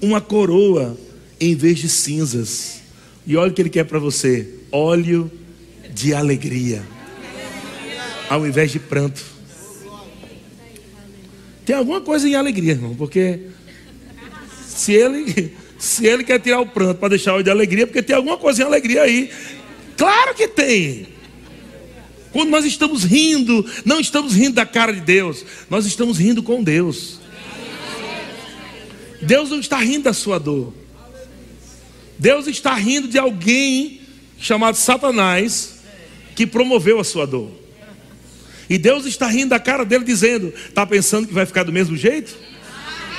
uma 0.00 0.20
coroa 0.20 0.98
em 1.40 1.54
vez 1.54 1.78
de 1.78 1.88
cinzas. 1.88 2.82
E 3.26 3.36
olha 3.36 3.50
o 3.50 3.54
que 3.54 3.62
ele 3.62 3.70
quer 3.70 3.84
para 3.84 3.98
você: 3.98 4.48
óleo 4.70 5.30
de 5.94 6.12
alegria, 6.12 6.82
ao 8.28 8.46
invés 8.46 8.70
de 8.70 8.78
pranto. 8.78 9.22
Tem 11.64 11.74
alguma 11.74 12.00
coisa 12.00 12.28
em 12.28 12.34
alegria, 12.34 12.72
irmão, 12.72 12.94
porque 12.94 13.40
se 14.74 14.92
ele, 14.92 15.56
se 15.78 16.06
ele 16.06 16.24
quer 16.24 16.40
tirar 16.40 16.60
o 16.60 16.66
pranto 16.66 16.98
para 16.98 17.10
deixar 17.10 17.34
o 17.34 17.42
de 17.42 17.50
alegria, 17.50 17.86
porque 17.86 18.02
tem 18.02 18.16
alguma 18.16 18.36
coisa 18.36 18.62
em 18.62 18.66
alegria 18.66 19.02
aí. 19.02 19.30
Claro 19.96 20.34
que 20.34 20.48
tem. 20.48 21.06
Quando 22.32 22.50
nós 22.50 22.64
estamos 22.64 23.04
rindo, 23.04 23.64
não 23.84 24.00
estamos 24.00 24.34
rindo 24.34 24.56
da 24.56 24.66
cara 24.66 24.92
de 24.92 25.00
Deus, 25.00 25.44
nós 25.70 25.86
estamos 25.86 26.18
rindo 26.18 26.42
com 26.42 26.62
Deus. 26.62 27.20
Deus 29.22 29.50
não 29.50 29.60
está 29.60 29.78
rindo 29.78 30.04
da 30.04 30.12
sua 30.12 30.38
dor. 30.38 30.74
Deus 32.18 32.48
está 32.48 32.74
rindo 32.74 33.06
de 33.06 33.18
alguém 33.18 34.00
chamado 34.38 34.76
Satanás 34.76 35.76
que 36.34 36.46
promoveu 36.46 36.98
a 36.98 37.04
sua 37.04 37.26
dor. 37.26 37.50
E 38.68 38.78
Deus 38.78 39.06
está 39.06 39.28
rindo 39.28 39.50
da 39.50 39.60
cara 39.60 39.84
dele 39.84 40.04
dizendo: 40.04 40.52
"Está 40.68 40.84
pensando 40.84 41.28
que 41.28 41.34
vai 41.34 41.46
ficar 41.46 41.62
do 41.62 41.72
mesmo 41.72 41.96
jeito?" 41.96 42.36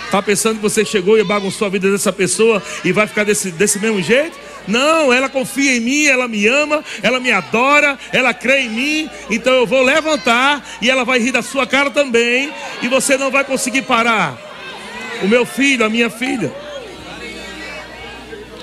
Está 0.05 0.21
pensando 0.21 0.57
que 0.57 0.61
você 0.61 0.85
chegou 0.85 1.17
e 1.17 1.23
bagunçou 1.23 1.67
a 1.67 1.69
vida 1.69 1.91
dessa 1.91 2.13
pessoa 2.13 2.61
e 2.83 2.91
vai 2.91 3.07
ficar 3.07 3.23
desse, 3.23 3.51
desse 3.51 3.79
mesmo 3.79 4.01
jeito? 4.01 4.37
Não, 4.67 5.11
ela 5.11 5.27
confia 5.27 5.75
em 5.75 5.79
mim, 5.79 6.05
ela 6.05 6.27
me 6.27 6.47
ama, 6.47 6.83
ela 7.01 7.19
me 7.19 7.31
adora, 7.31 7.99
ela 8.11 8.33
crê 8.33 8.61
em 8.61 8.69
mim, 8.69 9.09
então 9.29 9.53
eu 9.53 9.65
vou 9.65 9.83
levantar 9.83 10.65
e 10.81 10.89
ela 10.89 11.03
vai 11.03 11.19
rir 11.19 11.31
da 11.31 11.41
sua 11.41 11.67
cara 11.67 11.91
também, 11.91 12.51
e 12.81 12.87
você 12.87 13.17
não 13.17 13.29
vai 13.29 13.43
conseguir 13.43 13.83
parar. 13.83 14.37
O 15.21 15.27
meu 15.27 15.45
filho, 15.45 15.85
a 15.85 15.89
minha 15.89 16.09
filha. 16.09 16.53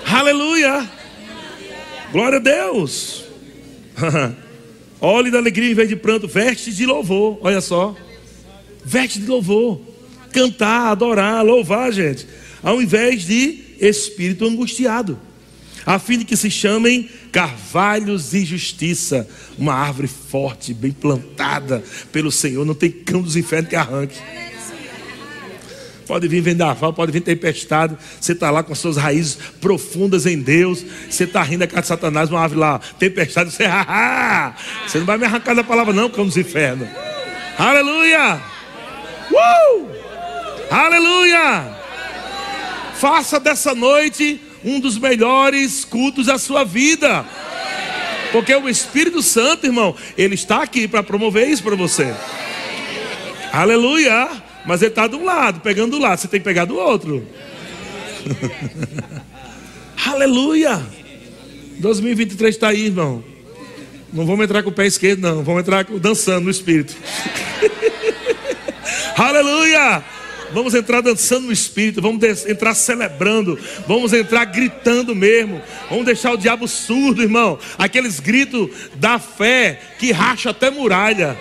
Aleluia! 0.07 0.89
Glória 2.11 2.39
a 2.39 2.41
Deus! 2.41 3.25
Olhe 5.01 5.31
da 5.31 5.39
alegria 5.39 5.71
em 5.71 5.75
vez 5.75 5.89
de 5.89 5.97
pranto, 5.97 6.29
veste 6.29 6.73
de 6.73 6.87
louvor, 6.87 7.39
olha 7.43 7.61
só. 7.61 7.95
Veste 8.85 9.21
de 9.21 9.27
louvor 9.27 9.92
cantar, 10.33 10.91
adorar, 10.91 11.45
louvar, 11.45 11.93
gente, 11.93 12.27
ao 12.63 12.81
invés 12.81 13.25
de 13.25 13.61
espírito 13.81 14.45
angustiado, 14.45 15.19
a 15.85 15.99
fim 15.99 16.19
de 16.19 16.25
que 16.25 16.37
se 16.37 16.51
chamem 16.51 17.09
carvalhos 17.33 18.31
de 18.31 18.45
justiça, 18.45 19.29
uma 19.59 19.75
árvore 19.75 20.09
forte, 20.09 20.73
bem 20.73 20.93
plantada 20.93 21.83
pelo 22.13 22.31
Senhor, 22.31 22.65
não 22.65 22.75
tem 22.75 22.91
cão 22.91 23.21
dos 23.21 23.37
infernos 23.37 23.69
que 23.69 23.77
arranque. 23.77 24.19
Pode 26.07 26.29
vir 26.29 26.41
vendaval, 26.41 26.93
pode 26.93 27.11
vir 27.13 27.21
tempestade. 27.21 27.97
Você 28.21 28.33
está 28.33 28.51
lá 28.51 28.63
com 28.63 28.73
as 28.73 28.79
suas 28.79 28.97
raízes 28.97 29.39
profundas 29.61 30.27
em 30.27 30.39
Deus. 30.39 30.85
Você 31.09 31.25
está 31.25 31.43
rindo 31.43 31.65
a 31.65 31.67
cara 31.67 31.81
de 31.81 31.87
Satanás, 31.87 32.29
uma 32.29 32.41
árvore 32.41 32.61
lá, 32.61 32.81
tempestade. 32.99 33.51
Você, 33.51 33.65
haha, 33.67 34.55
você 34.87 34.99
não 34.99 35.07
vai 35.07 35.17
me 35.17 35.25
arrancar 35.25 35.55
da 35.55 35.65
palavra, 35.65 35.93
não, 35.93 36.11
cão 36.11 36.27
dos 36.27 36.37
infernos. 36.37 36.89
Aleluia! 37.59 38.41
Uh! 39.31 39.92
Aleluia! 40.73 41.71
Faça 42.95 43.39
dessa 43.39 43.75
noite 43.75 44.41
um 44.65 44.81
dos 44.81 44.97
melhores 44.97 45.85
cultos 45.85 46.25
da 46.25 46.39
sua 46.39 46.65
vida. 46.65 47.27
Porque 48.33 48.55
o 48.57 48.67
Espírito 48.71 49.21
Santo, 49.21 49.67
irmão, 49.67 49.95
ele 50.17 50.35
está 50.35 50.63
aqui 50.63 50.89
para 50.89 51.03
promover 51.03 51.47
isso 51.47 51.63
para 51.63 51.77
você. 51.77 52.15
Aleluia! 53.53 54.31
Mas 54.65 54.81
ele 54.81 54.93
está 54.93 55.07
de 55.07 55.15
um 55.15 55.27
lado, 55.27 55.61
pegando 55.61 55.91
do 55.91 55.99
lado, 55.99 56.19
você 56.19 56.27
tem 56.27 56.41
que 56.41 56.45
pegar 56.45 56.65
do 56.65 56.77
outro. 56.79 57.23
Aleluia! 60.07 60.81
2023 61.81 62.55
está 62.55 62.69
aí, 62.69 62.87
irmão. 62.87 63.23
Não 64.11 64.25
vamos 64.25 64.43
entrar 64.43 64.63
com 64.63 64.71
o 64.71 64.73
pé 64.73 64.87
esquerdo, 64.87 65.21
não. 65.21 65.43
Vamos 65.43 65.61
entrar 65.61 65.85
dançando 65.85 66.45
no 66.45 66.51
Espírito. 66.51 66.97
Aleluia! 69.19 70.03
Vamos 70.53 70.75
entrar 70.75 71.01
dançando 71.01 71.47
no 71.47 71.53
espírito, 71.53 72.03
vamos 72.03 72.23
entrar 72.47 72.75
celebrando, 72.75 73.59
vamos 73.87 74.13
entrar 74.13 74.45
gritando 74.45 75.15
mesmo. 75.15 75.63
Vamos 75.89 76.05
deixar 76.05 76.33
o 76.33 76.37
diabo 76.37 76.69
surdo, 76.69 77.23
irmão. 77.23 77.59
Aqueles 77.79 78.21
gritos 78.21 78.69
da 78.95 79.19
fé 79.19 79.81
que 79.99 80.13
racha 80.13 80.51
até 80.51 80.71
muralha. 80.71 81.39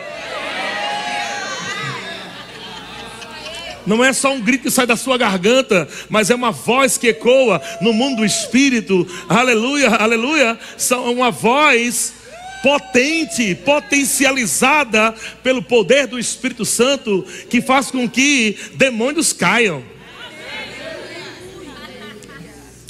Não 3.86 4.04
é 4.04 4.14
só 4.14 4.34
um 4.34 4.42
grito 4.42 4.64
que 4.64 4.72
sai 4.72 4.86
da 4.86 4.96
sua 4.96 5.18
garganta, 5.18 5.88
mas 6.08 6.30
é 6.30 6.36
uma 6.36 6.52
voz 6.52 6.98
que 6.98 7.08
ecoa 7.08 7.62
no 7.82 7.92
mundo 7.92 8.18
do 8.18 8.26
espírito. 8.26 9.08
Aleluia, 9.28 9.90
aleluia. 9.90 10.58
São 10.78 11.12
uma 11.12 11.32
voz 11.32 12.14
potente, 12.62 13.56
potencializada 13.56 15.14
pelo 15.44 15.62
poder 15.62 16.08
do 16.08 16.20
Espírito 16.20 16.66
Santo, 16.66 17.26
que 17.50 17.62
faz 17.62 17.92
com 17.92 18.08
que 18.08 18.58
demônios 18.76 19.34
caiam. 19.34 19.84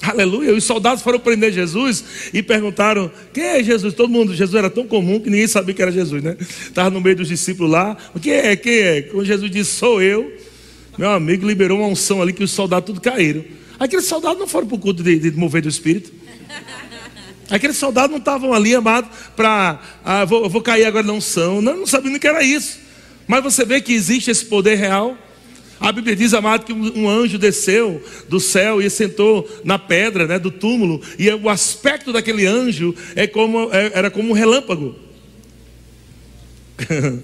Aleluia. 0.02 0.54
Os 0.54 0.64
soldados 0.64 1.04
foram 1.04 1.20
prender 1.20 1.54
Jesus 1.54 2.04
e 2.34 2.42
perguntaram: 2.42 3.12
Quem 3.32 3.44
é 3.44 3.64
Jesus? 3.64 3.94
Todo 3.94 4.10
mundo, 4.10 4.34
Jesus 4.34 4.58
era 4.58 4.70
tão 4.70 4.88
comum 4.88 5.20
que 5.20 5.30
ninguém 5.30 5.48
sabia 5.48 5.76
que 5.76 5.82
era 5.82 5.92
Jesus, 5.92 6.24
né? 6.24 6.36
Estava 6.40 6.90
no 6.90 7.00
meio 7.00 7.16
dos 7.16 7.28
discípulos 7.28 7.72
lá. 7.72 7.96
O 8.14 8.20
que 8.20 8.32
é? 8.32 8.56
Quem 8.56 8.80
é? 8.80 9.02
Quando 9.04 9.26
Jesus 9.26 9.52
disse: 9.52 9.72
Sou 9.72 10.02
eu. 10.02 10.32
Meu 10.98 11.10
amigo 11.12 11.48
liberou 11.48 11.80
uma 11.80 11.88
unção 11.88 12.22
ali 12.22 12.34
que 12.34 12.44
os 12.44 12.52
soldados 12.52 12.88
tudo 12.88 13.00
caíram. 13.00 13.46
Aqueles 13.80 14.06
soldados 14.06 14.40
não 14.40 14.48
foram 14.48 14.68
para 14.68 14.76
o 14.76 14.80
culto 14.80 15.02
de, 15.04 15.18
de 15.18 15.32
mover 15.32 15.62
do 15.62 15.70
Espírito. 15.70 16.12
Aqueles 17.52 17.76
soldados 17.76 18.12
não 18.12 18.18
estavam 18.18 18.54
ali, 18.54 18.74
amado, 18.74 19.10
para, 19.36 19.82
ah, 20.06 20.24
vou, 20.24 20.50
vou 20.50 20.62
cair 20.62 20.86
agora 20.86 21.06
não 21.06 21.20
são. 21.20 21.62
Não, 21.62 21.80
não 21.80 21.86
sabiam 21.86 22.18
que 22.18 22.26
era 22.28 22.42
isso. 22.42 22.80
Mas 23.28 23.44
você 23.44 23.66
vê 23.66 23.82
que 23.82 23.94
existe 23.94 24.32
esse 24.32 24.46
poder 24.46 24.76
real. 24.76 25.18
A 25.78 25.92
Bíblia 25.92 26.16
diz, 26.16 26.34
amado, 26.34 26.64
que 26.64 26.72
um 26.72 27.10
anjo 27.10 27.38
desceu 27.38 28.02
do 28.30 28.40
céu 28.40 28.82
e 28.82 28.90
sentou 28.90 29.50
na 29.66 29.78
pedra 29.78 30.26
né, 30.26 30.40
do 30.40 30.50
túmulo. 30.50 31.02
E 31.20 31.30
o 31.30 31.50
aspecto 31.50 32.14
daquele 32.14 32.46
anjo 32.46 32.96
é 33.16 33.28
como, 33.28 33.70
é, 33.74 33.92
era 33.96 34.10
como 34.10 34.30
um 34.30 34.34
relâmpago. 34.34 34.96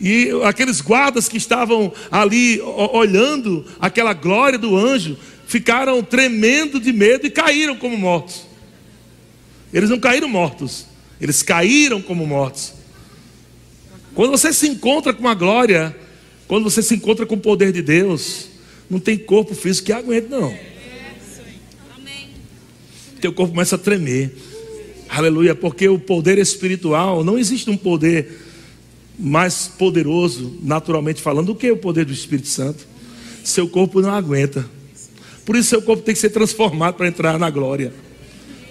e 0.00 0.30
aqueles 0.44 0.80
guardas 0.80 1.28
que 1.28 1.36
estavam 1.36 1.92
ali 2.10 2.62
olhando 2.62 3.66
aquela 3.78 4.14
glória 4.14 4.58
do 4.58 4.74
anjo 4.74 5.18
ficaram 5.46 6.02
tremendo 6.02 6.80
de 6.80 6.92
medo 6.94 7.26
e 7.26 7.30
caíram 7.30 7.76
como 7.76 7.98
mortos. 7.98 8.53
Eles 9.74 9.90
não 9.90 9.98
caíram 9.98 10.28
mortos, 10.28 10.86
eles 11.20 11.42
caíram 11.42 12.00
como 12.00 12.24
mortos. 12.24 12.72
Quando 14.14 14.30
você 14.30 14.52
se 14.52 14.68
encontra 14.68 15.12
com 15.12 15.26
a 15.26 15.34
glória, 15.34 15.94
quando 16.46 16.62
você 16.62 16.80
se 16.80 16.94
encontra 16.94 17.26
com 17.26 17.34
o 17.34 17.40
poder 17.40 17.72
de 17.72 17.82
Deus, 17.82 18.46
não 18.88 19.00
tem 19.00 19.18
corpo 19.18 19.52
físico 19.52 19.86
que 19.86 19.92
aguente, 19.92 20.28
não. 20.30 20.56
Teu 23.20 23.32
corpo 23.32 23.52
começa 23.52 23.74
a 23.74 23.78
tremer. 23.78 24.36
Aleluia, 25.08 25.56
porque 25.56 25.88
o 25.88 25.98
poder 25.98 26.38
espiritual, 26.38 27.24
não 27.24 27.36
existe 27.36 27.68
um 27.68 27.76
poder 27.76 28.42
mais 29.18 29.66
poderoso, 29.66 30.56
naturalmente 30.62 31.20
falando, 31.20 31.48
do 31.48 31.54
que 31.54 31.68
o 31.72 31.76
poder 31.76 32.04
do 32.04 32.12
Espírito 32.12 32.48
Santo. 32.48 32.86
Seu 33.42 33.68
corpo 33.68 34.00
não 34.00 34.10
aguenta. 34.10 34.64
Por 35.44 35.56
isso, 35.56 35.70
seu 35.70 35.82
corpo 35.82 36.04
tem 36.04 36.14
que 36.14 36.20
ser 36.20 36.30
transformado 36.30 36.94
para 36.94 37.08
entrar 37.08 37.40
na 37.40 37.50
glória 37.50 37.92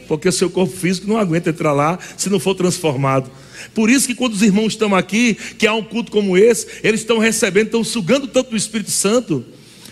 porque 0.08 0.28
o 0.28 0.32
seu 0.32 0.49
corpo 0.49 0.76
físico 0.76 1.08
não 1.08 1.18
aguenta 1.18 1.49
entrar 1.49 1.74
lá 1.74 1.97
se 2.18 2.30
não 2.30 2.39
for 2.39 2.56
transformado. 2.56 3.30
Por 3.74 3.89
isso 3.89 4.08
que 4.08 4.16
quando 4.16 4.34
os 4.34 4.41
irmãos 4.41 4.74
estão 4.74 4.95
aqui, 4.95 5.36
que 5.58 5.66
há 5.66 5.74
um 5.74 5.84
culto 5.84 6.12
como 6.12 6.38
esse, 6.38 6.68
eles 6.84 7.01
estão 7.01 7.18
recebendo, 7.18 7.68
estão 7.68 7.84
sugando 7.84 8.28
tanto 8.28 8.51
do 8.51 8.58
Espírito 8.58 8.91
Santo. 8.91 9.45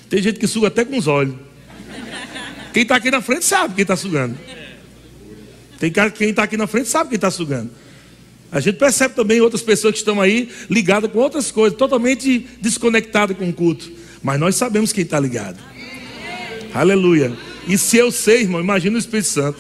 Tem 0.10 0.22
gente 0.22 0.40
que 0.40 0.48
suga 0.48 0.68
até 0.68 0.84
com 0.84 0.98
os 0.98 1.08
olhos. 1.08 1.36
Quem 2.74 2.84
está 2.84 2.96
aqui 2.96 3.12
na 3.12 3.22
frente 3.22 3.46
sabe 3.46 3.76
quem 3.76 3.84
está 3.84 3.96
sugando. 3.96 4.38
Tem 5.80 5.92
quem 5.92 6.30
está 6.30 6.44
aqui 6.44 6.58
na 6.58 6.68
frente 6.68 6.90
sabe 6.90 7.10
quem 7.10 7.16
está 7.16 7.32
sugando. 7.32 7.72
A 8.52 8.60
gente 8.60 8.76
percebe 8.76 9.16
também 9.16 9.40
outras 9.40 9.62
pessoas 9.62 9.94
que 9.94 10.00
estão 10.00 10.20
aí 10.20 10.50
ligadas 10.70 11.10
com 11.10 11.20
outras 11.20 11.52
coisas, 11.52 11.78
totalmente 11.78 12.46
desconectadas 12.60 13.38
com 13.38 13.50
o 13.50 13.54
culto. 13.54 13.90
mas 14.22 14.40
nós 14.40 14.56
sabemos 14.56 14.92
quem 14.92 15.04
está 15.04 15.20
ligado. 15.20 15.58
Aleluia. 16.74 17.32
E 17.68 17.78
se 17.78 17.98
eu 17.98 18.12
sei, 18.12 18.42
irmão, 18.42 18.62
imagina 18.62 18.96
o 18.96 19.00
Espírito 19.00 19.28
Santo. 19.28 19.60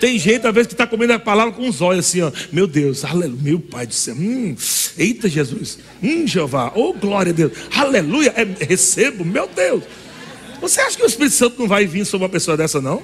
Tem 0.00 0.18
gente, 0.18 0.46
às 0.46 0.54
vezes, 0.54 0.68
que 0.68 0.74
está 0.74 0.86
comendo 0.86 1.12
a 1.12 1.18
palavra 1.18 1.52
com 1.52 1.68
os 1.68 1.82
olhos 1.82 2.06
assim, 2.06 2.22
ó. 2.22 2.32
Meu 2.50 2.66
Deus, 2.66 3.04
aleluia, 3.04 3.38
meu 3.42 3.60
Pai 3.60 3.86
do 3.86 3.92
céu. 3.92 4.14
Hum, 4.14 4.56
eita 4.96 5.28
Jesus. 5.28 5.78
Hum, 6.02 6.26
Jeová. 6.26 6.72
Oh, 6.74 6.94
glória 6.94 7.32
a 7.32 7.34
Deus. 7.34 7.52
Aleluia. 7.76 8.32
É, 8.34 8.64
recebo, 8.64 9.24
meu 9.24 9.46
Deus. 9.46 9.84
Você 10.60 10.80
acha 10.80 10.96
que 10.96 11.02
o 11.02 11.06
Espírito 11.06 11.34
Santo 11.34 11.60
não 11.60 11.68
vai 11.68 11.86
vir 11.86 12.06
sobre 12.06 12.24
uma 12.24 12.30
pessoa 12.30 12.56
dessa, 12.56 12.80
não? 12.80 13.02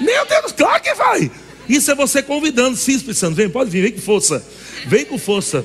Meu 0.00 0.24
Deus, 0.26 0.52
claro 0.52 0.80
que 0.80 0.94
vai. 0.94 1.30
Isso 1.68 1.90
é 1.90 1.94
você 1.94 2.22
convidando. 2.22 2.76
Sim, 2.76 2.92
Espírito 2.92 3.18
Santo, 3.18 3.34
vem, 3.34 3.48
pode 3.48 3.68
vir, 3.68 3.82
vem 3.82 3.92
com 3.92 4.00
força. 4.00 4.44
Vem 4.86 5.04
com 5.04 5.18
força. 5.18 5.64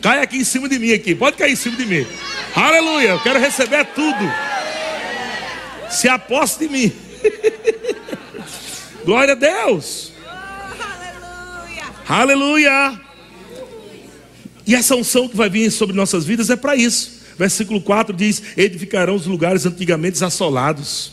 Cai 0.00 0.20
aqui 0.20 0.38
em 0.38 0.44
cima 0.44 0.68
de 0.68 0.78
mim 0.80 0.92
aqui. 0.92 1.14
Pode 1.14 1.36
cair 1.36 1.52
em 1.52 1.56
cima 1.56 1.76
de 1.76 1.86
mim. 1.86 2.04
Aleluia. 2.54 3.10
Eu 3.10 3.20
quero 3.20 3.38
receber 3.38 3.84
tudo. 3.94 4.32
Se 5.88 6.08
aposta 6.08 6.66
de 6.66 6.72
mim. 6.72 6.92
Glória 9.04 9.32
a 9.32 9.36
Deus. 9.36 10.12
aleluia. 12.06 13.00
E 14.66 14.74
essa 14.74 14.94
unção 14.94 15.28
que 15.28 15.36
vai 15.36 15.50
vir 15.50 15.70
sobre 15.70 15.96
nossas 15.96 16.24
vidas 16.24 16.50
é 16.50 16.56
para 16.56 16.76
isso. 16.76 17.22
Versículo 17.36 17.80
4 17.80 18.14
diz: 18.14 18.42
Edificarão 18.56 19.14
os 19.14 19.26
lugares 19.26 19.66
antigamente 19.66 20.22
assolados, 20.22 21.12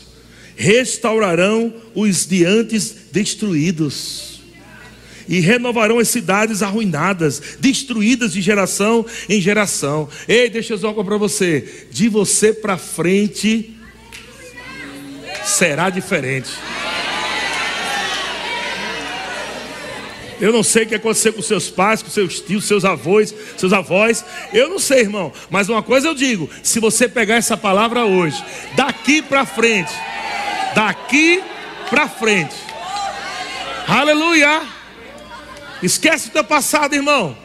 restaurarão 0.56 1.74
os 1.94 2.26
de 2.26 2.44
antes 2.44 2.94
destruídos, 3.10 4.40
e 5.28 5.40
renovarão 5.40 5.98
as 5.98 6.08
cidades 6.08 6.62
arruinadas, 6.62 7.42
destruídas 7.58 8.32
de 8.32 8.40
geração 8.40 9.04
em 9.28 9.40
geração. 9.40 10.08
Ei, 10.28 10.48
deixa 10.48 10.74
eu 10.74 10.78
uma 10.88 11.04
para 11.04 11.16
você: 11.16 11.88
de 11.90 12.08
você 12.08 12.52
para 12.52 12.76
frente 12.76 13.76
será 15.44 15.90
diferente. 15.90 16.50
Eu 20.40 20.52
não 20.52 20.62
sei 20.62 20.84
o 20.84 20.86
que 20.86 20.94
aconteceu 20.94 21.34
com 21.34 21.42
seus 21.42 21.68
pais, 21.68 22.02
com 22.02 22.08
seus 22.08 22.40
tios, 22.40 22.64
seus 22.64 22.84
avós, 22.84 23.34
seus 23.58 23.74
avós. 23.74 24.24
Eu 24.52 24.70
não 24.70 24.78
sei, 24.78 25.00
irmão. 25.00 25.30
Mas 25.50 25.68
uma 25.68 25.82
coisa 25.82 26.08
eu 26.08 26.14
digo: 26.14 26.48
se 26.62 26.80
você 26.80 27.06
pegar 27.06 27.36
essa 27.36 27.56
palavra 27.56 28.06
hoje, 28.06 28.42
daqui 28.74 29.20
para 29.20 29.44
frente, 29.44 29.92
daqui 30.74 31.42
para 31.90 32.08
frente, 32.08 32.54
aleluia. 33.86 34.62
Esquece 35.82 36.28
o 36.28 36.32
teu 36.32 36.44
passado, 36.44 36.94
irmão. 36.94 37.36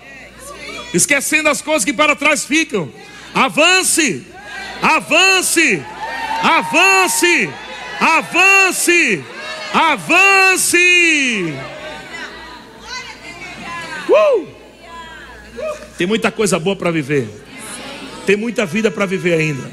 Esquecendo 0.94 1.50
as 1.50 1.62
coisas 1.62 1.84
que 1.84 1.94
para 1.94 2.16
trás 2.16 2.46
ficam. 2.46 2.90
Avance, 3.34 4.26
avance, 4.82 5.84
avance, 6.42 7.50
avance, 8.00 9.24
avance. 9.74 11.75
Uh! 14.10 14.48
Tem 15.98 16.06
muita 16.06 16.32
coisa 16.32 16.60
boa 16.60 16.76
para 16.76 16.92
viver. 16.92 17.28
Tem 18.26 18.36
muita 18.36 18.66
vida 18.66 18.92
para 18.92 19.06
viver 19.06 19.34
ainda. 19.34 19.72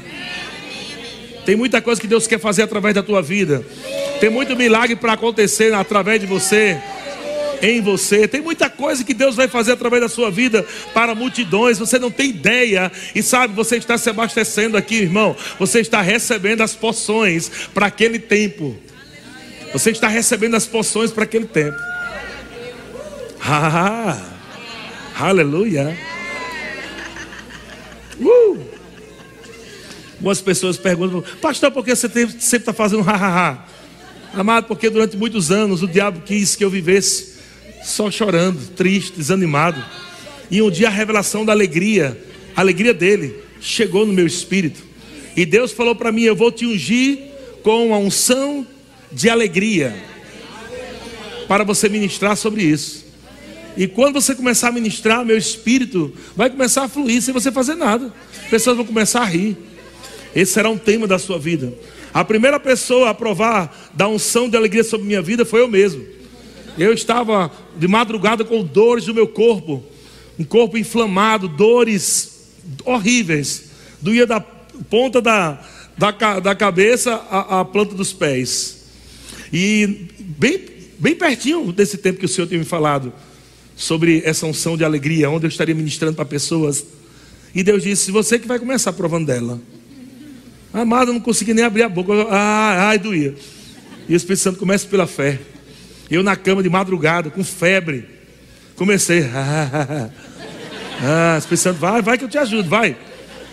Tem 1.45 1.55
muita 1.55 1.81
coisa 1.81 1.99
que 1.99 2.07
Deus 2.07 2.27
quer 2.27 2.39
fazer 2.39 2.61
através 2.61 2.95
da 2.95 3.03
tua 3.03 3.21
vida. 3.21 3.65
Tem 4.19 4.29
muito 4.29 4.55
milagre 4.55 4.95
para 4.95 5.13
acontecer 5.13 5.73
através 5.73 6.21
de 6.21 6.25
você, 6.25 6.79
em 7.61 7.81
você. 7.81 8.27
Tem 8.27 8.39
muita 8.39 8.69
coisa 8.69 9.03
que 9.03 9.13
Deus 9.13 9.35
vai 9.35 9.49
fazer 9.49 9.73
através 9.73 10.01
da 10.01 10.07
sua 10.07 10.31
vida 10.31 10.65
para 10.93 11.13
multidões. 11.13 11.79
Você 11.79 11.99
não 11.99 12.09
tem 12.09 12.29
ideia. 12.29 12.89
E 13.13 13.21
sabe, 13.21 13.53
você 13.53 13.75
está 13.75 13.97
se 13.97 14.09
abastecendo 14.09 14.77
aqui, 14.77 14.95
irmão. 14.95 15.35
Você 15.59 15.81
está 15.81 16.01
recebendo 16.01 16.61
as 16.61 16.73
poções 16.73 17.51
para 17.73 17.87
aquele 17.87 18.19
tempo. 18.19 18.77
Você 19.73 19.89
está 19.89 20.07
recebendo 20.07 20.55
as 20.55 20.65
poções 20.65 21.11
para 21.11 21.23
aquele 21.23 21.45
tempo. 21.45 21.92
Ah, 23.45 24.21
aleluia. 25.19 25.97
Uh. 28.17 28.57
Algumas 30.13 30.39
pessoas 30.39 30.77
perguntam, 30.77 31.21
pastor, 31.41 31.69
por 31.69 31.83
que 31.83 31.93
você 31.93 32.07
sempre 32.07 32.37
está 32.39 32.71
fazendo 32.71 33.01
ha-ha-ha? 33.01 33.67
Amado, 34.33 34.67
porque 34.67 34.89
durante 34.89 35.17
muitos 35.17 35.51
anos 35.51 35.83
o 35.83 35.87
diabo 35.87 36.21
quis 36.21 36.55
que 36.55 36.63
eu 36.63 36.69
vivesse 36.69 37.33
só 37.83 38.09
chorando, 38.09 38.65
triste, 38.69 39.17
desanimado. 39.17 39.83
E 40.49 40.61
um 40.61 40.71
dia 40.71 40.87
a 40.87 40.91
revelação 40.91 41.43
da 41.43 41.51
alegria, 41.51 42.17
a 42.55 42.61
alegria 42.61 42.93
dele, 42.93 43.35
chegou 43.59 44.05
no 44.05 44.13
meu 44.13 44.25
espírito. 44.25 44.81
E 45.35 45.45
Deus 45.45 45.73
falou 45.73 45.93
para 45.93 46.13
mim: 46.13 46.21
Eu 46.23 46.35
vou 46.35 46.51
te 46.51 46.65
ungir 46.65 47.19
com 47.61 47.93
a 47.93 47.97
unção 47.97 48.65
de 49.11 49.29
alegria, 49.29 49.93
para 51.47 51.65
você 51.65 51.89
ministrar 51.89 52.37
sobre 52.37 52.63
isso. 52.63 53.02
E 53.75 53.87
quando 53.87 54.21
você 54.21 54.35
começar 54.35 54.69
a 54.69 54.71
ministrar, 54.71 55.25
meu 55.25 55.37
espírito 55.37 56.13
vai 56.35 56.49
começar 56.49 56.83
a 56.83 56.87
fluir 56.87 57.21
sem 57.21 57.33
você 57.33 57.51
fazer 57.51 57.75
nada. 57.75 58.13
Pessoas 58.49 58.77
vão 58.77 58.85
começar 58.85 59.21
a 59.21 59.25
rir. 59.25 59.57
Esse 60.35 60.53
será 60.53 60.69
um 60.69 60.77
tema 60.77 61.07
da 61.07 61.17
sua 61.17 61.39
vida. 61.39 61.73
A 62.13 62.23
primeira 62.23 62.59
pessoa 62.59 63.09
a 63.09 63.13
provar 63.13 63.91
da 63.93 64.07
unção 64.07 64.47
de 64.47 64.55
alegria 64.55 64.83
sobre 64.83 65.07
minha 65.07 65.21
vida 65.21 65.43
foi 65.43 65.61
eu 65.61 65.67
mesmo. 65.67 66.05
Eu 66.77 66.93
estava 66.93 67.51
de 67.75 67.87
madrugada 67.87 68.43
com 68.43 68.63
dores 68.63 69.07
no 69.07 69.13
meu 69.13 69.27
corpo, 69.27 69.83
um 70.37 70.43
corpo 70.43 70.77
inflamado, 70.77 71.47
dores 71.47 72.51
horríveis. 72.85 73.71
Doía 73.99 74.27
da 74.27 74.39
ponta 74.39 75.19
da, 75.19 75.59
da, 75.97 76.39
da 76.39 76.55
cabeça 76.55 77.13
à, 77.13 77.61
à 77.61 77.65
planta 77.65 77.95
dos 77.95 78.13
pés. 78.13 78.85
E 79.51 80.07
bem, 80.19 80.61
bem 80.99 81.15
pertinho 81.15 81.71
desse 81.71 81.97
tempo 81.97 82.19
que 82.19 82.25
o 82.25 82.29
Senhor 82.29 82.47
tinha 82.47 82.59
me 82.59 82.65
falado 82.65 83.11
sobre 83.83 84.21
essa 84.23 84.45
unção 84.45 84.77
de 84.77 84.85
alegria, 84.85 85.29
onde 85.29 85.45
eu 85.45 85.49
estaria 85.49 85.75
ministrando 85.75 86.15
para 86.15 86.23
pessoas. 86.23 86.85
E 87.53 87.61
Deus 87.61 87.83
disse: 87.83 88.11
Você 88.11 88.39
que 88.39 88.47
vai 88.47 88.57
começar 88.57 88.93
provando 88.93 89.27
dela. 89.27 89.59
Amado, 90.73 91.09
eu 91.09 91.13
não 91.13 91.19
consegui 91.21 91.53
nem 91.53 91.65
abrir 91.65 91.83
a 91.83 91.89
boca. 91.89 92.13
Ah, 92.29 92.87
ai, 92.87 92.97
doía. 92.97 93.35
E 94.07 94.13
o 94.13 94.15
Espírito 94.15 94.41
Santo 94.41 94.57
começa 94.57 94.87
pela 94.87 95.05
fé. 95.05 95.37
Eu 96.09 96.23
na 96.23 96.35
cama 96.35 96.63
de 96.63 96.69
madrugada, 96.69 97.29
com 97.29 97.43
febre. 97.43 98.05
Comecei. 98.77 99.25
Ah, 99.33 100.09
ah, 101.01 101.37
Espírito 101.37 101.63
Santo, 101.63 101.79
vai, 101.79 102.01
vai 102.01 102.17
que 102.17 102.23
eu 102.23 102.29
te 102.29 102.37
ajudo, 102.37 102.69
vai. 102.69 102.95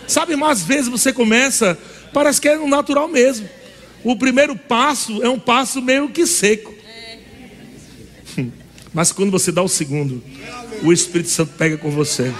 Sabe, 0.07 0.35
mas 0.37 0.61
às 0.61 0.63
vezes 0.65 0.87
você 0.87 1.11
começa, 1.11 1.77
parece 2.13 2.39
que 2.39 2.47
é 2.47 2.57
natural 2.65 3.09
mesmo. 3.09 3.49
O 4.01 4.15
primeiro 4.15 4.55
passo 4.55 5.21
é 5.21 5.27
um 5.27 5.37
passo 5.37 5.81
meio 5.81 6.07
que 6.09 6.25
seco. 6.25 6.70
Mas 8.93 9.11
quando 9.11 9.31
você 9.31 9.51
dá 9.51 9.61
o 9.61 9.67
segundo, 9.67 10.21
o 10.83 10.91
Espírito 10.91 11.29
Santo 11.29 11.53
pega 11.57 11.77
com 11.77 11.89
você. 11.89 12.33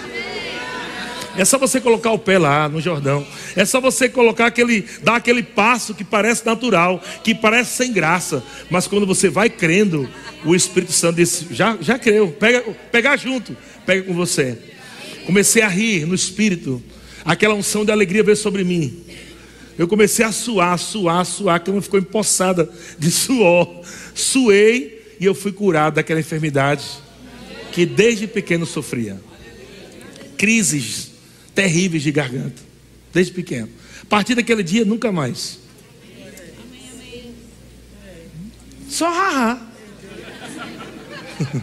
É 1.38 1.46
só 1.46 1.58
você 1.58 1.80
colocar 1.80 2.12
o 2.12 2.20
pé 2.20 2.38
lá 2.38 2.68
no 2.68 2.82
Jordão. 2.82 3.26
É 3.56 3.64
só 3.64 3.80
você 3.80 4.10
colocar 4.10 4.48
aquele, 4.48 4.86
dar 5.02 5.16
aquele 5.16 5.42
passo 5.42 5.94
que 5.94 6.04
parece 6.04 6.46
natural, 6.46 7.02
que 7.24 7.34
parece 7.34 7.78
sem 7.78 7.94
graça. 7.94 8.44
Mas 8.70 8.86
quando 8.86 9.06
você 9.06 9.30
vai 9.30 9.50
crendo, 9.50 10.10
o 10.44 10.54
Espírito 10.54 10.92
Santo 10.92 11.16
diz: 11.16 11.46
já, 11.52 11.78
já 11.80 11.98
creu, 11.98 12.32
pega, 12.32 12.62
pega 12.92 13.16
junto, 13.16 13.56
pega 13.86 14.04
com 14.04 14.14
você. 14.14 14.58
Comecei 15.26 15.62
a 15.62 15.70
rir 15.70 16.06
no 16.06 16.16
Espírito. 16.16 16.84
Aquela 17.24 17.54
unção 17.54 17.86
de 17.86 17.92
alegria 17.92 18.24
veio 18.24 18.36
sobre 18.36 18.64
mim. 18.64 19.02
Eu 19.78 19.88
comecei 19.88 20.26
a 20.26 20.32
suar, 20.34 20.78
suar, 20.78 21.26
suar. 21.26 21.56
A 21.56 21.60
cama 21.60 21.82
ficou 21.82 22.00
empoçada 22.00 22.70
de 23.00 23.10
suor. 23.10 23.82
Suei 24.14 25.01
e 25.22 25.26
eu 25.26 25.36
fui 25.36 25.52
curado 25.52 25.94
daquela 25.94 26.20
enfermidade 26.20 26.84
que 27.72 27.86
desde 27.86 28.26
pequeno 28.26 28.66
sofria. 28.66 29.22
Crises 30.36 31.12
terríveis 31.54 32.02
de 32.02 32.12
garganta, 32.12 32.60
desde 33.14 33.32
pequeno. 33.32 33.70
A 34.02 34.06
partir 34.08 34.34
daquele 34.34 34.64
dia, 34.64 34.84
nunca 34.84 35.12
mais. 35.12 35.60
Só 38.90 39.08
haha. 39.12 39.62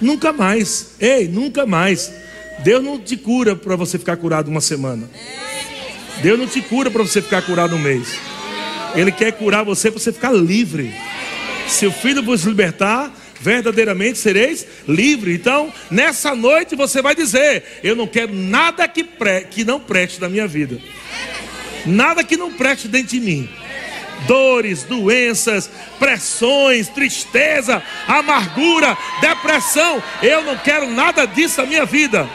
nunca 0.00 0.32
mais. 0.32 0.92
Ei, 1.00 1.26
nunca 1.26 1.66
mais. 1.66 2.12
Deus 2.62 2.84
não 2.84 3.00
te 3.00 3.16
cura 3.16 3.56
para 3.56 3.74
você 3.74 3.98
ficar 3.98 4.16
curado 4.16 4.48
uma 4.48 4.60
semana. 4.60 5.10
Deus 6.22 6.38
não 6.38 6.46
te 6.46 6.62
cura 6.62 6.88
para 6.88 7.02
você 7.02 7.20
ficar 7.20 7.42
curado 7.42 7.74
um 7.74 7.80
mês. 7.80 8.16
Ele 8.94 9.10
quer 9.10 9.32
curar 9.32 9.64
você 9.64 9.90
para 9.90 9.98
você 9.98 10.12
ficar 10.12 10.30
livre. 10.30 10.94
Se 11.70 11.86
o 11.86 11.92
Filho 11.92 12.22
vos 12.22 12.42
libertar, 12.42 13.10
verdadeiramente 13.40 14.18
sereis 14.18 14.66
livres. 14.86 15.34
Então, 15.34 15.72
nessa 15.90 16.34
noite 16.34 16.76
você 16.76 17.00
vai 17.00 17.14
dizer: 17.14 17.64
Eu 17.82 17.96
não 17.96 18.06
quero 18.06 18.34
nada 18.34 18.86
que, 18.86 19.02
pre 19.02 19.42
que 19.42 19.64
não 19.64 19.80
preste 19.80 20.20
na 20.20 20.28
minha 20.28 20.46
vida, 20.46 20.78
nada 21.86 22.22
que 22.22 22.36
não 22.36 22.52
preste 22.52 22.86
dentro 22.86 23.08
de 23.08 23.20
mim. 23.20 23.48
Dores, 24.26 24.82
doenças, 24.82 25.70
pressões, 25.98 26.88
tristeza, 26.88 27.82
amargura, 28.06 28.96
depressão. 29.22 30.02
Eu 30.22 30.44
não 30.44 30.58
quero 30.58 30.90
nada 30.90 31.24
disso 31.24 31.62
na 31.62 31.66
minha 31.66 31.86
vida. 31.86 32.28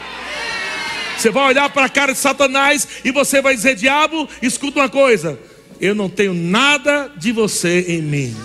Você 1.16 1.30
vai 1.30 1.44
olhar 1.44 1.70
para 1.70 1.84
a 1.84 1.88
cara 1.88 2.12
de 2.12 2.18
Satanás 2.18 2.88
e 3.04 3.12
você 3.12 3.40
vai 3.40 3.54
dizer: 3.54 3.76
Diabo, 3.76 4.28
escuta 4.42 4.80
uma 4.80 4.88
coisa. 4.88 5.38
Eu 5.80 5.94
não 5.94 6.08
tenho 6.08 6.34
nada 6.34 7.12
de 7.16 7.30
você 7.30 7.84
em 7.86 8.02
mim. 8.02 8.36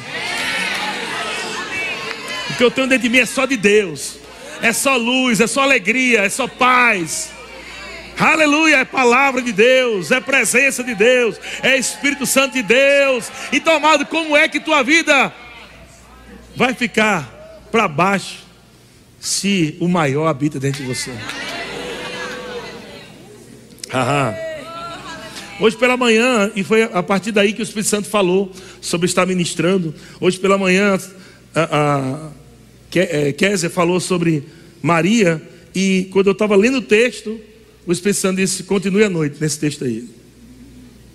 Que 2.62 2.66
eu 2.66 2.70
tenho 2.70 2.86
dentro 2.86 3.02
de 3.02 3.10
mim 3.10 3.18
é 3.18 3.26
só 3.26 3.48
de 3.48 3.58
Deus. 3.58 4.18
É 4.62 4.72
só 4.72 4.96
luz, 4.96 5.40
é 5.40 5.48
só 5.48 5.64
alegria, 5.64 6.20
é 6.20 6.30
só 6.30 6.48
paz. 6.48 7.32
Aleluia, 8.16 8.76
é 8.76 8.86
palavra 8.86 9.42
de 9.42 9.52
Deus, 9.52 10.12
é 10.12 10.20
presença 10.20 10.84
de 10.84 10.94
Deus, 10.94 11.38
é 11.64 11.76
Espírito 11.76 12.28
Santo 12.28 12.54
de 12.54 12.62
Deus. 12.62 13.32
Então, 13.52 13.74
amado, 13.74 14.06
como 14.06 14.38
é 14.38 14.48
que 14.48 14.60
tua 14.60 14.84
vida 14.84 15.34
vai 16.56 16.76
ficar 16.76 17.24
para 17.72 17.88
baixo 17.88 18.44
se 19.20 19.76
o 19.80 19.88
maior 19.88 20.28
habita 20.28 20.60
dentro 20.60 20.84
de 20.84 20.88
você? 20.88 21.18
Aham. 23.92 24.36
Hoje 25.60 25.76
pela 25.78 25.98
manhã, 25.98 26.52
e 26.56 26.64
foi 26.64 26.84
a 26.84 27.02
partir 27.02 27.32
daí 27.32 27.54
que 27.54 27.62
o 27.62 27.64
Espírito 27.64 27.90
Santo 27.90 28.08
falou 28.08 28.52
sobre 28.80 29.08
estar 29.08 29.26
ministrando. 29.26 29.96
Hoje 30.20 30.38
pela 30.38 30.60
manhã, 30.60 31.00
a, 31.56 31.62
a 31.64 32.41
Kézia 33.38 33.70
falou 33.70 34.00
sobre 34.00 34.44
Maria, 34.82 35.42
e 35.74 36.10
quando 36.12 36.28
eu 36.28 36.34
estava 36.34 36.56
lendo 36.56 36.80
o 36.80 36.82
texto, 36.82 37.40
o 37.86 37.92
Espírito 37.92 38.20
Santo 38.20 38.38
disse: 38.38 38.64
continue 38.64 39.04
à 39.04 39.10
noite 39.10 39.38
nesse 39.40 39.58
texto 39.58 39.86
aí. 39.86 40.08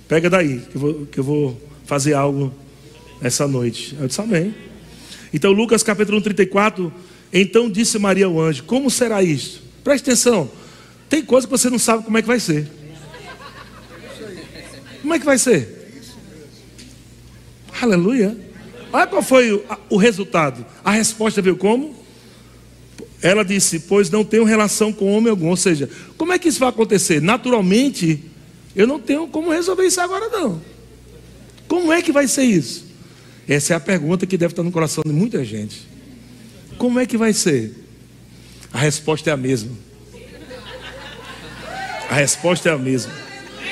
Pega 0.09 0.31
daí, 0.31 0.63
que 0.71 0.77
eu 0.77 0.81
vou, 0.81 1.07
que 1.07 1.21
eu 1.21 1.25
vou 1.25 1.61
fazer 1.85 2.15
algo 2.15 2.53
essa 3.21 3.47
noite. 3.47 3.97
Eu 4.01 4.07
disse: 4.07 4.21
Amém. 4.21 4.55
Então, 5.33 5.53
Lucas 5.53 5.83
capítulo 5.83 6.21
34. 6.21 6.93
Então 7.33 7.69
disse 7.69 7.99
Maria 7.99 8.27
ao 8.27 8.41
anjo: 8.41 8.65
Como 8.65 8.91
será 8.91 9.23
isso? 9.23 9.63
Preste 9.85 10.05
atenção. 10.05 10.51
Tem 11.09 11.23
coisa 11.23 11.47
que 11.47 11.51
você 11.51 11.69
não 11.69 11.79
sabe 11.79 12.05
como 12.05 12.17
é 12.17 12.23
que 12.23 12.29
vai 12.29 12.41
ser. 12.41 12.67
Como 15.03 15.15
é 15.15 15.19
que 15.19 15.25
vai 15.25 15.39
ser? 15.39 15.77
Aleluia. 17.81 18.46
Olha 18.93 19.07
qual 19.07 19.23
foi 19.23 19.53
o, 19.53 19.65
o 19.91 19.97
resultado. 19.97 20.65
A 20.85 20.91
resposta 20.91 21.43
veio 21.43 21.57
como? 21.57 21.95
Ela 23.23 23.45
disse: 23.45 23.81
Pois 23.81 24.11
não 24.11 24.25
tenho 24.25 24.45
relação 24.45 24.93
com 24.93 25.13
homem 25.13 25.31
algum. 25.31 25.49
Ou 25.49 25.57
seja, 25.57 25.89
como 26.17 26.33
é 26.33 26.39
que 26.39 26.49
isso 26.49 26.61
vai 26.61 26.69
acontecer? 26.69 27.21
Naturalmente, 27.21 28.23
eu 28.75 28.87
não 28.87 29.01
tenho 29.01 29.27
como 29.27 29.51
resolver 29.51 29.87
isso 29.87 30.01
agora, 30.01 30.29
não. 30.29 30.61
Como 31.67 31.93
é 31.93 32.01
que 32.01 32.13
vai 32.13 32.29
ser 32.29 32.45
isso? 32.45 32.87
Essa 33.49 33.75
é 33.75 33.77
a 33.77 33.81
pergunta 33.81 34.27
que 34.27 34.37
deve 34.37 34.53
estar 34.53 34.63
no 34.63 34.73
coração 34.73 35.03
de 35.05 35.13
muita 35.13 35.45
gente. 35.45 35.87
Como 36.79 36.99
é 36.99 37.07
que 37.07 37.17
vai 37.17 37.33
ser? 37.33 37.75
A 38.73 38.79
resposta 38.79 39.31
é 39.31 39.33
a 39.33 39.37
mesma. 39.37 39.71
A 42.09 42.15
resposta 42.15 42.69
é 42.69 42.73
a 42.73 42.79
mesma. 42.79 43.13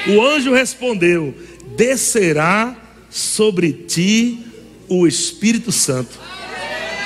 O 0.09 0.23
anjo 0.23 0.53
respondeu: 0.53 1.35
Descerá 1.77 2.77
sobre 3.11 3.73
ti 3.73 4.45
o 4.89 5.07
Espírito 5.07 5.73
Santo, 5.73 6.19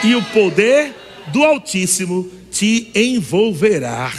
e 0.05 0.15
o 0.15 0.23
poder 0.27 0.95
do 1.33 1.43
Altíssimo 1.45 2.31
te 2.51 2.91
envolverá. 2.95 4.13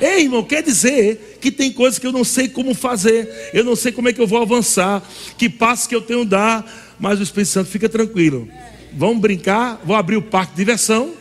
Ei, 0.00 0.22
irmão, 0.22 0.42
quer 0.42 0.62
dizer 0.62 1.38
que 1.40 1.50
tem 1.50 1.72
coisas 1.72 1.98
que 1.98 2.06
eu 2.06 2.12
não 2.12 2.24
sei 2.24 2.48
como 2.48 2.74
fazer, 2.74 3.50
eu 3.54 3.62
não 3.62 3.76
sei 3.76 3.92
como 3.92 4.08
é 4.08 4.12
que 4.12 4.20
eu 4.20 4.26
vou 4.26 4.42
avançar, 4.42 5.02
que 5.38 5.48
passo 5.48 5.88
que 5.88 5.94
eu 5.94 6.02
tenho 6.02 6.24
dar, 6.24 6.94
mas 6.98 7.20
o 7.20 7.22
Espírito 7.22 7.50
Santo 7.50 7.70
fica 7.70 7.88
tranquilo. 7.88 8.48
Vamos 8.92 9.20
brincar, 9.20 9.80
vou 9.84 9.96
abrir 9.96 10.16
o 10.16 10.22
parque 10.22 10.52
de 10.52 10.58
diversão. 10.58 11.14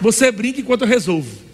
Você 0.00 0.30
brinca 0.30 0.60
enquanto 0.60 0.82
eu 0.82 0.88
resolvo. 0.88 1.48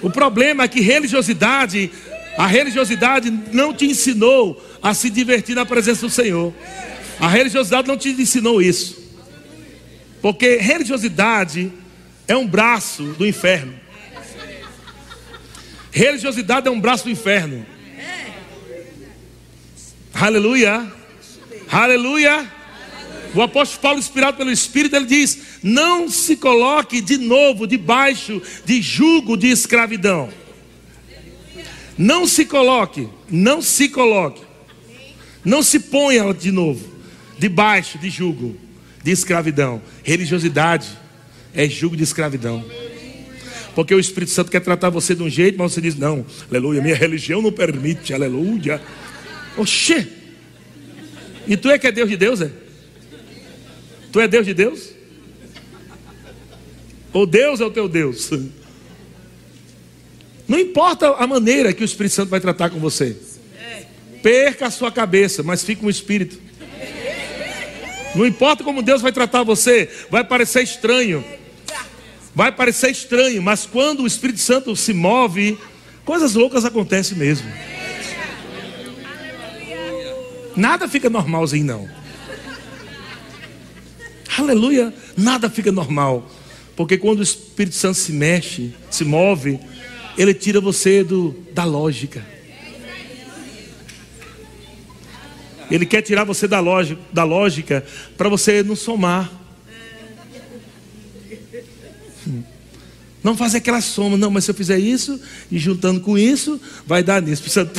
O 0.00 0.10
problema 0.10 0.64
é 0.64 0.68
que 0.68 0.80
religiosidade, 0.80 1.90
a 2.36 2.46
religiosidade 2.46 3.30
não 3.52 3.72
te 3.72 3.86
ensinou 3.86 4.62
a 4.82 4.92
se 4.92 5.08
divertir 5.08 5.54
na 5.54 5.64
presença 5.64 6.02
do 6.02 6.10
Senhor. 6.10 6.52
A 7.20 7.28
religiosidade 7.28 7.86
não 7.86 7.96
te 7.96 8.10
ensinou 8.10 8.60
isso. 8.60 9.02
Porque 10.20 10.56
religiosidade 10.56 11.72
é 12.26 12.36
um 12.36 12.46
braço 12.46 13.02
do 13.18 13.26
inferno. 13.26 13.74
Religiosidade 15.92 16.66
é 16.66 16.70
um 16.70 16.80
braço 16.80 17.04
do 17.04 17.10
inferno. 17.10 17.64
Aleluia. 20.12 20.92
Aleluia. 21.70 22.50
O 23.34 23.42
apóstolo 23.42 23.82
Paulo, 23.82 23.98
inspirado 23.98 24.36
pelo 24.36 24.50
Espírito, 24.50 24.96
ele 24.96 25.06
diz: 25.06 25.38
Não 25.62 26.08
se 26.08 26.36
coloque 26.36 27.00
de 27.00 27.16
novo 27.18 27.66
debaixo 27.66 28.40
de 28.64 28.80
jugo 28.80 29.36
de 29.36 29.48
escravidão. 29.48 30.30
Não 31.96 32.26
se 32.26 32.44
coloque, 32.44 33.08
não 33.30 33.62
se 33.62 33.88
coloque, 33.88 34.42
não 35.44 35.62
se 35.62 35.78
ponha 35.78 36.32
de 36.32 36.50
novo 36.50 36.92
debaixo 37.38 37.98
de 37.98 38.10
jugo 38.10 38.56
de 39.02 39.10
escravidão. 39.10 39.80
Religiosidade 40.02 40.88
é 41.54 41.68
jugo 41.68 41.96
de 41.96 42.02
escravidão. 42.02 42.64
Porque 43.74 43.94
o 43.94 44.00
Espírito 44.00 44.32
Santo 44.32 44.50
quer 44.50 44.60
tratar 44.60 44.88
você 44.88 45.14
de 45.14 45.22
um 45.22 45.28
jeito, 45.28 45.58
mas 45.58 45.72
você 45.72 45.80
diz: 45.80 45.96
Não, 45.96 46.24
aleluia, 46.48 46.80
minha 46.80 46.94
religião 46.94 47.42
não 47.42 47.52
permite, 47.52 48.14
aleluia. 48.14 48.80
Oxê! 49.56 50.06
E 51.46 51.56
tu 51.56 51.68
é 51.68 51.78
que 51.78 51.86
é 51.86 51.92
Deus 51.92 52.08
de 52.08 52.16
Deus, 52.16 52.40
é? 52.40 52.50
Tu 54.12 54.20
é 54.20 54.28
Deus 54.28 54.46
de 54.46 54.54
Deus? 54.54 54.90
Ou 57.12 57.26
Deus 57.26 57.60
é 57.60 57.64
o 57.64 57.70
teu 57.70 57.88
Deus? 57.88 58.30
Não 60.46 60.58
importa 60.58 61.14
a 61.14 61.26
maneira 61.26 61.72
que 61.72 61.82
o 61.82 61.84
Espírito 61.84 62.14
Santo 62.14 62.28
vai 62.28 62.40
tratar 62.40 62.70
com 62.70 62.78
você. 62.78 63.16
Perca 64.22 64.66
a 64.66 64.70
sua 64.70 64.90
cabeça, 64.90 65.42
mas 65.42 65.64
fique 65.64 65.80
com 65.80 65.86
o 65.86 65.90
Espírito. 65.90 66.38
Não 68.14 68.26
importa 68.26 68.62
como 68.62 68.82
Deus 68.82 69.02
vai 69.02 69.12
tratar 69.12 69.42
você, 69.42 69.90
vai 70.10 70.22
parecer 70.22 70.62
estranho. 70.62 71.24
Vai 72.34 72.52
parecer 72.52 72.90
estranho, 72.90 73.42
mas 73.42 73.66
quando 73.66 74.02
o 74.02 74.06
Espírito 74.06 74.40
Santo 74.40 74.74
se 74.76 74.92
move, 74.92 75.58
coisas 76.04 76.34
loucas 76.34 76.64
acontecem 76.64 77.16
mesmo. 77.16 77.50
Nada 80.56 80.88
fica 80.88 81.10
normalzinho, 81.10 81.64
não. 81.64 81.88
Aleluia, 84.36 84.92
nada 85.16 85.48
fica 85.48 85.70
normal. 85.70 86.28
Porque 86.76 86.98
quando 86.98 87.20
o 87.20 87.22
Espírito 87.22 87.76
Santo 87.76 87.98
se 87.98 88.12
mexe, 88.12 88.74
se 88.90 89.04
move, 89.04 89.60
ele 90.16 90.32
tira 90.34 90.60
você 90.60 91.02
do, 91.02 91.34
da 91.52 91.64
lógica. 91.64 92.24
Ele 95.70 95.86
quer 95.86 96.02
tirar 96.02 96.24
você 96.24 96.46
da 96.46 96.60
lógica, 96.60 97.00
da 97.12 97.24
lógica 97.24 97.84
para 98.16 98.28
você 98.28 98.62
não 98.62 98.76
somar. 98.76 99.32
Não 103.22 103.36
fazer 103.36 103.58
aquela 103.58 103.80
soma, 103.80 104.16
não, 104.18 104.30
mas 104.30 104.44
se 104.44 104.50
eu 104.50 104.54
fizer 104.54 104.78
isso 104.78 105.18
e 105.50 105.58
juntando 105.58 106.00
com 106.00 106.18
isso, 106.18 106.60
vai 106.86 107.02
dar 107.02 107.22
nisso. 107.22 107.40
Precisa... 107.42 107.64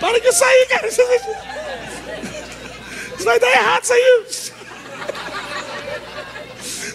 Para 0.00 0.18
de 0.18 0.32
sair, 0.32 0.66
cara. 0.68 0.88
Isso 0.88 1.00
vai 3.24 3.38
dar 3.38 3.50
errado 3.50 3.84
isso 3.84 3.92
aí. 3.92 4.24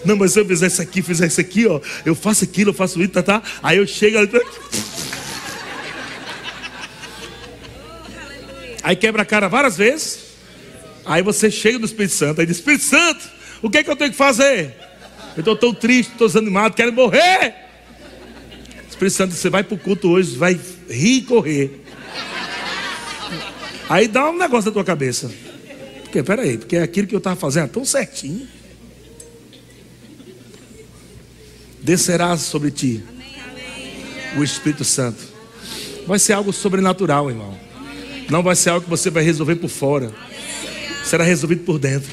Não, 0.06 0.16
mas 0.16 0.32
se 0.32 0.40
eu 0.40 0.46
fizer 0.46 0.68
isso 0.68 0.80
aqui, 0.80 1.02
fizer 1.02 1.26
isso 1.26 1.40
aqui, 1.40 1.66
ó, 1.66 1.80
eu 2.04 2.14
faço 2.14 2.44
aquilo, 2.44 2.70
eu 2.70 2.74
faço 2.74 3.00
isso, 3.00 3.10
tá, 3.10 3.22
tá. 3.22 3.42
Aí 3.62 3.78
eu 3.78 3.86
chego 3.86 4.18
ali. 4.18 4.30
Aí 8.82 8.94
quebra 8.94 9.22
a 9.22 9.24
cara 9.24 9.48
várias 9.48 9.76
vezes. 9.76 10.20
Aí 11.04 11.22
você 11.22 11.50
chega 11.50 11.78
no 11.78 11.84
Espírito 11.84 12.14
Santo, 12.14 12.40
aí 12.40 12.46
diz: 12.46 12.58
Espírito 12.58 12.84
Santo, 12.84 13.28
o 13.60 13.68
que 13.68 13.78
é 13.78 13.82
que 13.82 13.90
eu 13.90 13.96
tenho 13.96 14.12
que 14.12 14.16
fazer? 14.16 14.74
Eu 15.36 15.40
estou 15.40 15.56
tão 15.56 15.74
triste, 15.74 16.12
estou 16.12 16.28
desanimado, 16.28 16.74
quero 16.74 16.92
morrer. 16.92 17.54
Espírito 18.88 19.14
Santo, 19.14 19.34
você 19.34 19.50
vai 19.50 19.62
para 19.62 19.74
o 19.74 19.78
culto 19.78 20.08
hoje, 20.08 20.36
vai 20.36 20.58
rir 20.88 21.18
e 21.18 21.22
correr. 21.22 21.82
Aí 23.88 24.08
dá 24.08 24.30
um 24.30 24.38
negócio 24.38 24.70
na 24.70 24.72
tua 24.72 24.84
cabeça. 24.84 25.30
Porque, 26.02 26.22
peraí, 26.22 26.56
porque 26.56 26.76
aquilo 26.76 27.06
que 27.06 27.14
eu 27.14 27.18
estava 27.18 27.36
fazendo 27.36 27.64
é 27.64 27.68
tão 27.68 27.84
certinho. 27.84 28.48
Descerá 31.86 32.36
sobre 32.36 32.72
ti 32.72 33.00
o 34.36 34.42
Espírito 34.42 34.82
Santo. 34.82 35.22
Vai 36.04 36.18
ser 36.18 36.32
algo 36.32 36.52
sobrenatural, 36.52 37.30
irmão. 37.30 37.56
Não 38.28 38.42
vai 38.42 38.56
ser 38.56 38.70
algo 38.70 38.82
que 38.82 38.90
você 38.90 39.08
vai 39.08 39.22
resolver 39.22 39.54
por 39.54 39.70
fora. 39.70 40.12
Será 41.04 41.22
resolvido 41.22 41.62
por 41.62 41.78
dentro. 41.78 42.10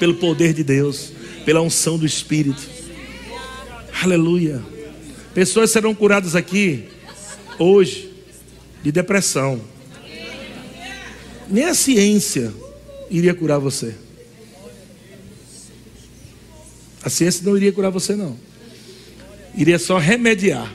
Pelo 0.00 0.14
poder 0.14 0.54
de 0.54 0.64
Deus. 0.64 1.12
Pela 1.44 1.60
unção 1.60 1.98
do 1.98 2.06
Espírito. 2.06 2.62
Aleluia. 4.02 4.62
Pessoas 5.34 5.70
serão 5.70 5.94
curadas 5.94 6.34
aqui 6.34 6.88
hoje 7.58 8.10
de 8.82 8.90
depressão 8.90 9.60
nem 11.50 11.64
a 11.64 11.74
ciência 11.74 12.50
iria 13.10 13.34
curar 13.34 13.58
você. 13.58 13.94
A 17.02 17.10
ciência 17.10 17.42
não 17.44 17.54
iria 17.54 17.70
curar 17.70 17.90
você, 17.90 18.16
não. 18.16 18.53
Iria 19.56 19.78
só 19.78 19.98
remediar. 19.98 20.72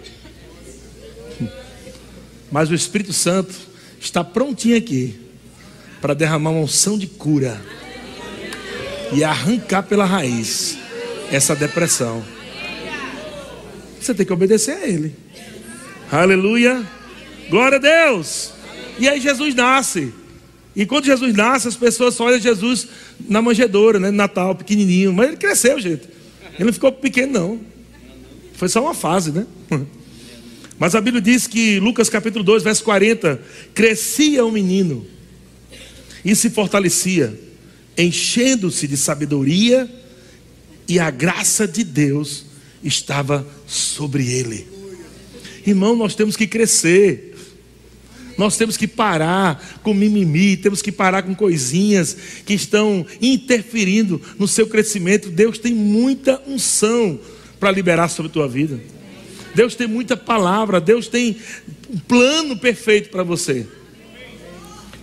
Mas 2.51 2.69
o 2.69 2.75
Espírito 2.75 3.13
Santo 3.13 3.53
está 3.99 4.23
prontinho 4.23 4.77
aqui 4.77 5.19
para 6.01 6.13
derramar 6.13 6.51
uma 6.51 6.61
unção 6.61 6.97
de 6.97 7.07
cura 7.07 7.61
e 9.11 9.23
arrancar 9.23 9.83
pela 9.83 10.05
raiz 10.05 10.77
essa 11.31 11.55
depressão. 11.55 12.23
Você 13.99 14.13
tem 14.13 14.25
que 14.25 14.33
obedecer 14.33 14.77
a 14.77 14.87
Ele. 14.87 15.15
Aleluia. 16.11 16.83
Glória 17.49 17.77
a 17.77 17.81
Deus. 17.81 18.51
E 18.97 19.07
aí 19.07 19.19
Jesus 19.19 19.53
nasce. 19.53 20.13
E 20.75 20.85
quando 20.85 21.05
Jesus 21.05 21.33
nasce, 21.35 21.67
as 21.67 21.75
pessoas 21.75 22.13
só 22.13 22.25
olham 22.25 22.39
Jesus 22.39 22.87
na 23.27 23.41
manjedoura, 23.41 23.99
né? 23.99 24.11
Natal, 24.11 24.55
pequenininho. 24.55 25.11
Mas 25.11 25.27
ele 25.27 25.37
cresceu, 25.37 25.79
gente. 25.79 26.07
Ele 26.55 26.65
não 26.65 26.73
ficou 26.73 26.91
pequeno, 26.91 27.33
não. 27.33 27.59
Foi 28.59 28.67
só 28.67 28.83
uma 28.83 28.93
fase, 28.93 29.31
né? 29.31 29.47
Mas 30.77 30.93
a 30.93 30.99
Bíblia 30.99 31.21
diz 31.21 31.47
que, 31.47 31.79
Lucas 31.79 32.09
capítulo 32.09 32.43
2, 32.43 32.61
verso 32.61 32.83
40, 32.83 33.41
crescia 33.73 34.45
o 34.45 34.51
menino 34.51 35.07
e 36.25 36.35
se 36.35 36.49
fortalecia, 36.49 37.39
enchendo-se 37.97 38.85
de 38.85 38.97
sabedoria, 38.97 39.89
e 40.89 40.99
a 40.99 41.09
graça 41.09 41.65
de 41.65 41.85
Deus 41.85 42.47
estava 42.83 43.47
sobre 43.65 44.29
ele. 44.29 44.67
Irmão, 45.65 45.95
nós 45.95 46.13
temos 46.13 46.35
que 46.35 46.45
crescer. 46.45 47.37
Nós 48.37 48.57
temos 48.57 48.75
que 48.75 48.89
parar 48.89 49.79
com 49.81 49.93
mimimi, 49.93 50.57
temos 50.57 50.81
que 50.81 50.91
parar 50.91 51.23
com 51.23 51.33
coisinhas 51.33 52.17
que 52.45 52.53
estão 52.53 53.05
interferindo 53.21 54.21
no 54.37 54.49
seu 54.49 54.67
crescimento. 54.67 55.29
Deus 55.29 55.57
tem 55.57 55.73
muita 55.73 56.41
unção 56.45 57.21
para 57.59 57.71
liberar 57.71 58.07
sobre 58.07 58.29
a 58.29 58.33
tua 58.33 58.47
vida. 58.47 58.79
Deus 59.53 59.75
tem 59.75 59.87
muita 59.87 60.15
palavra, 60.15 60.79
Deus 60.79 61.07
tem 61.07 61.37
um 61.89 61.97
plano 61.97 62.57
perfeito 62.57 63.09
para 63.09 63.23
você. 63.23 63.67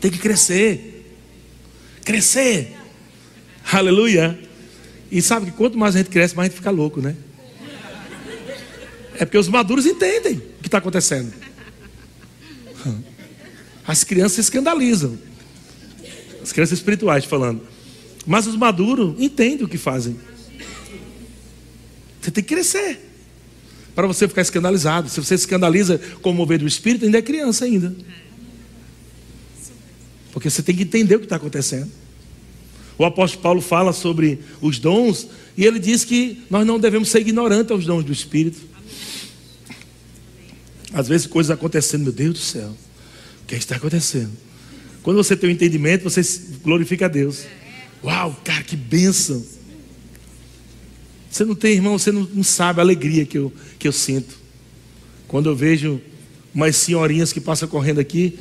Tem 0.01 0.11
que 0.11 0.19
crescer. 0.19 1.15
Crescer. 2.05 2.75
Aleluia. 3.73 4.39
E 5.11 5.21
sabe 5.21 5.47
que 5.47 5.53
quanto 5.57 5.77
mais 5.77 5.95
a 5.95 5.99
gente 5.99 6.11
cresce, 6.11 6.37
mais 6.37 6.47
a 6.47 6.51
gente 6.51 6.59
fica 6.59 6.71
louco, 6.71 7.01
né? 7.01 7.17
É 9.19 9.25
porque 9.25 9.39
os 9.39 9.49
maduros 9.49 9.87
entendem 9.87 10.35
o 10.35 10.63
que 10.63 10.69
está 10.69 10.79
acontecendo. 10.79 11.33
As 13.87 14.05
crianças 14.05 14.33
se 14.33 14.41
escandalizam. 14.43 15.19
As 16.43 16.53
crianças 16.53 16.79
espirituais 16.79 17.25
falando. 17.25 17.63
Mas 18.27 18.47
os 18.47 18.57
maduros 18.57 19.15
entendem 19.19 19.65
o 19.65 19.69
que 19.69 19.79
fazem. 19.79 20.17
Você 22.27 22.33
tem 22.33 22.43
que 22.43 22.55
crescer. 22.57 22.99
Para 23.95 24.09
você 24.09 24.27
ficar 24.27 24.43
escandalizado. 24.43 25.09
Se 25.09 25.21
você 25.21 25.37
escandaliza 25.37 26.01
com 26.21 26.31
o 26.31 26.35
mover 26.35 26.59
do 26.59 26.67
espírito, 26.67 27.05
ainda 27.05 27.19
é 27.19 27.23
criança 27.23 27.65
ainda. 27.65 27.95
Porque 30.33 30.51
você 30.51 30.61
tem 30.61 30.75
que 30.75 30.83
entender 30.83 31.15
o 31.15 31.19
que 31.21 31.27
está 31.27 31.37
acontecendo. 31.37 31.89
O 32.99 33.05
apóstolo 33.05 33.43
Paulo 33.43 33.61
fala 33.61 33.93
sobre 33.93 34.41
os 34.61 34.81
dons 34.81 35.29
e 35.57 35.65
ele 35.65 35.79
diz 35.79 36.05
que 36.05 36.43
nós 36.51 36.67
não 36.67 36.81
devemos 36.81 37.11
ser 37.11 37.21
ignorantes 37.21 37.71
aos 37.71 37.87
dons 37.87 38.05
do 38.05 38.13
Espírito. 38.13 38.59
Às 40.93 41.07
vezes 41.07 41.29
coisas 41.29 41.53
acontecendo, 41.53 42.03
meu 42.03 42.13
Deus 42.13 42.35
do 42.35 42.41
céu, 42.41 42.71
o 43.43 43.47
que 43.47 43.55
está 43.55 43.77
acontecendo? 43.77 44.33
Quando 45.05 45.19
você 45.19 45.37
tem 45.37 45.49
o 45.49 45.53
um 45.53 45.55
entendimento, 45.55 46.03
você 46.03 46.23
glorifica 46.61 47.05
a 47.05 47.09
Deus. 47.09 47.45
Uau, 48.03 48.37
cara, 48.43 48.65
que 48.65 48.75
bênção. 48.75 49.56
Você 51.37 51.45
não 51.45 51.55
tem, 51.55 51.75
irmão, 51.75 51.99
você 51.99 52.11
não, 52.11 52.27
não 52.33 52.43
sabe 52.43 52.81
a 52.81 52.83
alegria 52.83 53.27
que 53.27 53.37
eu, 53.37 53.53
que 53.79 53.87
eu 53.87 53.93
sinto. 53.93 54.39
Quando 55.29 55.51
eu 55.51 55.55
vejo 55.55 56.01
umas 56.55 56.75
senhorinhas 56.77 57.31
que 57.31 57.43
passam 57.43 57.69
correndo 57.69 58.01
aqui, 58.01 58.39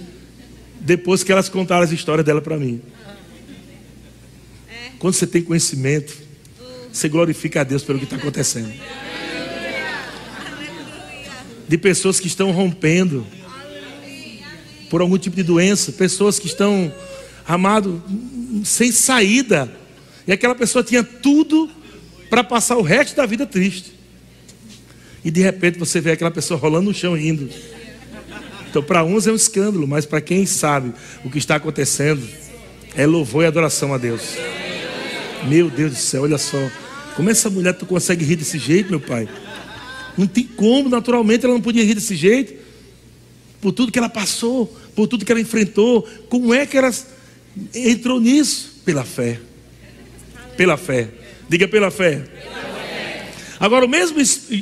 depois 0.80 1.22
que 1.22 1.30
elas 1.30 1.50
contaram 1.50 1.84
as 1.84 1.92
histórias 1.92 2.26
dela 2.26 2.42
para 2.42 2.58
mim. 2.58 2.82
Quando 4.98 5.14
você 5.14 5.28
tem 5.28 5.42
conhecimento, 5.42 6.16
você 6.90 7.10
glorifica 7.10 7.60
a 7.60 7.64
Deus 7.66 7.84
pelo 7.84 8.00
que 8.00 8.06
está 8.06 8.16
acontecendo 8.16 8.72
de 11.68 11.78
pessoas 11.78 12.18
que 12.18 12.28
estão 12.28 12.54
rompendo 12.54 13.28
por 14.90 15.02
algum 15.02 15.18
tipo 15.18 15.36
de 15.36 15.44
doença, 15.44 15.92
pessoas 15.92 16.40
que 16.40 16.48
estão, 16.48 16.94
amado, 17.46 18.02
sem 18.64 18.90
saída. 18.90 19.70
E 20.26 20.32
aquela 20.32 20.56
pessoa 20.56 20.82
tinha 20.82 21.04
tudo 21.04 21.70
para 22.36 22.44
passar 22.44 22.76
o 22.76 22.82
resto 22.82 23.16
da 23.16 23.26
vida 23.26 23.46
triste. 23.46 23.94
E 25.24 25.32
de 25.32 25.40
repente 25.40 25.80
você 25.80 26.02
vê 26.02 26.12
aquela 26.12 26.30
pessoa 26.30 26.60
rolando 26.60 26.90
no 26.90 26.94
chão 26.94 27.16
rindo. 27.16 27.50
Então, 28.70 28.84
para 28.84 29.06
uns 29.06 29.26
é 29.26 29.32
um 29.32 29.36
escândalo, 29.36 29.88
mas 29.88 30.06
para 30.06 30.20
quem 30.20 30.46
sabe 30.46 30.92
o 31.24 31.30
que 31.30 31.38
está 31.38 31.56
acontecendo, 31.56 32.22
é 32.94 33.06
louvor 33.06 33.46
e 33.46 33.48
adoração 33.48 33.94
a 33.94 33.98
Deus. 33.98 34.36
Meu 35.48 35.70
Deus 35.70 35.94
do 35.94 35.98
céu, 35.98 36.24
olha 36.24 36.38
só. 36.38 36.60
Como 37.16 37.30
essa 37.30 37.50
mulher 37.50 37.74
tu 37.74 37.86
consegue 37.86 38.26
rir 38.26 38.36
desse 38.36 38.60
jeito, 38.60 38.90
meu 38.90 39.00
pai? 39.00 39.30
Não 40.18 40.28
tem 40.28 40.44
como, 40.44 40.90
naturalmente 40.90 41.46
ela 41.46 41.54
não 41.54 41.62
podia 41.62 41.86
rir 41.86 41.94
desse 41.94 42.18
jeito. 42.18 42.54
Por 43.62 43.72
tudo 43.72 43.94
que 43.94 43.98
ela 43.98 44.10
passou, 44.10 44.68
por 44.94 45.08
tudo 45.08 45.24
que 45.24 45.32
ela 45.32 45.40
enfrentou. 45.40 46.06
Como 46.28 46.54
é 46.54 46.66
que 46.66 46.78
ela 46.78 46.94
entrou 47.74 48.20
nisso? 48.20 48.82
Pela 48.84 49.06
fé. 49.06 49.40
Pela 50.58 50.76
fé. 50.76 51.24
Diga 51.48 51.68
pela 51.68 51.92
fé. 51.92 52.24
Agora, 53.60 53.86
o 53.86 53.90
mesmo 53.90 54.18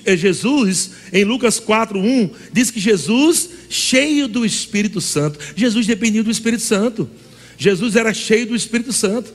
é 0.06 0.16
Jesus, 0.16 0.92
em 1.12 1.24
Lucas 1.24 1.60
4:1, 1.60 2.32
diz 2.52 2.70
que 2.70 2.80
Jesus, 2.80 3.50
cheio 3.70 4.28
do 4.28 4.46
Espírito 4.46 5.02
Santo, 5.02 5.40
Jesus 5.56 5.88
dependia 5.88 6.24
do 6.24 6.32
Espírito 6.32 6.64
Santo. 6.64 7.10
Jesus 7.58 7.96
era 7.96 8.14
cheio 8.14 8.48
do 8.48 8.56
Espírito 8.56 8.94
Santo. 8.94 9.34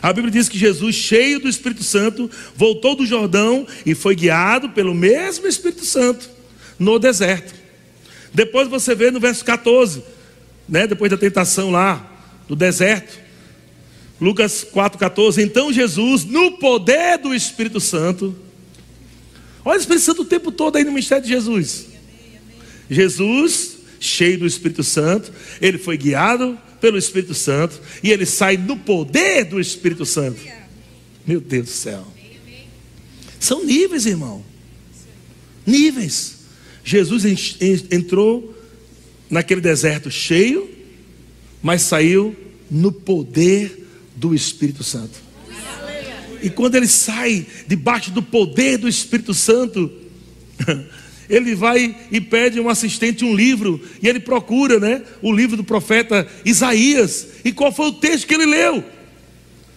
A 0.00 0.12
Bíblia 0.12 0.32
diz 0.32 0.48
que 0.48 0.58
Jesus, 0.58 0.94
cheio 0.94 1.40
do 1.40 1.48
Espírito 1.48 1.82
Santo, 1.82 2.30
voltou 2.56 2.94
do 2.94 3.04
Jordão 3.04 3.66
e 3.84 3.94
foi 3.94 4.14
guiado 4.14 4.70
pelo 4.70 4.94
mesmo 4.94 5.46
Espírito 5.46 5.84
Santo 5.84 6.30
no 6.78 6.98
deserto. 6.98 7.52
Depois 8.32 8.68
você 8.68 8.94
vê 8.94 9.10
no 9.10 9.20
verso 9.20 9.44
14, 9.44 10.02
né, 10.68 10.86
depois 10.86 11.10
da 11.10 11.18
tentação 11.18 11.70
lá 11.70 12.10
do 12.48 12.56
deserto, 12.56 13.18
Lucas 14.22 14.64
4,14. 14.72 15.42
Então 15.42 15.72
Jesus, 15.72 16.24
no 16.24 16.52
poder 16.52 17.18
do 17.18 17.34
Espírito 17.34 17.80
Santo, 17.80 18.32
olha 19.64 19.76
o 19.76 19.80
Espírito 19.80 20.04
Santo 20.04 20.22
o 20.22 20.24
tempo 20.24 20.52
todo 20.52 20.76
aí 20.76 20.84
no 20.84 20.92
ministério 20.92 21.24
de 21.24 21.30
Jesus. 21.30 21.86
Jesus, 22.88 23.78
cheio 23.98 24.38
do 24.38 24.46
Espírito 24.46 24.84
Santo, 24.84 25.32
ele 25.60 25.76
foi 25.76 25.96
guiado 25.96 26.56
pelo 26.80 26.96
Espírito 26.96 27.34
Santo 27.34 27.80
e 28.00 28.12
ele 28.12 28.24
sai 28.24 28.56
no 28.56 28.76
poder 28.76 29.44
do 29.44 29.58
Espírito 29.58 30.06
Santo. 30.06 30.40
Meu 31.26 31.40
Deus 31.40 31.66
do 31.66 31.72
céu. 31.72 32.06
São 33.40 33.64
níveis, 33.64 34.06
irmão. 34.06 34.44
Níveis. 35.66 36.42
Jesus 36.84 37.24
entrou 37.90 38.56
naquele 39.28 39.60
deserto 39.60 40.12
cheio, 40.12 40.70
mas 41.60 41.82
saiu 41.82 42.36
no 42.70 42.92
poder 42.92 43.81
do 44.14 44.34
Espírito 44.34 44.82
Santo. 44.82 45.32
E 46.42 46.50
quando 46.50 46.74
ele 46.74 46.88
sai 46.88 47.46
debaixo 47.68 48.10
do 48.10 48.22
poder 48.22 48.76
do 48.76 48.88
Espírito 48.88 49.32
Santo, 49.32 49.90
ele 51.30 51.54
vai 51.54 51.96
e 52.10 52.20
pede 52.20 52.58
um 52.58 52.68
assistente 52.68 53.24
um 53.24 53.34
livro, 53.34 53.80
e 54.02 54.08
ele 54.08 54.18
procura, 54.18 54.80
né, 54.80 55.02
o 55.22 55.32
livro 55.32 55.56
do 55.56 55.62
profeta 55.62 56.26
Isaías. 56.44 57.28
E 57.44 57.52
qual 57.52 57.72
foi 57.72 57.86
o 57.86 57.92
texto 57.92 58.26
que 58.26 58.34
ele 58.34 58.46
leu? 58.46 58.84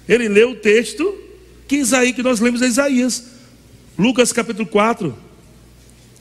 Ele 0.09 0.27
leu 0.27 0.51
o 0.51 0.55
texto 0.55 1.15
que 1.67 1.77
Isaías, 1.77 2.15
que 2.15 2.23
nós 2.23 2.39
lemos 2.39 2.61
é 2.61 2.67
Isaías. 2.67 3.23
Lucas 3.97 4.33
capítulo 4.33 4.67
4, 4.67 5.15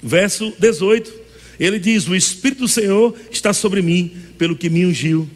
verso 0.03 0.53
18. 0.59 1.13
Ele 1.59 1.79
diz: 1.79 2.07
"O 2.07 2.15
espírito 2.15 2.61
do 2.61 2.69
Senhor 2.69 3.15
está 3.31 3.53
sobre 3.53 3.81
mim, 3.83 4.15
pelo 4.39 4.57
que 4.57 4.69
me 4.69 4.85
ungiu". 4.85 5.29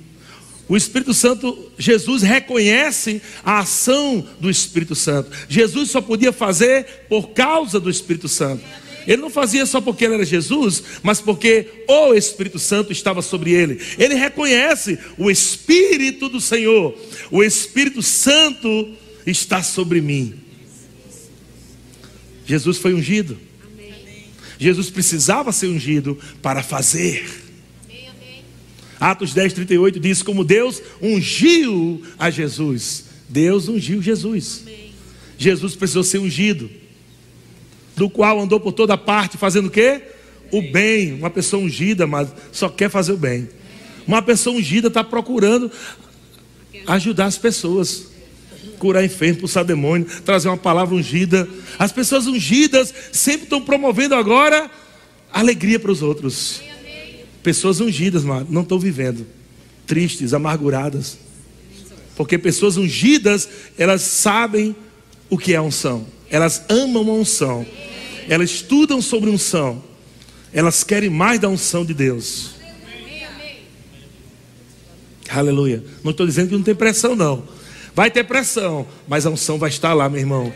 O 0.69 0.77
Espírito 0.77 1.15
Santo, 1.15 1.73
Jesus 1.79 2.23
reconhece 2.23 3.23
a 3.43 3.61
ação 3.61 4.27
do 4.39 4.51
Espírito 4.51 4.95
Santo. 4.95 5.31
Jesus 5.49 5.91
só 5.91 6.01
podia 6.01 6.31
fazer 6.31 7.07
por 7.09 7.31
causa 7.31 7.81
do 7.81 7.89
Espírito 7.89 8.29
Santo. 8.29 8.63
Ele 9.07 9.23
não 9.23 9.31
fazia 9.31 9.65
só 9.65 9.81
porque 9.81 10.05
ele 10.05 10.15
era 10.15 10.25
Jesus, 10.27 10.83
mas 11.03 11.19
porque 11.19 11.85
o 11.89 12.13
Espírito 12.13 12.59
Santo 12.59 12.93
estava 12.93 13.23
sobre 13.23 13.53
ele. 13.53 13.81
Ele 13.97 14.15
reconhece 14.15 14.99
o 15.17 15.31
Espírito 15.31 16.29
do 16.29 16.39
Senhor. 16.39 16.95
O 17.31 17.43
Espírito 17.43 18.03
Santo 18.03 18.95
está 19.27 19.63
sobre 19.63 20.03
mim. 20.03 20.35
Jesus 22.45 22.77
foi 22.77 22.93
ungido. 22.93 23.39
Jesus 24.59 24.91
precisava 24.91 25.53
ser 25.53 25.69
ungido 25.69 26.19
para 26.43 26.63
fazer. 26.63 27.48
Atos 29.01 29.33
10, 29.33 29.53
38 29.53 30.01
diz: 30.01 30.23
Como 30.23 30.45
Deus 30.45 30.83
ungiu 31.01 32.03
a 32.19 32.31
Jesus. 32.31 33.05
Deus 33.29 33.69
ungiu 33.69 34.03
Jesus. 34.03 34.65
Jesus 35.37 35.77
precisou 35.77 36.03
ser 36.03 36.19
ungido, 36.19 36.69
do 37.97 38.11
qual 38.11 38.41
andou 38.41 38.59
por 38.59 38.73
toda 38.73 38.97
parte 38.97 39.37
fazendo 39.37 39.67
o 39.67 39.71
quê? 39.71 40.03
O 40.51 40.63
bem. 40.63 41.15
Uma 41.15 41.31
pessoa 41.31 41.63
ungida, 41.63 42.07
mas 42.07 42.29
só 42.51 42.69
quer 42.69 42.91
fazer 42.91 43.13
o 43.13 43.17
bem. 43.17 43.49
Uma 44.07 44.23
pessoa 44.23 44.57
ungida 44.57 44.89
está 44.89 45.05
procurando 45.05 45.71
ajudar 46.87 47.27
as 47.27 47.37
pessoas, 47.37 48.07
curar 48.79 49.05
enfermo, 49.05 49.35
expulsar 49.35 49.65
demônio, 49.65 50.07
trazer 50.25 50.49
uma 50.49 50.57
palavra 50.57 50.95
ungida. 50.95 51.49
As 51.79 51.93
pessoas 51.93 52.27
ungidas 52.27 52.93
sempre 53.13 53.45
estão 53.45 53.61
promovendo 53.61 54.15
agora 54.15 54.71
alegria 55.31 55.79
para 55.79 55.93
os 55.93 56.03
outros. 56.03 56.63
Pessoas 57.49 57.81
ungidas, 57.81 58.25
mano, 58.25 58.47
não 58.51 58.61
estão 58.61 58.79
vivendo, 58.79 59.27
tristes, 59.87 60.35
amarguradas. 60.35 61.17
Porque 62.15 62.37
pessoas 62.37 62.77
ungidas, 62.77 63.49
elas 63.79 64.03
sabem 64.03 64.77
o 65.31 65.39
que 65.39 65.55
é 65.55 65.61
unção. 65.63 66.05
Elas 66.29 66.63
amam 66.69 67.09
a 67.09 67.15
unção. 67.15 67.65
Elas 68.29 68.51
estudam 68.51 69.01
sobre 69.01 69.31
unção. 69.31 69.83
Elas 70.53 70.85
querem 70.85 71.09
mais 71.09 71.41
da 71.41 71.49
unção 71.49 71.87
de 71.87 71.95
Deus. 71.95 72.51
Aleluia. 75.31 75.83
Não 76.05 76.11
estou 76.11 76.27
dizendo 76.27 76.51
que 76.51 76.55
não 76.55 76.63
tem 76.63 76.75
pressão, 76.75 77.17
não. 77.17 77.49
Vai 77.95 78.11
ter 78.11 78.25
pressão, 78.25 78.87
mas 79.09 79.25
a 79.25 79.31
unção 79.31 79.57
vai 79.57 79.71
estar 79.71 79.95
lá, 79.95 80.07
meu 80.07 80.21
irmão. 80.21 80.53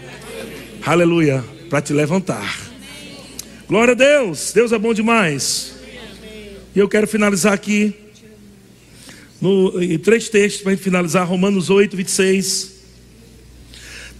Aleluia. 0.84 1.42
Para 1.70 1.80
te 1.80 1.94
levantar. 1.94 2.60
Glória 3.66 3.92
a 3.92 3.96
Deus. 3.96 4.52
Deus 4.52 4.72
é 4.72 4.78
bom 4.78 4.92
demais. 4.92 5.71
E 6.74 6.78
eu 6.78 6.88
quero 6.88 7.06
finalizar 7.06 7.52
aqui. 7.52 7.94
No, 9.40 9.82
em 9.82 9.98
três 9.98 10.28
textos 10.28 10.62
para 10.62 10.76
finalizar. 10.76 11.26
Romanos 11.26 11.68
8, 11.68 11.96
26. 11.96 12.72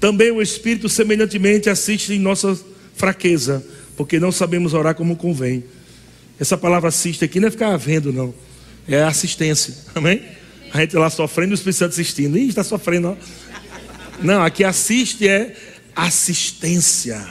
Também 0.01 0.33
o 0.33 0.43
Espírito 0.43 0.89
semelhantemente 0.89 1.71
assiste 1.71 2.13
em 2.13 2.19
nossa 2.19 2.59
fraqueza, 2.97 3.65
porque 3.97 4.19
não 4.19 4.33
sabemos 4.33 4.75
orar 4.75 4.95
como 4.95 5.15
convém. 5.17 5.65
Essa 6.41 6.59
palavra 6.59 6.89
assiste 6.89 7.25
aqui 7.25 7.39
não 7.39 7.49
é 7.49 7.51
ficar 7.51 7.77
vendo, 7.77 8.13
não. 8.13 8.35
É 8.89 9.03
assistência. 9.03 9.75
Amém? 9.95 10.23
A 10.73 10.81
gente 10.81 10.97
lá 10.97 11.09
sofrendo 11.09 11.53
e 11.53 11.55
o 11.55 11.57
Espírito 11.57 11.79
Santo 11.79 11.93
assistindo. 11.93 12.37
Ih, 12.37 12.49
está 12.49 12.65
sofrendo. 12.65 13.11
Ó. 13.11 13.17
Não, 14.23 14.43
aqui 14.43 14.65
assiste 14.65 15.29
é 15.29 15.55
assistência. 15.95 17.25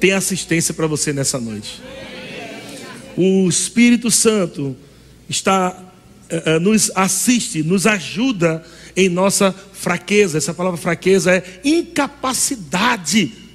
Tem 0.00 0.12
assistência 0.12 0.72
para 0.72 0.86
você 0.86 1.12
nessa 1.12 1.38
noite. 1.38 1.82
O 3.20 3.48
Espírito 3.48 4.12
Santo 4.12 4.76
está 5.28 5.76
uh, 6.30 6.60
nos 6.60 6.92
assiste, 6.94 7.64
nos 7.64 7.84
ajuda 7.84 8.64
em 8.94 9.08
nossa 9.08 9.52
fraqueza. 9.72 10.38
Essa 10.38 10.54
palavra 10.54 10.78
fraqueza 10.78 11.34
é 11.34 11.60
incapacidade 11.64 13.47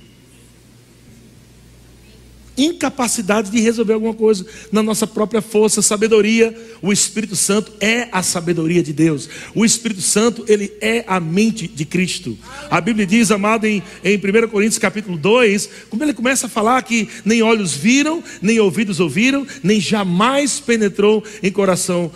incapacidade 2.57 3.49
de 3.49 3.59
resolver 3.59 3.93
alguma 3.93 4.13
coisa 4.13 4.45
na 4.71 4.83
nossa 4.83 5.07
própria 5.07 5.41
força, 5.41 5.81
sabedoria. 5.81 6.55
O 6.81 6.91
Espírito 6.91 7.35
Santo 7.35 7.71
é 7.79 8.07
a 8.11 8.21
sabedoria 8.21 8.83
de 8.83 8.93
Deus. 8.93 9.29
O 9.55 9.65
Espírito 9.65 10.01
Santo, 10.01 10.45
ele 10.47 10.71
é 10.79 11.03
a 11.07 11.19
mente 11.19 11.67
de 11.67 11.85
Cristo. 11.85 12.37
A 12.69 12.79
Bíblia 12.79 13.05
diz, 13.05 13.31
amado, 13.31 13.65
em, 13.65 13.81
em 14.03 14.17
1 14.17 14.47
Coríntios 14.49 14.77
capítulo 14.77 15.17
2, 15.17 15.69
como 15.89 16.03
ele 16.03 16.13
começa 16.13 16.45
a 16.45 16.49
falar 16.49 16.81
que 16.83 17.07
nem 17.25 17.41
olhos 17.41 17.73
viram, 17.73 18.23
nem 18.41 18.59
ouvidos 18.59 18.99
ouviram, 18.99 19.45
nem 19.63 19.79
jamais 19.79 20.59
penetrou 20.59 21.23
em 21.41 21.51
coração 21.51 22.11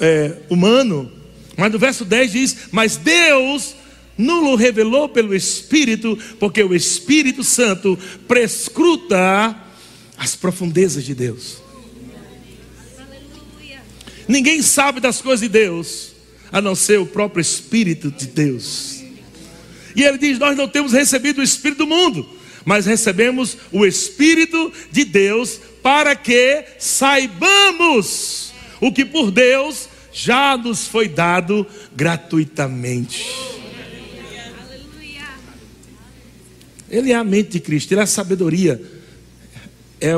é, 0.00 0.36
humano. 0.50 1.10
Mas 1.56 1.72
no 1.72 1.78
verso 1.78 2.04
10 2.04 2.32
diz: 2.32 2.56
Mas 2.70 2.96
Deus 2.96 3.74
nulo 4.16 4.56
revelou 4.56 5.08
pelo 5.08 5.34
Espírito, 5.34 6.18
porque 6.40 6.62
o 6.62 6.74
Espírito 6.74 7.44
Santo 7.44 7.96
prescruta 8.26 9.67
as 10.18 10.34
profundezas 10.34 11.04
de 11.04 11.14
Deus. 11.14 11.58
Ninguém 14.26 14.60
sabe 14.60 15.00
das 15.00 15.22
coisas 15.22 15.40
de 15.40 15.48
Deus, 15.48 16.12
a 16.52 16.60
não 16.60 16.74
ser 16.74 16.98
o 16.98 17.06
próprio 17.06 17.40
Espírito 17.40 18.10
de 18.10 18.26
Deus. 18.26 19.02
E 19.94 20.02
ele 20.02 20.18
diz: 20.18 20.38
Nós 20.38 20.56
não 20.56 20.68
temos 20.68 20.92
recebido 20.92 21.40
o 21.40 21.44
Espírito 21.44 21.78
do 21.78 21.86
mundo, 21.86 22.28
mas 22.64 22.84
recebemos 22.84 23.56
o 23.72 23.86
Espírito 23.86 24.70
de 24.90 25.04
Deus 25.04 25.58
para 25.82 26.14
que 26.14 26.64
saibamos 26.78 28.52
o 28.80 28.92
que 28.92 29.04
por 29.04 29.30
Deus 29.30 29.88
já 30.12 30.58
nos 30.58 30.86
foi 30.86 31.08
dado 31.08 31.66
gratuitamente. 31.96 33.24
Ele 36.90 37.12
é 37.12 37.14
a 37.14 37.24
mente 37.24 37.50
de 37.50 37.60
Cristo, 37.60 37.92
ele 37.92 38.00
é 38.00 38.04
a 38.04 38.06
sabedoria 38.06 38.97
é 40.00 40.12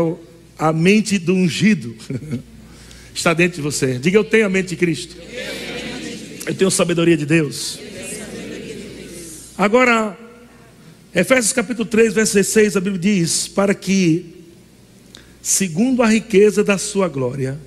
a 0.59 0.73
mente 0.73 1.19
do 1.19 1.35
ungido. 1.35 1.97
Está 3.15 3.35
dentro 3.35 3.57
de 3.57 3.63
você. 3.63 3.99
Diga, 3.99 4.19
eu 4.19 4.25
tenho 4.25 4.47
a 4.47 4.49
mente 4.49 4.69
de 4.69 4.77
Cristo. 4.77 5.17
Eu 6.47 6.55
tenho 6.55 6.71
sabedoria 6.71 7.17
de 7.17 7.27
Deus. 7.27 7.79
Agora, 9.59 10.17
Efésios 11.15 11.53
capítulo 11.53 11.87
3, 11.87 12.15
verso 12.15 12.35
16, 12.35 12.77
a 12.77 12.81
Bíblia 12.81 13.01
diz: 13.01 13.49
Para 13.49 13.75
que, 13.75 14.45
segundo 15.43 16.03
a 16.03 16.07
riqueza 16.07 16.63
da 16.63 16.79
sua 16.79 17.09
glória, 17.09 17.59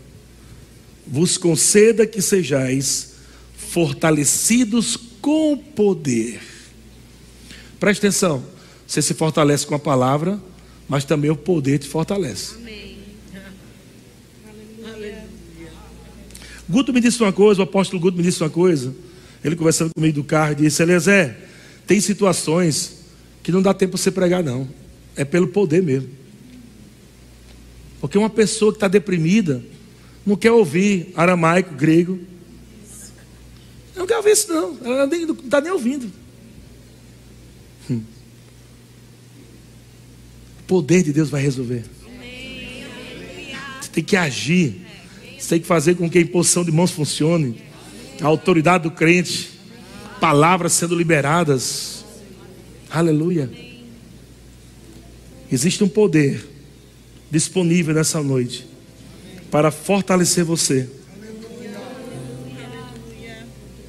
vos 1.06 1.38
conceda 1.38 2.08
que 2.08 2.22
sejais 2.22 3.14
fortalecidos 3.56 4.98
com 5.22 5.58
poder. 5.58 6.40
Preste 7.80 8.00
atenção, 8.00 8.44
você 8.88 9.02
se 9.02 9.14
fortalece 9.14 9.68
com 9.68 9.76
a 9.76 9.80
palavra, 9.80 10.40
mas 10.88 11.06
também 11.06 11.32
o 11.32 11.36
poder 11.36 11.80
te 11.80 11.88
fortalece. 11.88 12.56
Amém. 12.56 12.84
Guto 16.70 16.94
me 16.94 17.02
disse 17.02 17.22
uma 17.22 17.34
coisa, 17.34 17.62
o 17.62 17.64
apóstolo 17.64 18.02
Guto 18.02 18.18
me 18.18 18.24
disse 18.24 18.42
uma 18.42 18.50
coisa. 18.50 18.96
Ele 19.44 19.56
conversando 19.56 19.92
comigo 19.94 20.16
do 20.16 20.24
carro, 20.24 20.56
disse: 20.56 20.82
Eliezer, 20.82 21.36
tem 21.86 22.00
situações 22.00 23.04
que 23.44 23.52
não 23.52 23.62
dá 23.62 23.74
tempo 23.74 23.92
para 23.92 24.02
você 24.02 24.12
pregar, 24.12 24.44
não. 24.44 24.68
É 25.16 25.26
pelo 25.26 25.48
poder 25.48 25.84
mesmo. 25.84 26.10
Porque 28.00 28.18
uma 28.18 28.30
pessoa 28.30 28.72
que 28.72 28.78
está 28.78 28.88
deprimida 28.88 29.64
não 30.26 30.36
quer 30.36 30.52
ouvir 30.52 31.12
aramaico, 31.16 31.76
grego. 31.76 32.20
Não 33.96 34.08
quer 34.08 34.18
ouvir 34.18 34.32
isso, 34.32 34.52
não. 34.52 34.78
Ela 34.84 35.06
não 35.06 35.34
está 35.34 35.62
nem 35.62 35.72
ouvindo. 35.72 36.12
Hum 37.90 38.13
poder 40.68 41.04
de 41.04 41.14
Deus 41.14 41.30
vai 41.30 41.42
resolver. 41.42 41.84
Você 43.82 43.90
tem 43.92 44.04
que 44.04 44.16
agir. 44.16 44.82
Você 45.38 45.50
tem 45.50 45.60
que 45.60 45.68
fazer 45.68 45.96
com 45.96 46.10
que 46.10 46.18
a 46.18 46.22
imposição 46.22 46.64
de 46.64 46.72
mãos 46.72 46.92
funcione. 46.92 47.62
A 48.22 48.28
autoridade 48.28 48.84
do 48.84 48.92
crente. 48.92 49.52
Palavras 50.20 50.74
sendo 50.74 50.96
liberadas. 50.96 52.06
Aleluia. 52.90 53.50
Existe 55.52 55.84
um 55.84 55.90
poder 55.90 56.48
disponível 57.30 57.94
nessa 57.94 58.22
noite 58.22 58.66
para 59.52 59.70
fortalecer 59.70 60.44
você. 60.44 60.90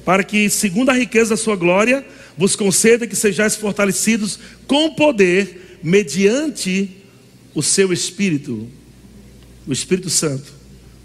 Para 0.03 0.23
que, 0.23 0.49
segundo 0.49 0.89
a 0.89 0.93
riqueza 0.93 1.31
da 1.31 1.37
sua 1.37 1.55
glória, 1.55 2.05
vos 2.37 2.55
conceda 2.55 3.07
que 3.07 3.15
sejais 3.15 3.55
fortalecidos 3.55 4.39
com 4.67 4.93
poder 4.93 5.64
mediante 5.85 6.89
o 7.53 7.61
seu 7.61 7.93
Espírito, 7.93 8.67
o 9.67 9.71
Espírito 9.71 10.09
Santo, 10.09 10.51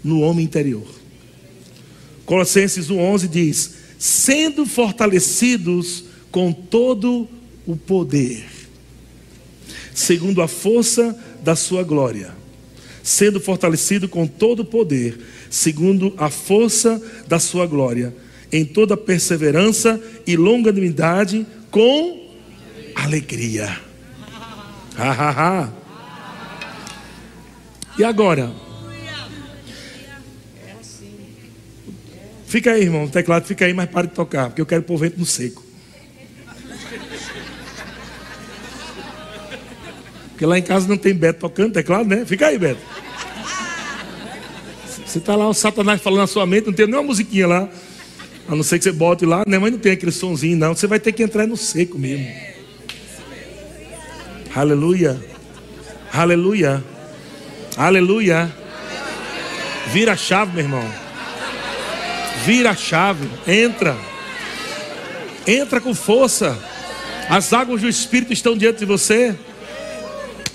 no 0.03 0.21
homem 0.21 0.43
interior. 0.43 0.87
Colossenses 2.25 2.87
1,11 2.87 3.29
diz: 3.29 3.73
sendo 3.99 4.65
fortalecidos 4.65 6.05
com 6.31 6.51
todo 6.51 7.29
o 7.67 7.77
poder, 7.77 8.43
segundo 9.93 10.41
a 10.41 10.47
força 10.47 11.15
da 11.43 11.55
sua 11.55 11.83
glória, 11.83 12.33
sendo 13.03 13.39
fortalecido 13.39 14.09
com 14.09 14.25
todo 14.25 14.61
o 14.61 14.65
poder, 14.65 15.15
segundo 15.47 16.11
a 16.17 16.31
força 16.31 16.99
da 17.27 17.37
sua 17.37 17.67
glória, 17.67 18.15
em 18.51 18.65
toda 18.65 18.97
perseverança 18.97 20.01
e 20.25 20.35
longanimidade, 20.35 21.45
com 21.69 22.31
alegria 22.95 23.90
Ha, 24.97 25.11
ha, 25.11 25.29
ha. 25.31 25.69
E 27.97 28.03
agora? 28.03 28.51
Fica 32.45 32.71
aí, 32.71 32.81
irmão. 32.81 33.05
O 33.05 33.09
teclado 33.09 33.45
fica 33.45 33.65
aí, 33.65 33.73
mas 33.73 33.89
para 33.89 34.07
de 34.07 34.13
tocar, 34.13 34.47
porque 34.47 34.61
eu 34.61 34.65
quero 34.65 34.83
pôr 34.83 34.97
vento 34.97 35.17
no 35.17 35.25
seco. 35.25 35.63
Porque 40.31 40.45
lá 40.45 40.57
em 40.57 40.63
casa 40.63 40.87
não 40.87 40.97
tem 40.97 41.13
Beto 41.13 41.39
tocando 41.39 41.73
teclado, 41.73 42.09
né? 42.09 42.25
Fica 42.25 42.47
aí, 42.47 42.57
Beto. 42.57 42.81
Você 45.05 45.19
está 45.19 45.35
lá, 45.35 45.47
o 45.47 45.53
Satanás 45.53 46.01
falando 46.01 46.21
na 46.21 46.27
sua 46.27 46.45
mente, 46.45 46.67
não 46.67 46.73
tem 46.73 46.87
nenhuma 46.87 47.03
musiquinha 47.03 47.47
lá. 47.47 47.69
A 48.47 48.55
não 48.55 48.63
ser 48.63 48.79
que 48.79 48.83
você 48.83 48.91
bote 48.91 49.25
lá, 49.25 49.43
né? 49.47 49.59
Mas 49.59 49.71
não 49.71 49.79
tem 49.79 49.91
aquele 49.91 50.11
sonzinho, 50.11 50.57
não. 50.57 50.75
Você 50.75 50.87
vai 50.87 50.99
ter 50.99 51.11
que 51.11 51.23
entrar 51.23 51.47
no 51.47 51.55
seco 51.55 51.97
mesmo. 51.97 52.50
Aleluia. 54.53 55.17
Aleluia. 56.11 56.83
Aleluia. 57.77 58.51
Vira 59.87 60.11
a 60.11 60.17
chave, 60.17 60.51
meu 60.51 60.65
irmão. 60.65 60.91
Vira 62.43 62.71
a 62.71 62.75
chave. 62.75 63.29
Entra. 63.47 63.95
Entra 65.47 65.79
com 65.79 65.95
força. 65.95 66.57
As 67.29 67.53
águas 67.53 67.79
do 67.79 67.87
Espírito 67.87 68.33
estão 68.33 68.57
diante 68.57 68.79
de 68.79 68.85
você. 68.85 69.33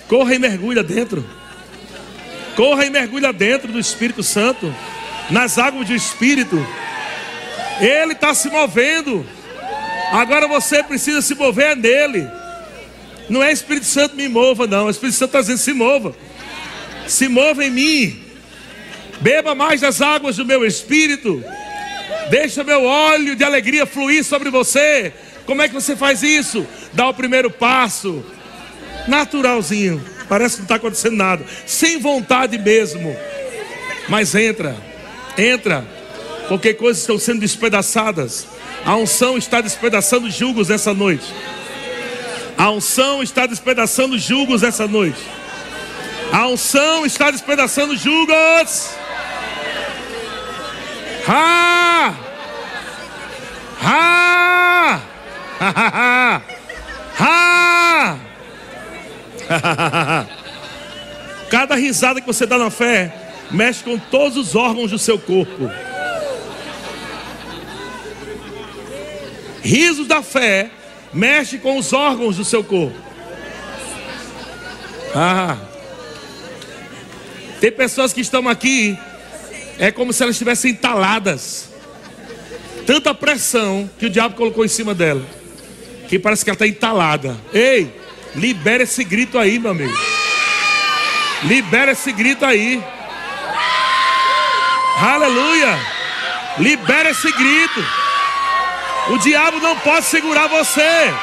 Corra 0.09 0.34
e 0.34 0.38
mergulha 0.38 0.82
dentro. 0.82 1.24
Corra 2.55 2.84
e 2.84 2.90
mergulha 2.90 3.32
dentro 3.32 3.72
do 3.72 3.80
Espírito 3.80 4.22
Santo. 4.22 4.74
Nas 5.30 5.57
águas 5.57 5.88
do 5.88 5.94
Espírito. 5.94 6.57
Ele 7.80 8.12
está 8.12 8.34
se 8.34 8.51
movendo. 8.51 9.24
Agora 10.12 10.47
você 10.47 10.82
precisa 10.82 11.22
se 11.22 11.34
mover 11.34 11.74
nele. 11.74 12.28
Não 13.29 13.43
é 13.43 13.53
Espírito 13.53 13.87
Santo 13.87 14.14
me 14.14 14.29
mova, 14.29 14.66
não. 14.66 14.87
O 14.87 14.91
Espírito 14.91 15.16
Santo 15.16 15.31
está 15.31 15.41
dizendo: 15.41 15.59
se 15.59 15.72
mova. 15.72 16.14
Se 17.07 17.29
mova 17.29 17.64
em 17.64 17.70
mim. 17.70 18.20
Beba 19.20 19.55
mais 19.55 19.81
das 19.81 20.01
águas 20.01 20.37
do 20.37 20.45
meu 20.45 20.64
espírito. 20.64 21.43
Deixa 22.31 22.64
meu 22.64 22.85
óleo 22.85 23.35
de 23.35 23.45
alegria 23.45 23.87
fluir 23.87 24.24
sobre 24.24 24.51
você. 24.51 25.12
Como 25.45 25.62
é 25.62 25.68
que 25.68 25.74
você 25.74 25.97
faz 25.97 26.22
isso? 26.22 26.66
Dá 26.93 27.09
o 27.09 27.14
primeiro 27.14 27.51
passo. 27.51 28.24
Naturalzinho. 29.07 30.05
Parece 30.29 30.57
que 30.57 30.61
não 30.62 30.64
está 30.64 30.74
acontecendo 30.74 31.16
nada. 31.16 31.45
Sem 31.66 31.99
vontade 31.99 32.59
mesmo. 32.59 33.16
Mas 34.09 34.35
entra. 34.35 34.77
Entra. 35.39 35.85
Porque 36.49 36.74
coisas 36.74 37.03
estão 37.03 37.18
sendo 37.18 37.41
despedaçadas. 37.41 38.47
A 38.85 38.97
unção 38.97 39.39
está 39.39 39.61
despedaçando 39.61 40.31
julgos 40.31 40.70
essa 40.70 40.93
noite. 40.93 41.27
A 42.59 42.70
unção 42.70 43.22
está 43.22 43.46
despedaçando 43.46 44.18
julgos 44.18 44.62
essa 44.62 44.88
noite. 44.88 45.20
A 46.32 46.46
unção 46.48 47.04
está 47.04 47.30
despedaçando 47.30 47.96
julgos. 47.96 48.94
Ha! 51.28 52.14
Ha! 53.82 55.00
Ha! 55.59 56.42
Ha! 57.18 58.16
Cada 61.48 61.74
risada 61.76 62.20
que 62.20 62.26
você 62.26 62.44
dá 62.44 62.59
na 62.59 62.70
fé 62.70 63.12
mexe 63.50 63.82
com 63.82 63.98
todos 63.98 64.36
os 64.36 64.54
órgãos 64.54 64.90
do 64.90 64.98
seu 64.98 65.18
corpo. 65.18 65.70
Risos 69.62 70.07
da 70.07 70.22
fé 70.22 70.70
mexe 71.12 71.59
com 71.59 71.78
os 71.78 71.92
órgãos 71.92 72.36
do 72.36 72.44
seu 72.44 72.62
corpo. 72.62 72.96
Ah. 75.14 75.57
Tem 77.61 77.72
pessoas 77.72 78.12
que 78.12 78.20
estão 78.20 78.48
aqui, 78.48 78.98
é 79.78 79.90
como 79.90 80.12
se 80.12 80.22
elas 80.22 80.34
estivessem 80.34 80.72
entaladas. 80.72 81.70
Tanta 82.86 83.14
pressão 83.14 83.90
que 83.98 84.07
o 84.07 84.11
diabo 84.11 84.36
colocou 84.36 84.64
em 84.64 84.68
cima 84.68 84.94
dela, 84.94 85.24
que 86.09 86.18
parece 86.18 86.44
que 86.44 86.50
ela 86.50 86.54
está 86.54 86.66
entalada. 86.66 87.36
Ei, 87.52 87.92
libera 88.34 88.82
esse 88.82 89.02
grito 89.02 89.38
aí, 89.38 89.59
meu 89.59 89.70
amigo. 89.70 89.96
Libera 91.44 91.92
esse 91.92 92.12
grito 92.12 92.44
aí. 92.44 92.82
Aleluia. 94.98 95.78
Libera 96.59 97.11
esse 97.11 97.30
grito. 97.32 98.05
O 99.09 99.18
diabo 99.18 99.61
não 99.61 99.76
pode 99.76 100.07
segurar 100.07 100.48
você. 100.48 101.14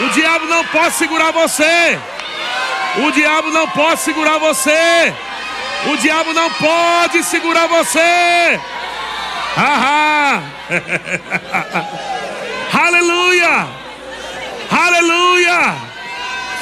O 0.00 0.08
diabo 0.10 0.46
não 0.46 0.64
pode 0.66 0.94
segurar 0.94 1.30
você. 1.30 1.98
O 3.04 3.10
diabo 3.10 3.50
não 3.50 3.68
pode 3.68 4.00
segurar 4.00 4.38
você. 4.38 5.12
O 5.86 5.96
diabo 5.96 6.32
não 6.32 6.50
pode 6.52 7.22
segurar 7.22 7.66
você. 7.66 8.60
Ahá. 9.56 10.42
Aleluia. 12.72 13.66
Aleluia. 14.70 15.74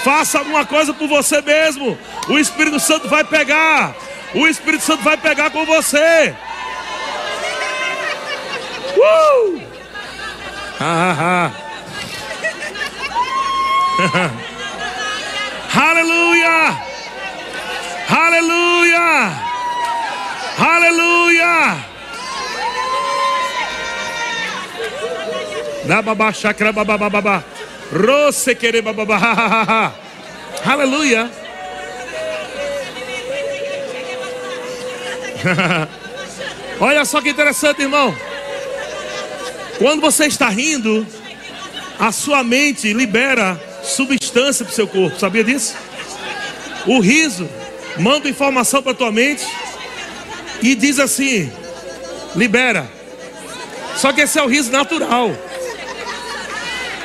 Faça 0.03 0.38
alguma 0.38 0.66
coisa 0.66 0.92
por 0.92 1.07
você 1.07 1.40
mesmo. 1.42 1.96
O 2.28 2.38
Espírito 2.38 2.80
Santo 2.80 3.09
vai 3.09 3.22
pegar. 3.22 3.94
O 4.34 4.48
Espírito 4.48 4.82
Santo 4.82 5.05
vai 5.05 5.16
pegar 5.16 5.51
com 5.51 5.64
você. 5.64 6.34
Uh! 8.96 9.70
Ah, 10.83 11.53
Aleluia! 15.76 16.81
Aleluia! 18.09 19.33
Aleluia! 20.57 21.76
Da 25.85 26.01
babá 26.01 26.33
chakra 26.33 26.72
babá. 26.72 27.45
Rose 27.93 28.55
querer 28.55 28.81
babá. 28.81 29.93
Aleluia! 30.64 31.31
Olha 36.81 37.05
só 37.05 37.20
que 37.20 37.28
interessante, 37.28 37.83
irmão. 37.83 38.30
Quando 39.81 40.03
você 40.03 40.26
está 40.26 40.51
rindo, 40.51 41.07
a 41.99 42.12
sua 42.12 42.45
mente 42.45 42.93
libera 42.93 43.59
substância 43.83 44.62
para 44.62 44.72
o 44.72 44.74
seu 44.74 44.87
corpo. 44.87 45.18
Sabia 45.18 45.43
disso? 45.43 45.74
O 46.85 47.01
riso 47.01 47.49
manda 47.97 48.28
informação 48.28 48.83
para 48.83 48.93
a 48.93 48.95
tua 48.95 49.11
mente 49.11 49.43
e 50.61 50.74
diz 50.74 50.99
assim: 50.99 51.51
libera. 52.37 52.87
Só 53.97 54.12
que 54.12 54.20
esse 54.20 54.39
é 54.39 54.43
o 54.43 54.47
riso 54.47 54.70
natural. 54.70 55.35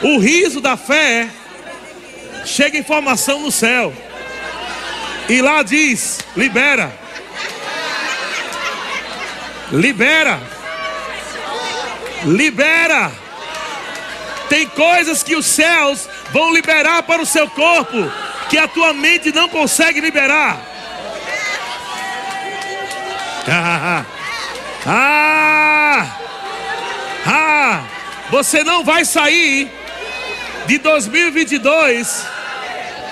O 0.02 0.20
riso 0.20 0.60
da 0.60 0.76
fé 0.76 1.30
chega 2.44 2.78
informação 2.78 3.40
no 3.40 3.54
céu. 3.54 3.94
E 5.30 5.42
lá 5.42 5.64
diz: 5.64 6.20
libera. 6.36 6.94
Libera 9.72 10.55
libera. 12.24 13.12
Tem 14.50 14.68
coisas 14.68 15.24
que 15.24 15.36
os 15.36 15.46
céus 15.46 16.08
vão 16.32 16.54
liberar 16.54 17.04
para 17.04 17.22
o 17.22 17.26
seu 17.26 17.50
corpo 17.50 18.12
que 18.50 18.58
a 18.58 18.68
tua 18.68 18.94
mente 18.94 19.32
não 19.32 19.50
consegue 19.50 20.00
liberar. 20.00 20.60
Ah, 23.48 24.06
ah, 24.88 26.18
ah, 27.26 27.84
você 28.30 28.64
não 28.64 28.84
vai 28.84 29.04
sair 29.04 29.72
de 30.68 30.78
2022 30.78 32.26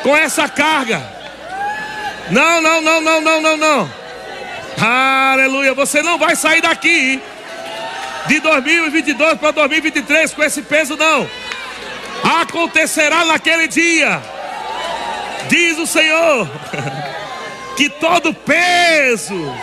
com 0.03 0.15
essa 0.15 0.47
carga. 0.47 1.01
Não, 2.29 2.61
não, 2.61 2.81
não, 2.81 3.01
não, 3.01 3.21
não, 3.21 3.41
não, 3.41 3.57
não. 3.57 3.93
Aleluia. 4.79 5.73
Você 5.73 6.01
não 6.01 6.17
vai 6.17 6.35
sair 6.35 6.61
daqui 6.61 7.21
de 8.27 8.39
2022 8.39 9.39
para 9.39 9.51
2023 9.51 10.33
com 10.33 10.43
esse 10.43 10.61
peso, 10.61 10.95
não. 10.95 11.29
Acontecerá 12.41 13.25
naquele 13.25 13.67
dia, 13.67 14.21
diz 15.49 15.77
o 15.77 15.85
Senhor, 15.85 16.49
que 17.75 17.89
todo 17.89 18.33
peso 18.33 19.53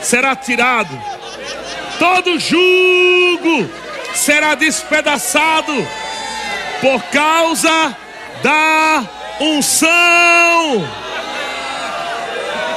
será 0.00 0.34
tirado, 0.34 0.98
todo 1.98 2.38
jugo 2.38 3.70
será 4.14 4.54
despedaçado 4.54 5.74
por 6.80 7.02
causa 7.04 7.96
da 8.42 9.04
unção. 9.40 10.88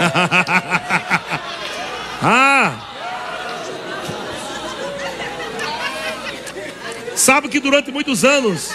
ah! 2.22 2.91
Sabe 7.16 7.49
que 7.49 7.59
durante 7.59 7.91
muitos 7.91 8.24
anos, 8.24 8.72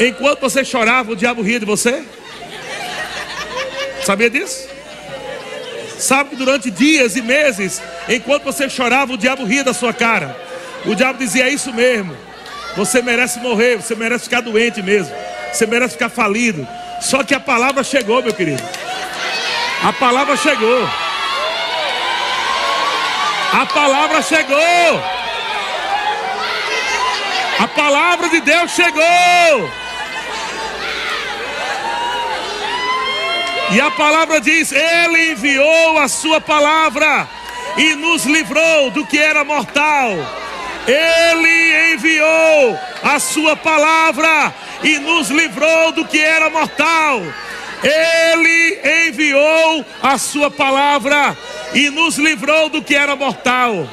enquanto 0.00 0.40
você 0.40 0.64
chorava, 0.64 1.12
o 1.12 1.16
diabo 1.16 1.42
ria 1.42 1.60
de 1.60 1.66
você? 1.66 2.04
Sabia 4.04 4.30
disso? 4.30 4.68
Sabe 5.98 6.30
que 6.30 6.36
durante 6.36 6.70
dias 6.70 7.16
e 7.16 7.22
meses, 7.22 7.80
enquanto 8.08 8.44
você 8.44 8.68
chorava, 8.68 9.12
o 9.12 9.16
diabo 9.16 9.44
ria 9.44 9.64
da 9.64 9.72
sua 9.72 9.92
cara. 9.92 10.36
O 10.84 10.94
diabo 10.94 11.18
dizia: 11.18 11.46
É 11.46 11.50
isso 11.50 11.72
mesmo. 11.72 12.16
Você 12.76 13.00
merece 13.00 13.38
morrer, 13.38 13.76
você 13.76 13.94
merece 13.94 14.24
ficar 14.24 14.40
doente 14.40 14.82
mesmo. 14.82 15.14
Você 15.52 15.66
merece 15.66 15.92
ficar 15.92 16.08
falido. 16.08 16.66
Só 17.00 17.22
que 17.22 17.34
a 17.34 17.40
palavra 17.40 17.84
chegou, 17.84 18.22
meu 18.22 18.34
querido. 18.34 18.62
A 19.82 19.92
palavra 19.92 20.36
chegou. 20.36 20.88
A 23.52 23.66
palavra 23.66 24.22
chegou. 24.22 25.13
A 27.58 27.68
palavra 27.68 28.28
de 28.28 28.40
Deus 28.40 28.72
chegou. 28.72 29.70
E 33.72 33.80
a 33.80 33.90
palavra 33.90 34.40
diz: 34.40 34.72
Ele 34.72 35.32
enviou 35.32 35.98
a 35.98 36.08
sua 36.08 36.40
palavra 36.40 37.28
e 37.76 37.94
nos 37.94 38.24
livrou 38.24 38.90
do 38.90 39.06
que 39.06 39.18
era 39.18 39.44
mortal. 39.44 40.10
Ele 40.86 41.94
enviou 41.94 42.78
a 43.02 43.18
sua 43.18 43.56
palavra 43.56 44.54
e 44.82 44.98
nos 44.98 45.30
livrou 45.30 45.92
do 45.92 46.04
que 46.04 46.18
era 46.18 46.50
mortal. 46.50 47.22
Ele 47.82 49.08
enviou 49.08 49.84
a 50.02 50.18
sua 50.18 50.50
palavra 50.50 51.36
e 51.72 51.90
nos 51.90 52.16
livrou 52.16 52.68
do 52.68 52.82
que 52.82 52.94
era 52.94 53.16
mortal. 53.16 53.88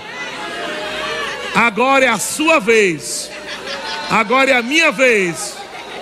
Agora 1.56 2.06
é 2.06 2.08
a 2.08 2.20
sua 2.20 2.60
vez. 2.60 3.30
Agora 4.12 4.52
é 4.52 4.54
a 4.54 4.62
minha 4.62 4.92
vez 4.92 5.56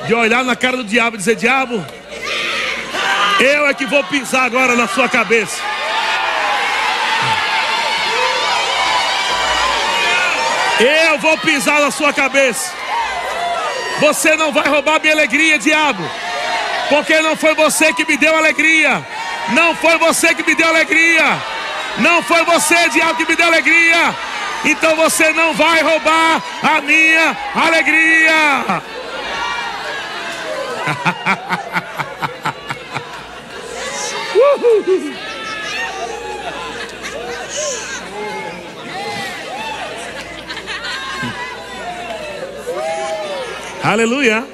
de 0.08 0.16
olhar 0.16 0.44
na 0.44 0.56
cara 0.56 0.78
do 0.78 0.84
diabo 0.84 1.16
e 1.16 1.20
dizer: 1.20 1.36
Diabo, 1.36 1.86
eu 3.40 3.68
é 3.68 3.74
que 3.76 3.86
vou 3.86 4.04
pisar 4.06 4.46
agora 4.46 4.76
na 4.76 4.88
sua 4.88 5.08
cabeça. 5.08 5.62
Eu 10.80 11.20
vou 11.20 11.38
pisar 11.38 11.82
na 11.82 11.92
sua 11.92 12.12
cabeça. 12.12 12.74
Você 14.00 14.36
não 14.36 14.52
vai 14.52 14.68
roubar 14.68 15.00
minha 15.00 15.14
alegria, 15.14 15.60
diabo. 15.60 16.04
Porque 16.90 17.22
não 17.22 17.36
foi 17.36 17.54
você 17.54 17.94
que 17.94 18.06
me 18.06 18.18
deu 18.18 18.36
alegria. 18.36 19.06
Não 19.50 19.76
foi 19.76 19.98
você 19.98 20.34
que 20.34 20.42
me 20.42 20.56
deu 20.56 20.68
alegria. 20.68 21.38
Não 22.00 22.24
foi 22.24 22.44
você, 22.46 22.90
diabo, 22.90 23.16
que 23.16 23.26
me 23.26 23.36
deu 23.36 23.46
alegria. 23.46 24.16
Então 24.66 24.96
você 24.96 25.32
não 25.32 25.54
vai 25.54 25.82
roubar 25.82 26.44
a 26.64 26.82
minha 26.82 27.38
alegria. 27.56 28.82
Aleluia. 43.84 44.46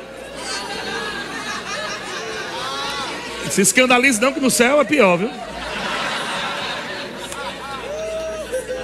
Se 3.49 3.61
escandalize 3.61 4.19
não 4.21 4.33
que 4.33 4.39
no 4.39 4.51
céu 4.51 4.79
é 4.81 4.83
pior, 4.83 5.17
viu? 5.17 5.31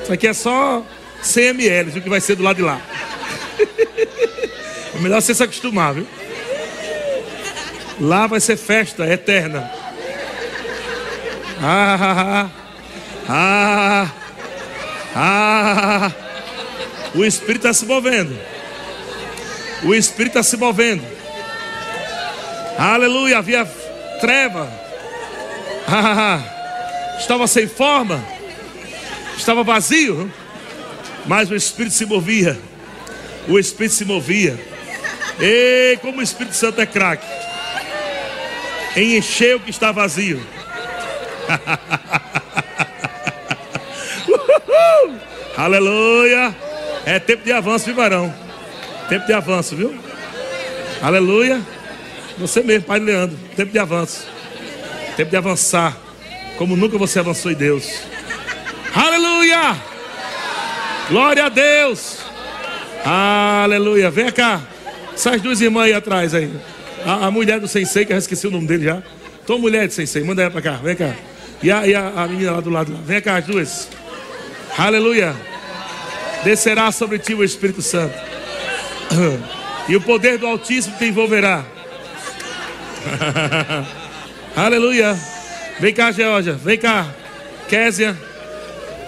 Isso 0.04 0.14
aqui 0.14 0.28
é 0.28 0.34
só 0.34 0.84
100 1.22 1.50
ml, 1.50 2.00
o 2.00 2.02
que 2.02 2.10
vai 2.10 2.22
ser 2.22 2.36
do 2.36 2.44
lado 2.44 2.58
de 2.58 2.64
lá. 2.64 2.82
É 4.94 5.00
melhor 5.00 5.22
você 5.22 5.34
se 5.34 5.42
acostumar, 5.42 5.94
viu? 5.94 6.06
Lá 8.00 8.28
vai 8.28 8.42
ser 8.42 8.58
festa 8.58 9.06
eterna. 9.08 9.72
Ah, 11.62 11.98
ah, 12.02 12.50
ah, 13.30 14.12
ah, 15.16 16.08
ah. 16.08 16.12
O 17.16 17.24
Espírito 17.24 17.68
está 17.68 17.74
se 17.74 17.86
movendo. 17.86 18.38
O 19.84 19.94
Espírito 19.94 20.38
está 20.38 20.44
se 20.44 20.58
movendo. 20.58 21.04
Aleluia. 22.78 23.38
Havia 23.38 23.66
treva. 24.20 24.72
Estava 27.20 27.48
sem 27.48 27.68
forma. 27.68 28.24
Estava 29.38 29.64
vazio. 29.64 30.32
Mas 31.26 31.52
o 31.52 31.56
Espírito 31.56 31.96
se 31.96 32.06
movia. 32.06 32.60
O 33.48 33.60
Espírito 33.60 33.96
se 33.96 34.06
movia. 34.06 34.58
E 35.40 35.98
como 36.02 36.20
o 36.20 36.22
Espírito 36.22 36.56
Santo 36.56 36.82
é 36.82 36.86
craque. 36.86 37.26
Em 38.96 39.18
encher 39.18 39.56
o 39.56 39.60
que 39.60 39.70
está 39.70 39.92
vazio. 39.92 40.42
Aleluia. 45.58 46.56
É 47.06 47.20
tempo 47.20 47.44
de 47.44 47.52
avanço, 47.52 47.86
viu, 47.86 47.96
varão? 47.96 48.34
Tempo 49.10 49.26
de 49.26 49.34
avanço, 49.34 49.76
viu? 49.76 49.94
Aleluia. 51.02 51.62
Você 52.38 52.62
mesmo, 52.62 52.86
Pai 52.86 53.00
Leandro. 53.00 53.38
Tempo 53.56 53.72
de 53.72 53.80
avanço. 53.80 54.28
Tempo 55.16 55.30
de 55.30 55.38
avançar. 55.38 55.98
Como 56.58 56.76
nunca 56.76 56.98
você 56.98 57.20
avançou 57.20 57.52
em 57.52 57.56
Deus. 57.56 58.04
Aleluia. 58.94 59.91
Glória 61.12 61.48
a 61.48 61.50
Deus. 61.50 62.20
Aleluia. 63.04 64.10
Vem 64.10 64.32
cá. 64.32 64.62
Essas 65.14 65.42
duas 65.42 65.60
irmãs 65.60 65.88
aí 65.88 65.94
atrás 65.94 66.34
aí. 66.34 66.50
A, 67.06 67.28
a 67.28 67.32
mulher 67.32 67.60
do 67.60 67.68
sensei, 67.68 68.06
que 68.06 68.14
eu 68.14 68.18
esqueci 68.18 68.48
o 68.48 68.52
nome 68.52 68.66
dele 68.66 68.86
já. 68.86 69.04
Tô 69.46 69.58
mulher 69.58 69.90
de 69.90 69.94
sensei, 69.94 70.24
manda 70.24 70.42
ela 70.42 70.50
pra 70.50 70.62
cá. 70.62 70.80
Vem 70.82 70.96
cá. 70.96 71.14
E 71.62 71.70
a, 71.70 71.86
e 71.86 71.94
a, 71.94 72.14
a 72.16 72.28
menina 72.30 72.54
lá 72.54 72.62
do 72.62 72.70
lado. 72.70 72.98
Vem 73.06 73.20
cá, 73.20 73.36
as 73.36 73.46
duas. 73.46 73.90
Aleluia. 74.78 75.36
Descerá 76.46 76.90
sobre 76.94 77.20
ti 77.20 77.34
o 77.34 77.44
Espírito 77.44 77.82
Santo. 77.82 78.18
E 79.90 79.96
o 79.98 80.00
poder 80.00 80.38
do 80.38 80.48
Altíssimo 80.48 80.98
te 80.98 81.08
envolverá. 81.08 81.66
Aleluia. 84.56 85.20
Vem 85.78 85.94
cá, 85.94 86.10
Georgia. 86.14 86.54
Vem 86.54 86.78
cá. 86.78 87.06
Késia. 87.68 88.18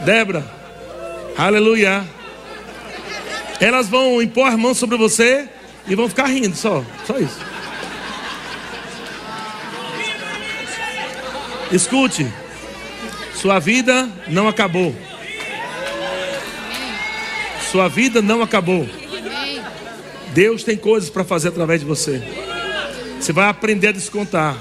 Débora. 0.03 0.62
Aleluia. 1.37 2.07
Elas 3.59 3.89
vão 3.89 4.21
impor 4.21 4.47
as 4.47 4.55
mãos 4.55 4.77
sobre 4.77 4.97
você 4.97 5.47
e 5.87 5.95
vão 5.95 6.07
ficar 6.07 6.27
rindo 6.27 6.55
só. 6.55 6.83
Só 7.05 7.17
isso. 7.17 7.39
Escute. 11.71 12.27
Sua 13.33 13.59
vida 13.59 14.07
não 14.27 14.47
acabou. 14.47 14.95
Sua 17.71 17.87
vida 17.87 18.21
não 18.21 18.41
acabou. 18.41 18.87
Deus 20.33 20.63
tem 20.63 20.77
coisas 20.77 21.09
para 21.09 21.23
fazer 21.23 21.49
através 21.49 21.79
de 21.79 21.85
você. 21.85 22.21
Você 23.19 23.33
vai 23.33 23.47
aprender 23.47 23.87
a 23.87 23.91
descontar 23.91 24.57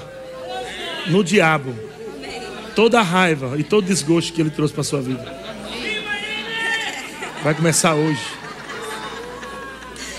no 1.06 1.22
diabo 1.22 1.74
toda 2.74 3.00
a 3.00 3.02
raiva 3.02 3.58
e 3.58 3.64
todo 3.64 3.84
desgosto 3.84 4.32
que 4.32 4.40
ele 4.40 4.50
trouxe 4.50 4.72
para 4.72 4.82
sua 4.82 5.02
vida. 5.02 5.41
Vai 7.42 7.54
começar 7.54 7.94
hoje. 7.94 8.22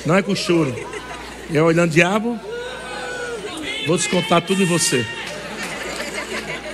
Não 0.05 0.17
é 0.17 0.21
com 0.21 0.35
choro. 0.35 0.75
É 1.53 1.61
olhando 1.61 1.91
diabo. 1.91 2.37
Vou 3.87 3.95
descontar 3.95 4.41
tudo 4.41 4.61
em 4.61 4.65
você. 4.65 5.05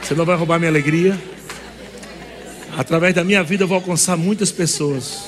Você 0.02 0.16
não 0.16 0.26
vai 0.26 0.36
roubar 0.36 0.58
minha 0.58 0.72
alegria. 0.72 1.16
Através 2.76 3.14
da 3.14 3.24
minha 3.24 3.44
vida 3.44 3.64
eu 3.64 3.68
vou 3.68 3.76
alcançar 3.76 4.18
muitas 4.18 4.52
pessoas. 4.52 5.26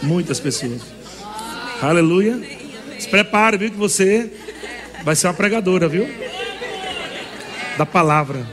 Muitas 0.00 0.40
pessoas. 0.40 0.80
Aleluia. 1.82 2.40
Se 2.98 3.08
prepare, 3.08 3.58
viu? 3.58 3.70
Que 3.70 3.76
você 3.76 4.30
vai 5.04 5.14
ser 5.14 5.26
uma 5.26 5.34
pregadora, 5.34 5.86
viu? 5.86 6.08
Da 7.76 7.84
palavra. 7.84 8.46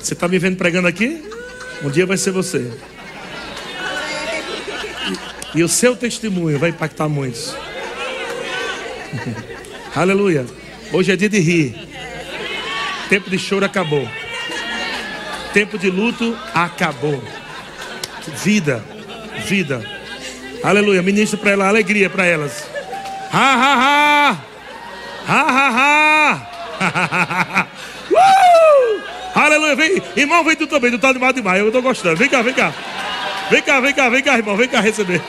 Você 0.00 0.14
está 0.14 0.26
me 0.26 0.40
vendo 0.40 0.56
pregando 0.56 0.88
aqui? 0.88 1.22
Um 1.84 1.90
dia 1.90 2.04
vai 2.04 2.16
ser 2.16 2.32
você. 2.32 2.68
E, 5.54 5.62
o 5.62 5.68
seu 5.68 5.96
testemunho 5.96 6.58
vai 6.58 6.70
impactar 6.70 7.08
muitos. 7.08 7.54
Aleluia. 9.94 10.46
Hoje 10.92 11.12
é 11.12 11.16
dia 11.16 11.28
de 11.28 11.40
rir. 11.40 11.74
Tempo 13.08 13.28
de 13.28 13.38
choro 13.38 13.64
acabou. 13.64 14.08
Tempo 15.52 15.76
de 15.76 15.90
luto 15.90 16.36
acabou. 16.54 17.22
Vida, 18.44 18.84
vida. 19.46 19.84
Aleluia. 20.62 21.02
Ministra 21.02 21.38
para 21.38 21.50
ela 21.50 21.68
alegria 21.68 22.08
para 22.08 22.24
elas. 22.24 22.64
Ha 23.32 23.54
ha 23.54 23.74
ha. 23.74 24.44
Ha 25.26 25.40
ha 25.50 26.46
ha. 26.80 27.66
uh! 28.10 29.02
Aleluia. 29.34 29.74
Vem, 29.74 30.02
irmão, 30.16 30.44
vem 30.44 30.56
tu 30.56 30.66
também. 30.66 30.90
Tu 30.90 30.98
tá 30.98 31.08
animado 31.08 31.34
demais. 31.34 31.60
Eu 31.60 31.72
tô 31.72 31.82
gostando. 31.82 32.16
Vem 32.16 32.28
cá, 32.28 32.42
vem 32.42 32.54
cá. 32.54 32.72
Vem 33.50 33.62
cá, 33.62 33.80
vem 33.80 33.92
cá, 33.92 34.08
vem 34.08 34.22
cá, 34.22 34.36
irmão. 34.38 34.56
Vem 34.56 34.68
cá 34.68 34.80
receber. 34.80 35.20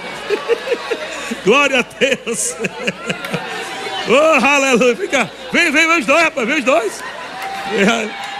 Glória 1.43 1.79
a 1.79 1.81
Deus. 1.81 2.55
Oh, 4.09 4.45
aleluia. 4.45 4.95
Vem 4.95 5.07
cá. 5.07 5.29
Vem, 5.53 5.71
vem, 5.71 5.87
vem 5.87 5.99
os 5.99 6.05
dois, 6.05 6.23
rapaz. 6.23 6.47
Vem 6.47 6.57
os 6.57 6.65
dois. 6.65 7.01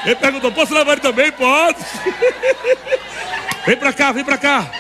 Ele 0.05 0.15
perguntou: 0.15 0.51
posso 0.51 0.73
levar 0.73 0.93
ele 0.93 1.01
também? 1.01 1.31
Pode. 1.31 1.77
Vem 3.65 3.77
pra 3.77 3.93
cá, 3.93 4.11
vem 4.11 4.23
pra 4.23 4.37
cá. 4.39 4.71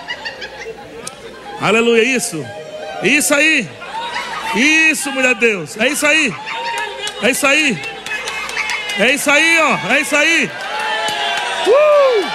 Aleluia, 1.61 2.03
isso. 2.03 2.43
Isso 3.03 3.33
aí. 3.35 3.69
Isso, 4.55 5.11
mulher 5.11 5.35
de 5.35 5.41
Deus. 5.41 5.77
É 5.77 5.87
isso 5.87 6.05
aí. 6.05 6.33
É 7.21 7.29
isso 7.29 7.45
aí. 7.45 7.79
É 8.99 9.11
isso 9.11 9.29
aí, 9.29 9.59
ó. 9.59 9.93
É 9.93 10.01
isso 10.01 10.15
aí. 10.15 10.51
Uh! 11.67 12.31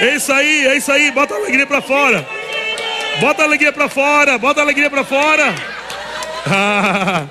É 0.00 0.16
isso 0.16 0.32
aí, 0.32 0.66
é 0.66 0.76
isso 0.76 0.90
aí. 0.90 1.10
Bota 1.10 1.34
a 1.34 1.36
alegria 1.36 1.66
para 1.66 1.82
fora. 1.82 2.26
Bota 3.20 3.42
a 3.42 3.44
alegria 3.44 3.72
para 3.72 3.88
fora. 3.88 4.38
Bota 4.38 4.60
a 4.60 4.62
alegria 4.62 4.88
para 4.88 5.04
fora. 5.04 5.54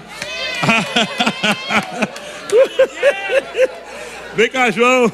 Vem 4.36 4.50
cá, 4.50 4.70
João. 4.72 5.12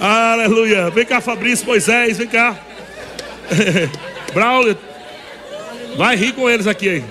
Aleluia. 0.00 0.90
Vem 0.90 1.06
cá, 1.06 1.20
Fabrício, 1.20 1.66
Moisés, 1.66 2.18
vem 2.18 2.26
cá. 2.26 2.56
Braulio. 4.34 4.76
Vai 5.96 6.16
rir 6.16 6.32
com 6.32 6.50
eles 6.50 6.66
aqui. 6.66 7.04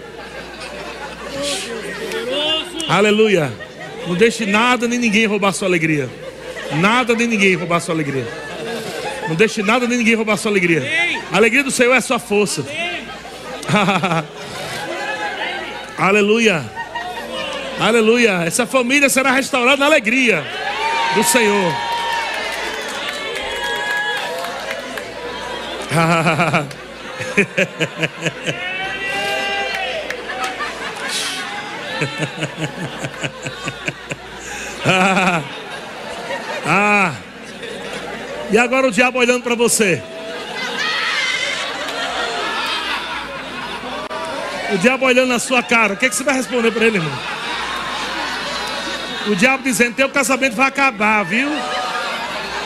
Aleluia. 2.88 3.52
Não 4.08 4.16
deixe 4.16 4.46
nada 4.46 4.88
nem 4.88 5.00
ninguém 5.00 5.26
roubar 5.26 5.52
sua 5.54 5.68
alegria. 5.68 6.08
Nada 6.74 7.16
nem 7.16 7.28
ninguém 7.28 7.56
roubar 7.56 7.80
sua 7.80 7.96
alegria. 7.96 8.28
Não 9.28 9.36
deixe 9.36 9.64
nada 9.64 9.88
nem 9.88 9.98
ninguém 9.98 10.14
roubar 10.16 10.38
sua 10.38 10.52
alegria. 10.52 10.84
A 11.32 11.38
alegria 11.38 11.64
do 11.64 11.72
Senhor 11.72 11.94
é 11.94 11.98
a 11.98 12.02
sua 12.02 12.20
força. 12.20 12.64
Aleluia. 15.98 16.64
Aleluia. 17.80 18.44
Essa 18.46 18.68
família 18.68 19.10
será 19.10 19.32
restaurada 19.32 19.78
na 19.78 19.86
alegria 19.86 20.46
do 21.16 21.24
Senhor. 21.24 21.74
ah, 34.86 35.42
ah. 36.66 37.14
E 38.52 38.58
agora 38.58 38.88
o 38.88 38.92
diabo 38.92 39.20
olhando 39.20 39.44
para 39.44 39.56
você. 39.56 40.04
O 44.74 44.78
diabo 44.78 45.06
olhando 45.06 45.30
na 45.30 45.40
sua 45.40 45.64
cara. 45.64 45.94
O 45.94 45.98
que, 45.98 46.06
é 46.06 46.10
que 46.10 46.16
você 46.16 46.24
vai 46.24 46.36
responder 46.36 46.72
para 46.72 46.86
ele, 46.86 46.98
irmão? 46.98 47.18
O 49.28 49.36
diabo 49.36 49.64
dizendo: 49.64 49.96
Teu 49.96 50.10
casamento 50.10 50.56
vai 50.56 50.68
acabar, 50.68 51.24
viu? 51.24 51.50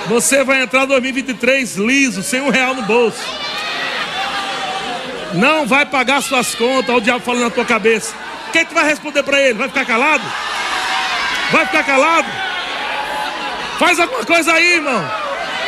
Você 0.08 0.44
vai 0.44 0.64
entrar 0.64 0.84
em 0.84 0.88
2023 0.88 1.76
liso, 1.76 2.24
sem 2.24 2.42
um 2.42 2.50
real 2.50 2.74
no 2.74 2.82
bolso. 2.84 3.24
Não 5.34 5.68
vai 5.68 5.86
pagar 5.86 6.22
suas 6.22 6.56
contas. 6.56 6.90
Olha 6.90 6.98
o 6.98 7.02
diabo 7.02 7.24
falando 7.24 7.44
na 7.44 7.50
tua 7.50 7.66
cabeça. 7.66 8.16
O 8.50 8.52
que, 8.52 8.66
tu 8.66 8.74
vai 8.74 8.84
responder 8.84 9.22
para 9.22 9.40
ele? 9.40 9.54
Vai 9.54 9.68
ficar 9.68 9.86
calado? 9.86 10.24
Vai 11.52 11.68
ficar 11.68 11.84
calado? 11.84 12.28
Faz 13.78 14.00
alguma 14.00 14.26
coisa 14.26 14.52
aí, 14.54 14.74
irmão. 14.74 15.08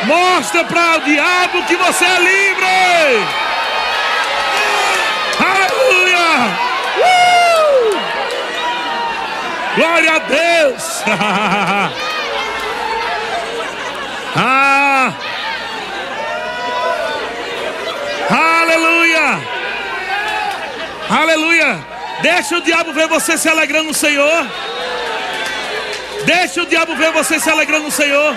Mostra 0.02 0.64
para 0.64 0.96
o 0.96 1.00
diabo 1.02 1.62
que 1.62 1.76
você 1.76 2.04
é 2.04 2.18
livre. 2.18 2.66
Aleluia! 5.38 6.56
Uh! 6.98 7.94
Glória 9.76 10.14
a 10.14 10.18
Deus! 10.18 11.04
ah! 14.34 15.12
Aleluia! 18.28 19.40
Aleluia! 21.08 21.91
Deixa 22.22 22.56
o 22.56 22.60
diabo 22.60 22.92
ver 22.92 23.08
você 23.08 23.36
se 23.36 23.48
alegrando 23.48 23.88
no 23.88 23.94
Senhor. 23.94 24.46
Deixa 26.24 26.62
o 26.62 26.66
diabo 26.66 26.94
ver 26.94 27.10
você 27.12 27.40
se 27.40 27.50
alegrando 27.50 27.84
no 27.84 27.90
Senhor. 27.90 28.36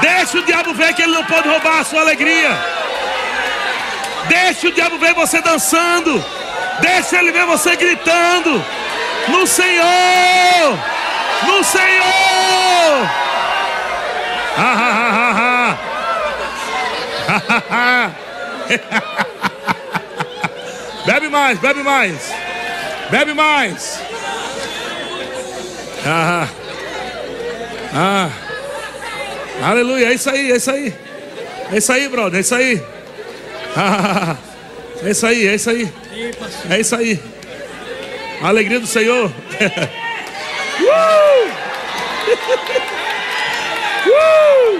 Deixa 0.00 0.38
o 0.38 0.42
diabo 0.42 0.72
ver 0.72 0.94
que 0.94 1.02
ele 1.02 1.12
não 1.12 1.24
pode 1.24 1.48
roubar 1.48 1.80
a 1.80 1.84
sua 1.84 2.00
alegria. 2.00 2.50
Deixa 4.28 4.68
o 4.68 4.72
diabo 4.72 4.98
ver 4.98 5.14
você 5.14 5.42
dançando. 5.42 6.24
Deixa 6.80 7.18
ele 7.18 7.32
ver 7.32 7.44
você 7.44 7.76
gritando. 7.76 8.64
No 9.28 9.46
Senhor. 9.46 10.78
No 11.46 11.64
Senhor. 11.64 12.08
Ah, 14.60 15.76
ah, 17.70 18.10
bebe 21.06 21.28
mais, 21.28 21.58
bebe 21.58 21.82
mais. 21.82 22.37
Bebe 23.10 23.34
mais. 23.34 24.00
Ah. 26.06 26.48
Ah. 27.94 28.30
Aleluia. 29.62 30.10
É 30.10 30.14
isso 30.14 30.30
aí, 30.30 30.52
é 30.52 30.56
isso 30.56 30.70
aí. 30.70 30.94
É 31.72 31.78
isso 31.78 31.92
aí, 31.92 32.08
brother. 32.08 32.38
É 32.38 32.40
isso 32.40 32.54
aí. 32.54 32.82
Ah. 33.76 34.36
É 35.02 35.10
isso 35.10 35.26
aí, 35.26 35.46
é 35.46 35.54
isso 35.54 35.70
aí. 35.70 35.92
É 36.70 36.80
isso 36.80 36.96
aí. 36.96 37.20
A 38.42 38.48
alegria 38.48 38.80
do 38.80 38.86
Senhor. 38.86 39.30
uh! 40.80 40.92
uh! 44.74 44.77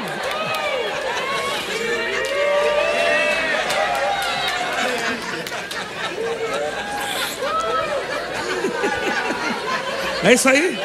É 10.23 10.35
isso 10.35 10.49
aí. 10.49 10.79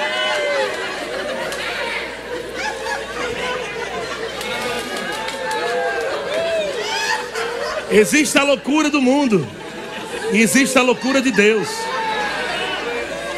Existe 7.90 8.38
a 8.38 8.44
loucura 8.44 8.90
do 8.90 9.02
mundo 9.02 9.48
e 10.32 10.42
existe 10.42 10.78
a 10.78 10.82
loucura 10.82 11.22
de 11.22 11.32
Deus. 11.32 11.68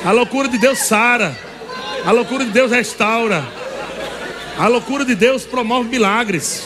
A 0.06 0.12
loucura 0.12 0.48
de 0.48 0.58
Deus 0.58 0.80
sara, 0.80 1.36
a 2.06 2.12
loucura 2.12 2.46
de 2.46 2.52
Deus 2.52 2.72
restaura, 2.72 3.44
a 4.58 4.68
loucura 4.68 5.04
de 5.04 5.16
Deus 5.16 5.44
promove 5.44 5.90
milagres. 5.90 6.64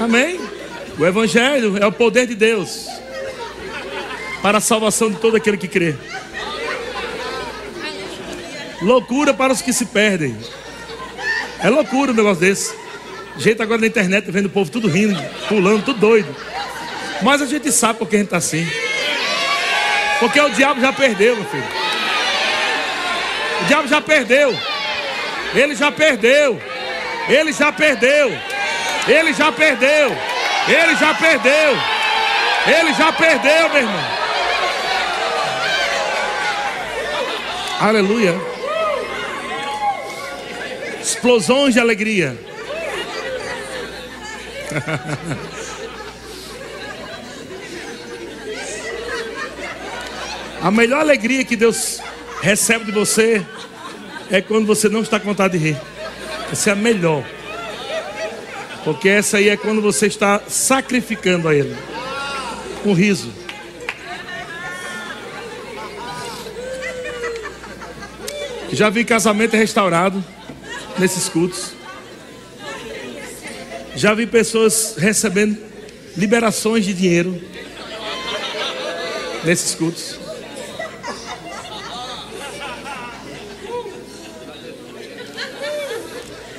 Amém? 0.00 0.40
O 0.98 1.04
Evangelho 1.04 1.76
é 1.78 1.86
o 1.86 1.92
poder 1.92 2.26
de 2.26 2.34
Deus 2.34 2.97
para 4.42 4.58
a 4.58 4.60
salvação 4.60 5.10
de 5.10 5.16
todo 5.16 5.36
aquele 5.36 5.56
que 5.56 5.68
crê. 5.68 5.96
Loucura 8.80 9.34
para 9.34 9.52
os 9.52 9.60
que 9.60 9.72
se 9.72 9.86
perdem. 9.86 10.36
É 11.60 11.68
loucura 11.68 12.12
um 12.12 12.14
negócio 12.14 12.40
desse. 12.40 12.74
Gente 13.36 13.60
agora 13.62 13.80
na 13.80 13.86
internet 13.86 14.30
vendo 14.30 14.46
o 14.46 14.50
povo 14.50 14.70
tudo 14.70 14.88
rindo, 14.88 15.20
pulando, 15.48 15.84
tudo 15.84 15.98
doido. 15.98 16.34
Mas 17.22 17.42
a 17.42 17.46
gente 17.46 17.70
sabe 17.72 17.98
por 17.98 18.08
que 18.08 18.16
a 18.16 18.18
gente 18.18 18.26
está 18.26 18.36
assim. 18.36 18.66
Porque 20.20 20.40
o 20.40 20.50
diabo 20.50 20.80
já 20.80 20.92
perdeu, 20.92 21.36
meu 21.36 21.44
filho. 21.44 21.64
O 23.62 23.64
diabo 23.66 23.88
já 23.88 24.00
perdeu. 24.00 24.56
Ele 25.54 25.74
já 25.74 25.90
perdeu. 25.90 26.60
Ele 27.28 27.52
já 27.52 27.72
perdeu. 27.72 28.38
Ele 29.06 29.32
já 29.32 29.52
perdeu. 29.52 30.16
Ele 30.68 30.96
já 30.96 31.14
perdeu. 31.14 31.78
Ele 32.66 32.94
já 32.94 33.12
perdeu, 33.12 33.68
meu 33.70 33.82
irmão. 33.82 34.17
Aleluia. 37.80 38.34
Explosões 41.00 41.74
de 41.74 41.80
alegria. 41.80 42.36
A 50.60 50.72
melhor 50.72 51.00
alegria 51.00 51.44
que 51.44 51.54
Deus 51.54 52.00
recebe 52.42 52.86
de 52.86 52.92
você 52.92 53.46
é 54.28 54.42
quando 54.42 54.66
você 54.66 54.88
não 54.88 55.02
está 55.02 55.20
com 55.20 55.26
vontade 55.26 55.56
de 55.56 55.64
rir. 55.64 55.80
Essa 56.50 56.70
é 56.70 56.72
a 56.72 56.76
melhor. 56.76 57.24
Porque 58.84 59.08
essa 59.08 59.36
aí 59.36 59.48
é 59.48 59.56
quando 59.56 59.80
você 59.80 60.06
está 60.06 60.42
sacrificando 60.48 61.48
a 61.48 61.54
Ele. 61.54 61.76
Um 62.84 62.92
riso. 62.92 63.32
Já 68.72 68.90
vi 68.90 69.04
casamento 69.04 69.56
restaurado 69.56 70.22
nesses 70.98 71.28
cultos. 71.28 71.72
Já 73.96 74.14
vi 74.14 74.26
pessoas 74.26 74.94
recebendo 74.98 75.56
liberações 76.16 76.84
de 76.84 76.92
dinheiro 76.92 77.40
nesses 79.44 79.74
cultos. 79.74 80.18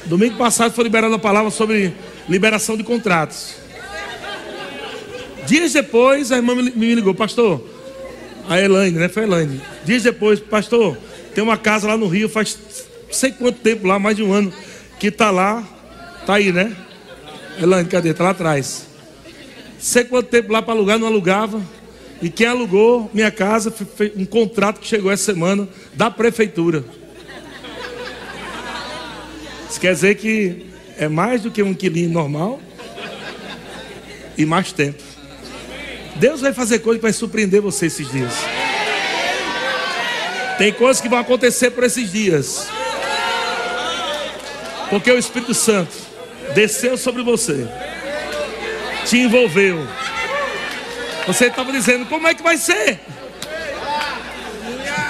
Domingo 0.06 0.38
passado 0.38 0.74
foi 0.74 0.84
liberada 0.86 1.16
a 1.16 1.20
palavra 1.20 1.52
sobre 1.52 1.94
liberação 2.28 2.76
de 2.76 2.84
contratos. 2.84 3.56
Dias 5.46 5.74
depois, 5.74 6.32
a 6.32 6.38
irmã 6.38 6.56
me 6.56 6.96
ligou, 6.96 7.14
pastor, 7.14 7.64
a 8.50 8.60
Elaine, 8.60 8.98
né? 8.98 9.08
Foi 9.08 9.24
a 9.24 9.28
Elaine. 9.28 9.62
Dias 9.86 10.02
depois, 10.02 10.40
pastor, 10.40 10.98
tem 11.40 11.44
uma 11.46 11.58
casa 11.58 11.88
lá 11.88 11.96
no 11.96 12.06
Rio, 12.06 12.28
faz 12.28 12.60
não 13.08 13.14
sei 13.14 13.32
quanto 13.32 13.60
tempo 13.60 13.88
lá, 13.88 13.98
mais 13.98 14.18
de 14.18 14.22
um 14.22 14.34
ano, 14.34 14.52
que 15.00 15.08
está 15.08 15.32
lá, 15.32 15.66
está 16.20 16.34
aí, 16.34 16.52
né? 16.52 16.76
Elane, 17.62 17.88
cadê? 17.88 18.10
Está 18.10 18.26
lá 18.26 18.32
atrás. 18.32 18.86
Sei 19.80 20.04
quanto 20.04 20.28
tempo 20.28 20.52
lá 20.52 20.62
para 20.62 20.74
alugar, 20.74 21.00
não 21.00 21.08
alugava. 21.08 21.62
E 22.22 22.30
quem 22.30 22.46
alugou 22.46 23.10
minha 23.14 23.32
casa 23.32 23.72
foi 23.72 24.12
um 24.18 24.26
contrato 24.26 24.82
que 24.82 24.88
chegou 24.88 25.10
essa 25.10 25.32
semana 25.32 25.66
da 25.94 26.12
prefeitura. 26.12 26.84
Isso 29.70 29.80
quer 29.80 29.94
dizer 29.94 30.16
que 30.16 30.66
é 30.98 31.08
mais 31.08 31.44
do 31.44 31.52
que 31.52 31.64
um 31.64 31.74
quilinho 31.74 32.10
normal 32.10 32.60
e 34.38 34.46
mais 34.46 34.74
tempo. 34.74 35.02
Deus 36.18 36.42
vai 36.42 36.52
fazer 36.52 36.80
coisas 36.80 37.00
para 37.00 37.14
surpreender 37.14 37.62
você 37.62 37.86
esses 37.86 38.12
dias. 38.12 38.34
Tem 40.60 40.72
coisas 40.74 41.02
que 41.02 41.08
vão 41.08 41.20
acontecer 41.20 41.72
por 41.72 41.86
esses 41.86 42.12
dias. 42.12 42.68
Porque 44.90 45.10
o 45.10 45.18
Espírito 45.18 45.54
Santo 45.54 45.96
desceu 46.54 46.98
sobre 46.98 47.24
você, 47.24 47.66
te 49.06 49.20
envolveu. 49.20 49.88
Você 51.26 51.46
estava 51.46 51.72
dizendo, 51.72 52.06
como 52.08 52.28
é 52.28 52.34
que 52.34 52.44
vai 52.44 52.58
ser? 52.58 53.00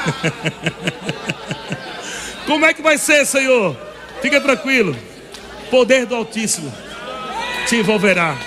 como 2.45 2.67
é 2.67 2.73
que 2.73 2.84
vai 2.84 2.99
ser, 2.99 3.26
Senhor? 3.26 3.76
Fica 4.21 4.39
tranquilo. 4.39 4.95
Poder 5.71 6.05
do 6.05 6.15
Altíssimo 6.15 6.71
te 7.65 7.77
envolverá. 7.77 8.38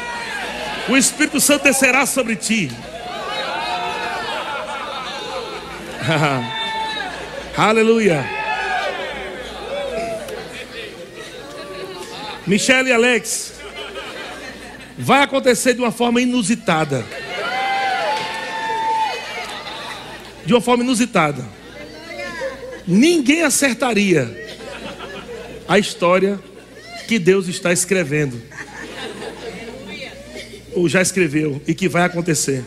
O 0.88 0.96
Espírito 0.96 1.40
Santo 1.40 1.64
descerá 1.64 2.06
sobre 2.06 2.36
ti. 2.36 2.70
Aleluia. 7.56 8.24
Michelle 12.46 12.88
e 12.88 12.92
Alex, 12.92 13.52
vai 14.98 15.22
acontecer 15.22 15.74
de 15.74 15.80
uma 15.80 15.92
forma 15.92 16.20
inusitada. 16.20 17.04
De 20.44 20.52
uma 20.52 20.60
forma 20.60 20.82
inusitada. 20.82 21.44
Ninguém 22.86 23.42
acertaria 23.42 24.28
a 25.68 25.78
história 25.78 26.40
que 27.06 27.18
Deus 27.18 27.46
está 27.48 27.72
escrevendo. 27.72 28.40
Ou 30.74 30.88
já 30.88 31.02
escreveu 31.02 31.60
e 31.66 31.74
que 31.74 31.88
vai 31.88 32.02
acontecer. 32.04 32.64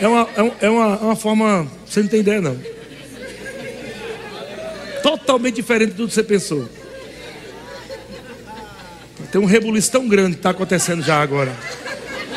É 0.00 0.06
uma, 0.06 0.28
é 0.36 0.68
uma, 0.68 0.94
é 0.94 1.04
uma 1.04 1.16
forma, 1.16 1.70
você 1.86 2.00
não 2.00 2.08
tem 2.08 2.20
ideia 2.20 2.40
não. 2.40 2.75
Totalmente 5.02 5.56
diferente 5.56 5.92
do 5.94 6.06
que 6.06 6.14
você 6.14 6.22
pensou. 6.22 6.68
Tem 9.30 9.40
um 9.40 9.44
rebuliço 9.44 9.90
tão 9.90 10.08
grande 10.08 10.32
que 10.32 10.38
está 10.38 10.50
acontecendo 10.50 11.02
já 11.02 11.20
agora. 11.20 11.52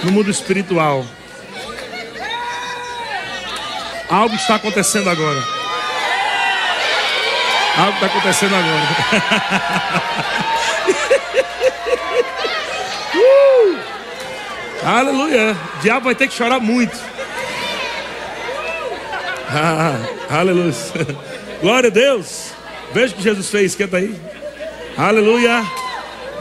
No 0.04 0.12
mundo 0.12 0.30
espiritual. 0.30 1.06
Algo 4.10 4.36
está 4.36 4.56
acontecendo 4.56 5.10
agora. 5.10 5.44
Algo 7.78 7.94
está 7.94 8.06
acontecendo 8.08 8.56
agora. 8.56 8.88
uh! 13.16 13.78
Aleluia. 14.84 15.56
O 15.78 15.82
diabo 15.82 16.06
vai 16.06 16.16
ter 16.16 16.28
que 16.28 16.34
chorar 16.34 16.60
muito. 16.60 16.98
Ah, 19.52 19.96
aleluia. 20.30 20.72
Glória 21.62 21.90
a 21.90 21.92
Deus. 21.92 22.52
Veja 22.94 23.14
o 23.14 23.18
que 23.18 23.24
Jesus 23.24 23.50
fez. 23.50 23.76
Canta 23.76 23.98
aí. 23.98 24.16
Aleluia. 24.98 25.64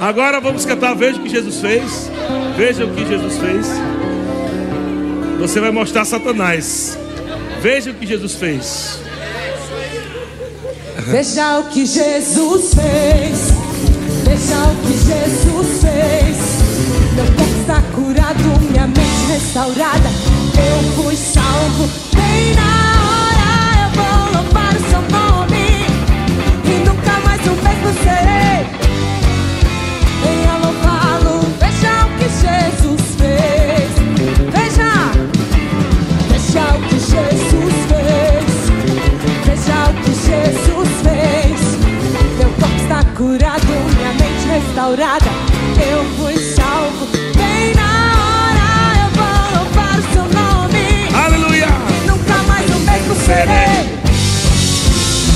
Agora 0.00 0.40
vamos 0.40 0.64
cantar. 0.64 0.94
Veja 0.94 1.18
o 1.18 1.22
que 1.22 1.28
Jesus 1.28 1.60
fez. 1.60 2.10
Veja 2.56 2.84
o 2.84 2.94
que 2.94 3.04
Jesus 3.04 3.38
fez. 3.38 3.66
Você 5.40 5.60
vai 5.60 5.70
mostrar 5.70 6.04
Satanás. 6.04 6.98
Veja 7.60 7.90
o 7.90 7.94
que 7.94 8.06
Jesus 8.06 8.34
fez. 8.34 9.00
Veja 11.06 11.58
o 11.58 11.64
que 11.68 11.86
Jesus 11.86 12.74
fez. 12.74 13.58
Veja 14.24 14.56
o 14.66 14.76
que 14.86 14.92
Jesus 14.92 15.80
fez. 15.80 16.58
Meu 17.14 17.26
corpo 17.26 17.60
está 17.60 17.82
curado, 17.94 18.60
minha 18.70 18.86
mente 18.86 19.32
restaurada. 19.32 20.08
Eu 20.54 21.02
fui 21.02 21.16
salvo 21.16 21.88
bem 22.14 22.54
na 22.54 22.77
restaurada. 44.88 45.30
Eu 45.90 46.04
fui 46.16 46.36
salvo 46.54 47.06
bem 47.36 47.74
na 47.74 48.12
hora. 48.16 48.68
Eu 49.04 49.10
vou 49.18 49.58
louvar 49.58 49.98
o 49.98 50.12
seu 50.12 50.24
nome. 50.24 51.08
Aleluia! 51.14 51.66
Nunca 52.06 52.42
mais 52.44 52.66
o 52.70 52.78
mesmo 52.80 53.14
serei. 53.26 53.98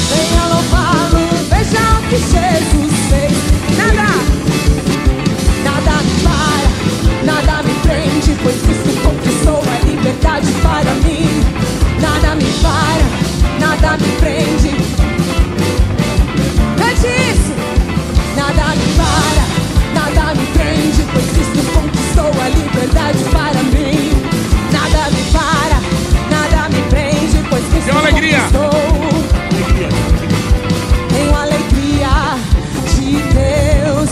Venha 0.09 0.45
louvá-lo, 0.47 1.29
veja 1.51 1.81
o 1.99 2.03
que 2.09 2.17
Jesus 2.17 2.93
fez. 3.11 3.33
Nada, 3.77 4.09
nada 5.65 6.03
me 6.03 6.15
para, 6.23 6.69
nada 7.25 7.63
me 7.63 7.75
prende, 7.83 8.39
pois 8.43 8.57
Cristo 8.63 9.03
conquistou 9.03 9.61
a 9.61 9.87
liberdade 9.87 10.53
para 10.63 10.95
mim. 10.95 11.29
Nada 12.01 12.35
me 12.37 12.51
para, 12.63 13.07
nada 13.61 13.99
me 13.99 14.13
prende. 14.19 14.92
Liberdade 22.73 23.25
para 23.31 23.63
mim. 23.65 24.13
Nada 24.73 25.11
me 25.11 25.23
para, 25.31 25.81
nada 26.31 26.69
me 26.71 26.83
prende, 26.89 27.45
pois 27.51 27.65
Cristo 27.67 27.85
Tenho 27.87 27.99
alegria. 27.99 28.39
conquistou. 28.41 28.73
Tenho 31.11 31.37
alegria 31.37 32.09
de 32.95 33.13
Deus, 33.35 34.11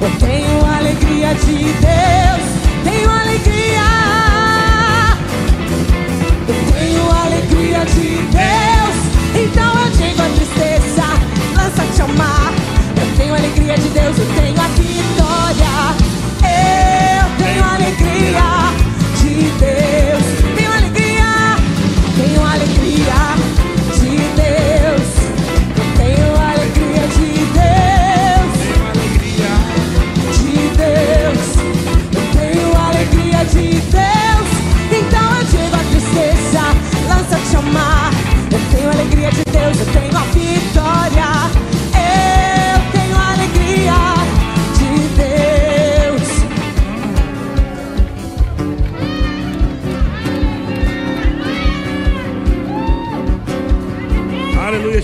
eu 0.00 0.10
tenho 0.18 0.64
alegria 0.64 1.34
de 1.34 1.56
Deus, 1.64 2.19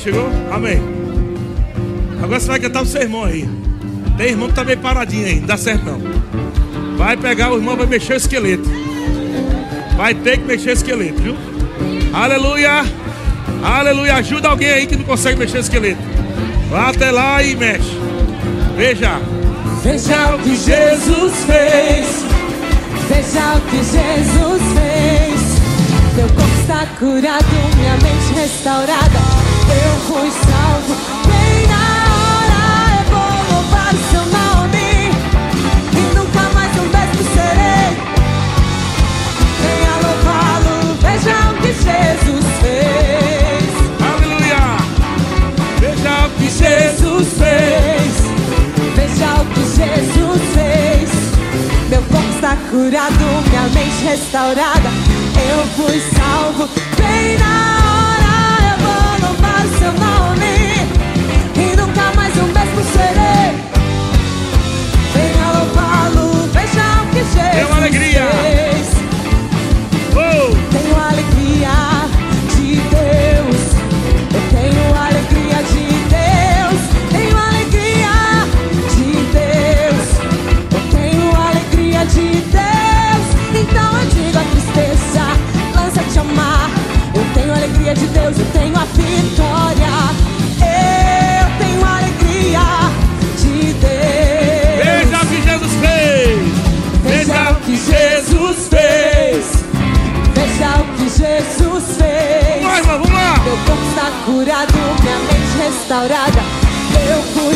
chegou? 0.07 0.31
Amém. 0.53 0.81
Agora 2.23 2.39
você 2.39 2.47
vai 2.47 2.61
cantar 2.61 2.83
o 2.83 2.87
seu 2.87 3.03
irmão 3.03 3.25
aí. 3.25 3.49
Tem 4.17 4.29
irmão 4.29 4.49
que 4.49 4.55
tá 4.55 4.63
meio 4.63 4.79
paradinho 4.79 5.27
aí, 5.27 5.41
não 5.41 5.47
dá 5.49 5.57
certo 5.57 5.85
não. 5.85 6.01
Vai 6.97 7.17
pegar 7.17 7.53
o 7.53 7.57
irmão, 7.57 7.77
vai 7.77 7.87
mexer 7.87 8.13
o 8.13 8.17
esqueleto. 8.17 8.71
Vai 9.97 10.15
ter 10.15 10.39
que 10.39 10.45
mexer 10.45 10.71
o 10.71 10.73
esqueleto, 10.75 11.21
viu? 11.21 11.37
Aleluia. 12.13 12.85
Aleluia. 13.65 14.15
Ajuda 14.15 14.49
alguém 14.49 14.71
aí 14.71 14.87
que 14.87 14.95
não 14.95 15.05
consegue 15.05 15.41
mexer 15.41 15.59
o 15.59 15.61
esqueleto. 15.61 16.01
Vá 16.71 16.91
até 16.91 17.11
lá 17.11 17.43
e 17.43 17.57
mexe. 17.57 17.99
Veja. 18.77 19.21
Veja 19.83 20.37
o 20.37 20.39
que 20.39 20.55
Jesus 20.55 21.35
fez. 21.47 22.25
Veja 23.09 23.57
o 23.57 23.61
que 23.63 23.77
Jesus 23.79 24.63
fez. 24.73 26.17
Meu 26.17 26.29
corpo 26.29 26.61
está 26.61 26.87
curado, 26.99 27.47
minha 27.77 27.95
mente 27.95 28.41
restaurada. 28.41 29.46
Eu 29.69 30.01
fui 30.07 30.31
salvo 30.31 30.95
bem 31.27 31.67
na 31.67 31.87
hora. 32.13 32.63
Eu 32.99 33.05
vou 33.11 33.55
louvar 33.55 33.95
o 33.95 33.99
seu 34.11 34.25
nome 34.27 35.11
nunca 36.15 36.43
mais 36.55 36.73
mesmo 36.75 37.23
serei. 37.35 37.91
Venha 39.63 39.95
louvá-lo, 40.03 40.77
veja 41.01 41.37
o 41.51 41.55
que 41.61 41.73
Jesus 41.73 42.45
fez. 42.61 43.65
Aleluia. 44.01 44.65
Veja 45.81 46.27
o 46.27 46.31
que 46.31 46.49
Jesus 46.51 47.29
fez. 47.39 48.13
Veja 48.95 49.31
o 49.41 49.47
que 49.47 49.61
Jesus 49.61 50.43
fez. 50.55 51.11
Meu 51.89 52.03
corpo 52.03 52.31
está 52.35 52.57
curado, 52.71 53.49
minha 53.49 53.63
mente 53.75 54.05
restaurada. 54.05 54.91
Eu 55.49 55.67
fui 55.77 56.01
salvo 56.17 56.69
bem 56.99 57.39
na 57.39 58.01
hora. 58.01 58.06
Seu 59.87 59.93
nome 59.93 60.47
e 61.55 61.77
nunca 61.77 62.13
mais 62.17 62.35
o 62.37 62.43
mesmo 62.43 62.83
serei. 62.93 63.55
Venha 65.15 65.51
louvá-lo, 65.53 66.49
veja 66.53 67.03
o 67.03 67.07
que 67.11 67.19
Jesus 67.19 67.55
Dê 67.55 67.65
uma 67.65 67.77
alegria. 67.77 68.66
Curado, 104.27 104.75
minha 105.01 105.19
mente 105.21 105.57
restaurada. 105.57 106.41
Eu 107.09 107.23
fui 107.33 107.55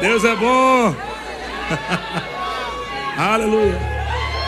Deus 0.00 0.24
é 0.24 0.34
bom. 0.34 0.94
Aleluia. 3.18 3.78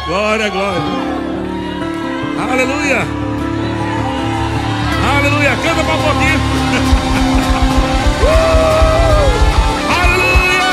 Glória, 0.07 0.49
glória. 0.49 0.81
Aleluia. 2.51 3.07
Aleluia. 5.17 5.51
Canta 5.63 5.85
para 5.85 5.95
um 5.95 6.03
pouquinho. 6.03 6.39
Uh! 8.23 8.27
Aleluia. 9.99 10.71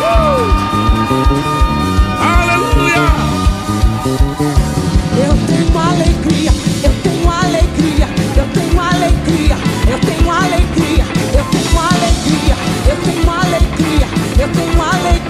Uh! 0.00 0.48
Aleluia. 2.22 3.02
Eu 5.18 5.34
tenho 5.46 5.78
alegria, 5.78 6.52
eu 6.82 6.92
tenho 7.02 7.30
alegria, 7.30 8.08
eu 8.36 8.46
tenho 8.54 8.80
alegria, 8.80 9.56
eu 9.90 9.98
tenho 10.00 10.30
alegria, 10.30 10.55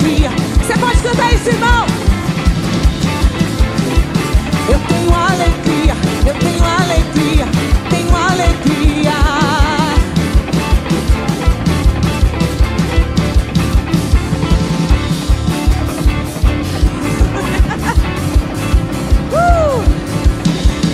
alegria. 0.07 0.31
Você 0.61 0.79
pode 0.79 1.03
cantar 1.03 1.35
isso, 1.35 1.49
irmão? 1.49 1.85
Eu 4.69 4.79
tenho 4.89 5.13
alegria, 5.15 5.95
eu 6.27 6.35
tenho 6.35 6.65
alegria, 6.65 7.47
tenho 7.91 8.17
alegria. 8.17 9.13
Uh! 19.33 19.83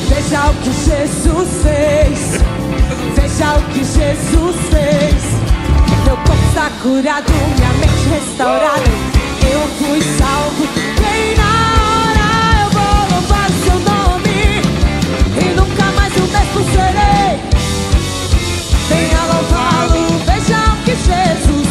Veja 0.08 0.50
o 0.50 0.54
que 0.54 0.72
Jesus 0.72 1.48
fez. 1.62 2.18
Veja 3.14 3.56
o 3.56 3.62
que 3.72 3.84
Jesus 3.84 4.56
fez. 4.56 4.71
Está 6.62 6.74
curado, 6.80 7.32
minha 7.32 7.72
mente 7.72 8.08
restaurada. 8.08 8.84
Eu 9.50 9.60
fui 9.78 10.00
salvo. 10.16 10.64
Bem 11.00 11.34
na 11.36 11.54
hora 11.82 12.26
eu 12.62 12.70
vou 12.70 12.94
louvar 13.10 13.50
o 13.50 13.54
seu 13.64 13.78
nome. 13.80 14.62
E 15.40 15.44
nunca 15.56 15.86
mais 15.96 16.14
o 16.14 16.20
mesmo 16.20 16.60
serei. 16.70 17.40
Venha 18.88 19.22
louvá-lo, 19.24 20.06
o 20.06 20.84
que 20.84 20.94
Jesus 20.94 21.61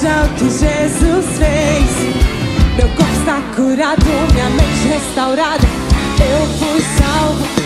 Veja 0.00 0.22
o 0.22 0.34
que 0.34 0.44
Jesus 0.44 1.26
fez. 1.38 1.90
Meu 2.76 2.88
corpo 2.90 3.12
está 3.18 3.42
curado, 3.56 4.04
minha 4.32 4.48
mente 4.50 4.86
restaurada. 4.88 5.66
Eu 6.20 6.46
fui 6.56 6.80
salvo 6.80 7.57